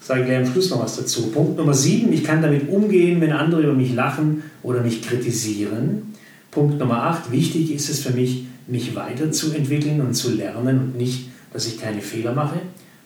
sage 0.00 0.24
gleich 0.24 0.38
am 0.38 0.46
Schluss 0.46 0.70
noch 0.70 0.82
was 0.82 0.96
dazu. 0.96 1.30
Punkt 1.30 1.58
Nummer 1.58 1.74
sieben, 1.74 2.12
ich 2.12 2.24
kann 2.24 2.42
damit 2.42 2.68
umgehen, 2.68 3.20
wenn 3.20 3.32
andere 3.32 3.62
über 3.62 3.74
mich 3.74 3.94
lachen 3.94 4.42
oder 4.62 4.82
mich 4.82 5.02
kritisieren. 5.02 6.14
Punkt 6.50 6.78
Nummer 6.78 7.02
acht, 7.02 7.30
wichtig 7.30 7.72
ist 7.72 7.90
es 7.90 8.00
für 8.00 8.12
mich, 8.12 8.44
mich 8.66 8.94
weiterzuentwickeln 8.94 10.00
und 10.00 10.14
zu 10.14 10.34
lernen 10.34 10.78
und 10.78 10.96
nicht, 10.96 11.28
dass 11.52 11.66
ich 11.66 11.80
keine 11.80 12.00
Fehler 12.00 12.32
mache. 12.32 12.60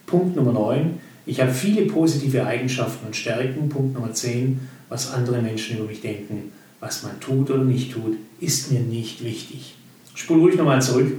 Punkt 0.05 0.35
Nummer 0.35 0.53
neun, 0.53 0.99
ich 1.25 1.39
habe 1.39 1.53
viele 1.53 1.83
positive 1.83 2.45
Eigenschaften 2.45 3.07
und 3.07 3.15
Stärken. 3.15 3.69
Punkt 3.69 3.93
Nummer 3.93 4.13
zehn, 4.13 4.59
was 4.89 5.11
andere 5.11 5.41
Menschen 5.41 5.77
über 5.77 5.87
mich 5.87 6.01
denken, 6.01 6.51
was 6.79 7.03
man 7.03 7.19
tut 7.19 7.49
oder 7.49 7.63
nicht 7.63 7.93
tut, 7.93 8.17
ist 8.39 8.71
mir 8.71 8.81
nicht 8.81 9.23
wichtig. 9.23 9.75
Spul 10.15 10.39
ruhig 10.39 10.55
nochmal 10.55 10.81
zurück, 10.81 11.13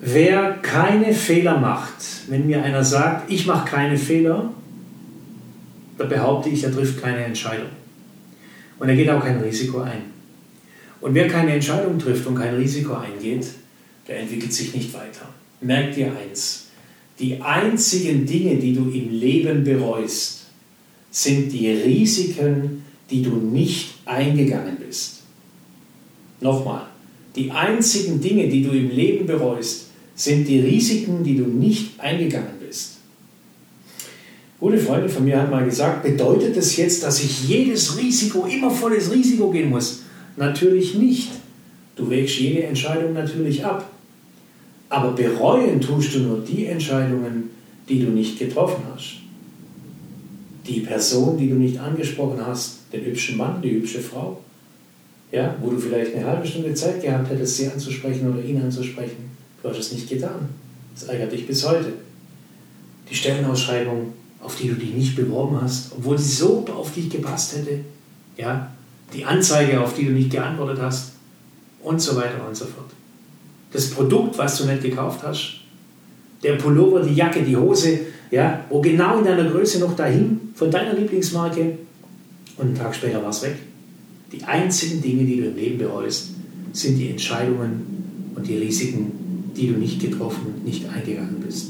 Wer 0.00 0.52
keine 0.62 1.12
Fehler 1.12 1.58
macht, 1.58 1.96
wenn 2.28 2.46
mir 2.46 2.62
einer 2.62 2.84
sagt, 2.84 3.30
ich 3.30 3.46
mache 3.46 3.68
keine 3.68 3.98
Fehler, 3.98 4.52
da 5.96 6.04
behaupte 6.04 6.48
ich, 6.48 6.62
er 6.62 6.72
trifft 6.72 7.02
keine 7.02 7.24
Entscheidung. 7.24 7.70
Und 8.78 8.88
er 8.88 8.94
geht 8.94 9.10
auch 9.10 9.22
kein 9.22 9.40
Risiko 9.40 9.80
ein. 9.80 10.17
Und 11.00 11.14
wer 11.14 11.28
keine 11.28 11.54
Entscheidung 11.54 11.98
trifft 11.98 12.26
und 12.26 12.34
kein 12.34 12.56
Risiko 12.56 12.94
eingeht, 12.94 13.46
der 14.06 14.20
entwickelt 14.20 14.52
sich 14.52 14.74
nicht 14.74 14.92
weiter. 14.92 15.28
Merk 15.60 15.94
dir 15.94 16.12
eins, 16.16 16.66
die 17.18 17.40
einzigen 17.40 18.26
Dinge, 18.26 18.56
die 18.56 18.74
du 18.74 18.90
im 18.90 19.10
Leben 19.10 19.64
bereust, 19.64 20.46
sind 21.10 21.52
die 21.52 21.68
Risiken, 21.68 22.84
die 23.10 23.22
du 23.22 23.30
nicht 23.30 23.94
eingegangen 24.04 24.76
bist. 24.76 25.22
Nochmal, 26.40 26.86
die 27.34 27.50
einzigen 27.50 28.20
Dinge, 28.20 28.48
die 28.48 28.62
du 28.62 28.70
im 28.70 28.90
Leben 28.90 29.26
bereust, 29.26 29.86
sind 30.14 30.46
die 30.48 30.60
Risiken, 30.60 31.22
die 31.22 31.36
du 31.36 31.44
nicht 31.44 31.98
eingegangen 31.98 32.58
bist. 32.64 32.98
Gute 34.60 34.78
Freundin 34.78 35.08
von 35.08 35.24
mir 35.24 35.40
hat 35.40 35.50
mal 35.50 35.64
gesagt, 35.64 36.02
bedeutet 36.02 36.56
das 36.56 36.76
jetzt, 36.76 37.04
dass 37.04 37.22
ich 37.22 37.48
jedes 37.48 37.96
Risiko, 37.96 38.46
immer 38.46 38.70
volles 38.70 39.12
Risiko 39.12 39.50
gehen 39.50 39.70
muss? 39.70 40.02
Natürlich 40.38 40.94
nicht. 40.94 41.32
Du 41.96 42.08
wägst 42.08 42.38
jede 42.38 42.62
Entscheidung 42.62 43.12
natürlich 43.12 43.64
ab. 43.64 43.90
Aber 44.88 45.10
bereuen 45.12 45.80
tust 45.80 46.14
du 46.14 46.20
nur 46.20 46.40
die 46.40 46.66
Entscheidungen, 46.66 47.50
die 47.88 48.00
du 48.00 48.10
nicht 48.10 48.38
getroffen 48.38 48.84
hast. 48.94 49.16
Die 50.66 50.80
Person, 50.80 51.36
die 51.36 51.48
du 51.48 51.56
nicht 51.56 51.78
angesprochen 51.78 52.38
hast, 52.44 52.78
den 52.92 53.04
hübschen 53.04 53.36
Mann, 53.36 53.60
die 53.60 53.72
hübsche 53.72 54.00
Frau, 54.00 54.40
ja, 55.32 55.56
wo 55.60 55.70
du 55.70 55.78
vielleicht 55.78 56.14
eine 56.14 56.24
halbe 56.24 56.46
Stunde 56.46 56.72
Zeit 56.72 57.02
gehabt 57.02 57.28
hättest, 57.30 57.56
sie 57.56 57.68
anzusprechen 57.68 58.30
oder 58.32 58.42
ihn 58.42 58.62
anzusprechen. 58.62 59.30
Du 59.62 59.68
hast 59.68 59.78
es 59.78 59.92
nicht 59.92 60.08
getan. 60.08 60.48
Das 60.94 61.08
ärgert 61.08 61.32
dich 61.32 61.46
bis 61.46 61.68
heute. 61.68 61.92
Die 63.10 63.14
Stellenausschreibung, 63.14 64.12
auf 64.40 64.56
die 64.56 64.68
du 64.68 64.74
dich 64.74 64.94
nicht 64.94 65.16
beworben 65.16 65.60
hast, 65.60 65.92
obwohl 65.96 66.16
sie 66.16 66.32
so 66.32 66.64
auf 66.74 66.92
dich 66.94 67.10
gepasst 67.10 67.56
hätte. 67.56 67.80
Ja, 68.36 68.70
die 69.14 69.24
Anzeige, 69.24 69.80
auf 69.80 69.94
die 69.94 70.06
du 70.06 70.12
nicht 70.12 70.30
geantwortet 70.30 70.78
hast 70.80 71.12
und 71.82 72.00
so 72.00 72.16
weiter 72.16 72.46
und 72.46 72.56
so 72.56 72.64
fort. 72.64 72.90
Das 73.72 73.90
Produkt, 73.90 74.38
was 74.38 74.58
du 74.58 74.66
nicht 74.66 74.82
gekauft 74.82 75.20
hast, 75.22 75.60
der 76.42 76.54
Pullover, 76.54 77.00
die 77.00 77.14
Jacke, 77.14 77.42
die 77.42 77.56
Hose, 77.56 78.00
ja, 78.30 78.64
wo 78.68 78.80
genau 78.80 79.18
in 79.18 79.24
deiner 79.24 79.50
Größe 79.50 79.80
noch 79.80 79.96
dahin, 79.96 80.52
von 80.54 80.70
deiner 80.70 80.94
Lieblingsmarke 80.94 81.78
und 82.56 82.66
einen 82.66 82.74
Tag 82.76 82.94
später 82.94 83.22
war 83.22 83.30
es 83.30 83.42
weg. 83.42 83.56
Die 84.32 84.44
einzigen 84.44 85.00
Dinge, 85.00 85.24
die 85.24 85.40
du 85.40 85.46
im 85.46 85.56
Leben 85.56 85.78
bereust, 85.78 86.30
sind 86.72 86.98
die 86.98 87.10
Entscheidungen 87.10 88.32
und 88.34 88.46
die 88.46 88.58
Risiken, 88.58 89.52
die 89.56 89.68
du 89.68 89.74
nicht 89.74 90.00
getroffen, 90.00 90.62
nicht 90.64 90.88
eingegangen 90.88 91.42
bist. 91.44 91.68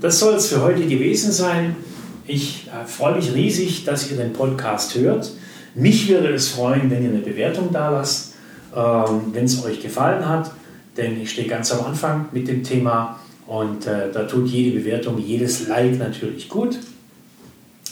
Das 0.00 0.18
soll 0.18 0.34
es 0.34 0.48
für 0.48 0.62
heute 0.62 0.86
gewesen 0.86 1.32
sein. 1.32 1.76
Ich 2.26 2.68
äh, 2.68 2.86
freue 2.86 3.16
mich 3.16 3.34
riesig, 3.34 3.84
dass 3.84 4.10
ihr 4.10 4.16
den 4.16 4.32
Podcast 4.32 4.94
hört. 4.94 5.32
Mich 5.74 6.08
würde 6.08 6.34
es 6.34 6.48
freuen, 6.48 6.90
wenn 6.90 7.04
ihr 7.04 7.10
eine 7.10 7.20
Bewertung 7.20 7.68
da 7.72 7.90
lasst, 7.90 8.34
ähm, 8.74 9.32
wenn 9.32 9.44
es 9.44 9.64
euch 9.64 9.80
gefallen 9.80 10.28
hat, 10.28 10.50
denn 10.96 11.20
ich 11.20 11.30
stehe 11.30 11.48
ganz 11.48 11.72
am 11.72 11.86
Anfang 11.86 12.26
mit 12.32 12.48
dem 12.48 12.62
Thema 12.62 13.20
und 13.46 13.86
äh, 13.86 14.10
da 14.12 14.24
tut 14.24 14.48
jede 14.48 14.78
Bewertung, 14.78 15.18
jedes 15.18 15.68
Like 15.68 15.98
natürlich 15.98 16.48
gut. 16.48 16.78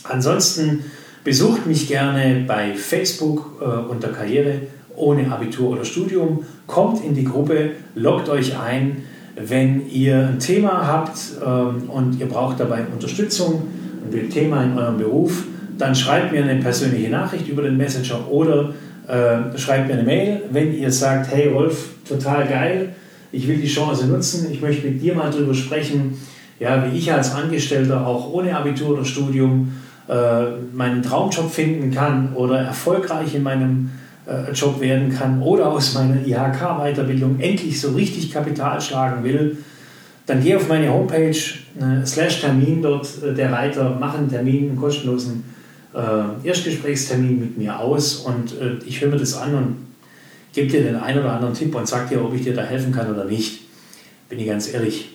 Ansonsten 0.05 0.85
besucht 1.25 1.67
mich 1.67 1.89
gerne 1.89 2.45
bei 2.47 2.75
Facebook 2.75 3.61
äh, 3.61 3.65
unter 3.65 4.09
Karriere 4.09 4.63
ohne 4.97 5.31
Abitur 5.31 5.71
oder 5.71 5.85
Studium, 5.85 6.45
kommt 6.67 7.05
in 7.05 7.15
die 7.15 7.25
Gruppe, 7.25 7.71
loggt 7.95 8.29
euch 8.29 8.59
ein. 8.59 9.05
Wenn 9.37 9.89
ihr 9.89 10.29
ein 10.29 10.41
Thema 10.41 10.87
habt 10.87 11.19
ähm, 11.45 11.89
und 11.89 12.19
ihr 12.19 12.27
braucht 12.27 12.59
dabei 12.59 12.85
Unterstützung 12.93 13.63
ein 14.11 14.31
Thema 14.31 14.65
in 14.65 14.77
eurem 14.77 14.99
Beruf, 14.99 15.45
dann 15.79 15.95
schreibt 15.95 16.33
mir 16.33 16.43
eine 16.43 16.61
persönliche 16.61 17.09
Nachricht 17.09 17.49
über 17.49 17.63
den 17.63 17.77
Messenger 17.77 18.31
oder 18.31 18.75
äh, 19.07 19.57
schreibt 19.57 19.89
mir 19.89 19.95
eine 19.95 20.03
Mail, 20.03 20.43
wenn 20.51 20.77
ihr 20.77 20.93
sagt, 20.93 21.33
hey 21.33 21.49
Rolf, 21.49 21.91
total 22.07 22.47
geil, 22.47 22.95
ich 23.33 23.47
will 23.47 23.57
die 23.57 23.69
Chance 23.69 24.07
nutzen, 24.07 24.49
ich 24.51 24.61
möchte 24.61 24.87
mit 24.87 25.01
dir 25.01 25.15
mal 25.15 25.31
darüber 25.31 25.55
sprechen, 25.55 26.19
ja, 26.59 26.85
wie 26.85 26.99
ich 26.99 27.13
als 27.13 27.35
Angestellter 27.35 28.07
auch 28.07 28.33
ohne 28.33 28.57
Abitur 28.57 28.91
oder 28.91 29.05
Studium 29.05 29.73
äh, 30.09 30.15
meinen 30.73 31.03
Traumjob 31.03 31.51
finden 31.51 31.91
kann 31.91 32.35
oder 32.35 32.59
erfolgreich 32.59 33.35
in 33.35 33.43
meinem 33.43 33.91
äh, 34.27 34.53
Job 34.53 34.81
werden 34.81 35.15
kann 35.15 35.43
oder 35.43 35.71
aus 35.71 35.95
meiner 35.95 36.27
IHK-Weiterbildung 36.27 37.39
endlich 37.39 37.81
so 37.81 37.93
richtig 37.93 38.33
Kapital 38.33 38.81
schlagen 38.81 39.23
will, 39.23 39.59
dann 40.27 40.43
geh 40.43 40.57
auf 40.57 40.69
meine 40.69 40.93
Homepage, 40.93 41.31
äh, 41.31 42.05
slash 42.05 42.41
Termin, 42.41 42.83
dort 42.83 43.09
äh, 43.23 43.33
der 43.33 43.53
Reiter, 43.53 43.97
mach 43.99 44.19
einen 44.19 44.29
Termin, 44.29 44.71
einen 44.71 44.77
kostenlosen 44.77 45.45
äh, 45.95 46.47
Erstgesprächstermin 46.47 47.41
mit 47.41 47.59
mir 47.59 47.79
aus 47.79 48.17
und 48.17 48.53
äh, 48.61 48.79
ich 48.87 49.01
höre 49.01 49.11
mir 49.11 49.19
das 49.19 49.35
an 49.35 49.55
und 49.55 49.77
gebe 50.53 50.69
dir 50.69 50.83
den 50.83 50.97
einen 50.97 51.21
oder 51.21 51.33
anderen 51.33 51.55
Tipp 51.55 51.75
und 51.75 51.87
sag 51.87 52.09
dir, 52.09 52.25
ob 52.25 52.35
ich 52.35 52.43
dir 52.43 52.55
da 52.55 52.63
helfen 52.63 52.93
kann 52.93 53.13
oder 53.13 53.25
nicht. 53.25 53.61
Bin 54.29 54.39
ich 54.39 54.47
ganz 54.47 54.73
ehrlich. 54.73 55.11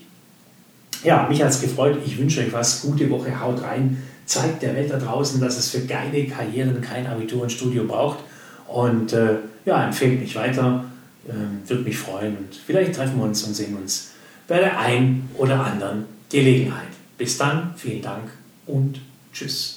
Ja, 1.03 1.27
mich 1.29 1.41
hat 1.41 1.49
es 1.49 1.61
gefreut. 1.61 1.97
Ich 2.05 2.17
wünsche 2.17 2.41
euch 2.41 2.53
was. 2.53 2.81
Gute 2.81 3.09
Woche. 3.09 3.39
Haut 3.39 3.61
rein. 3.61 4.01
Zeigt 4.25 4.61
der 4.61 4.73
Welt 4.75 4.89
da 4.89 4.97
draußen, 4.97 5.39
dass 5.41 5.57
es 5.57 5.69
für 5.69 5.81
geile 5.81 6.25
Karrieren 6.27 6.79
kein 6.81 7.05
Abitur 7.05 7.43
und 7.43 7.51
Studium 7.51 7.87
braucht. 7.87 8.19
Und 8.67 9.11
äh, 9.13 9.35
ja, 9.65 9.85
empfehlt 9.85 10.19
mich 10.19 10.35
weiter. 10.35 10.85
Äh, 11.27 11.69
Würde 11.69 11.83
mich 11.83 11.97
freuen. 11.97 12.37
Und 12.37 12.55
vielleicht 12.55 12.95
treffen 12.95 13.17
wir 13.17 13.25
uns 13.25 13.43
und 13.43 13.53
sehen 13.53 13.75
uns 13.75 14.11
bei 14.47 14.59
der 14.59 14.79
einen 14.79 15.29
oder 15.37 15.59
anderen 15.63 16.05
Gelegenheit. 16.29 16.87
Bis 17.17 17.37
dann. 17.37 17.73
Vielen 17.75 18.01
Dank 18.01 18.29
und 18.65 18.99
tschüss. 19.33 19.72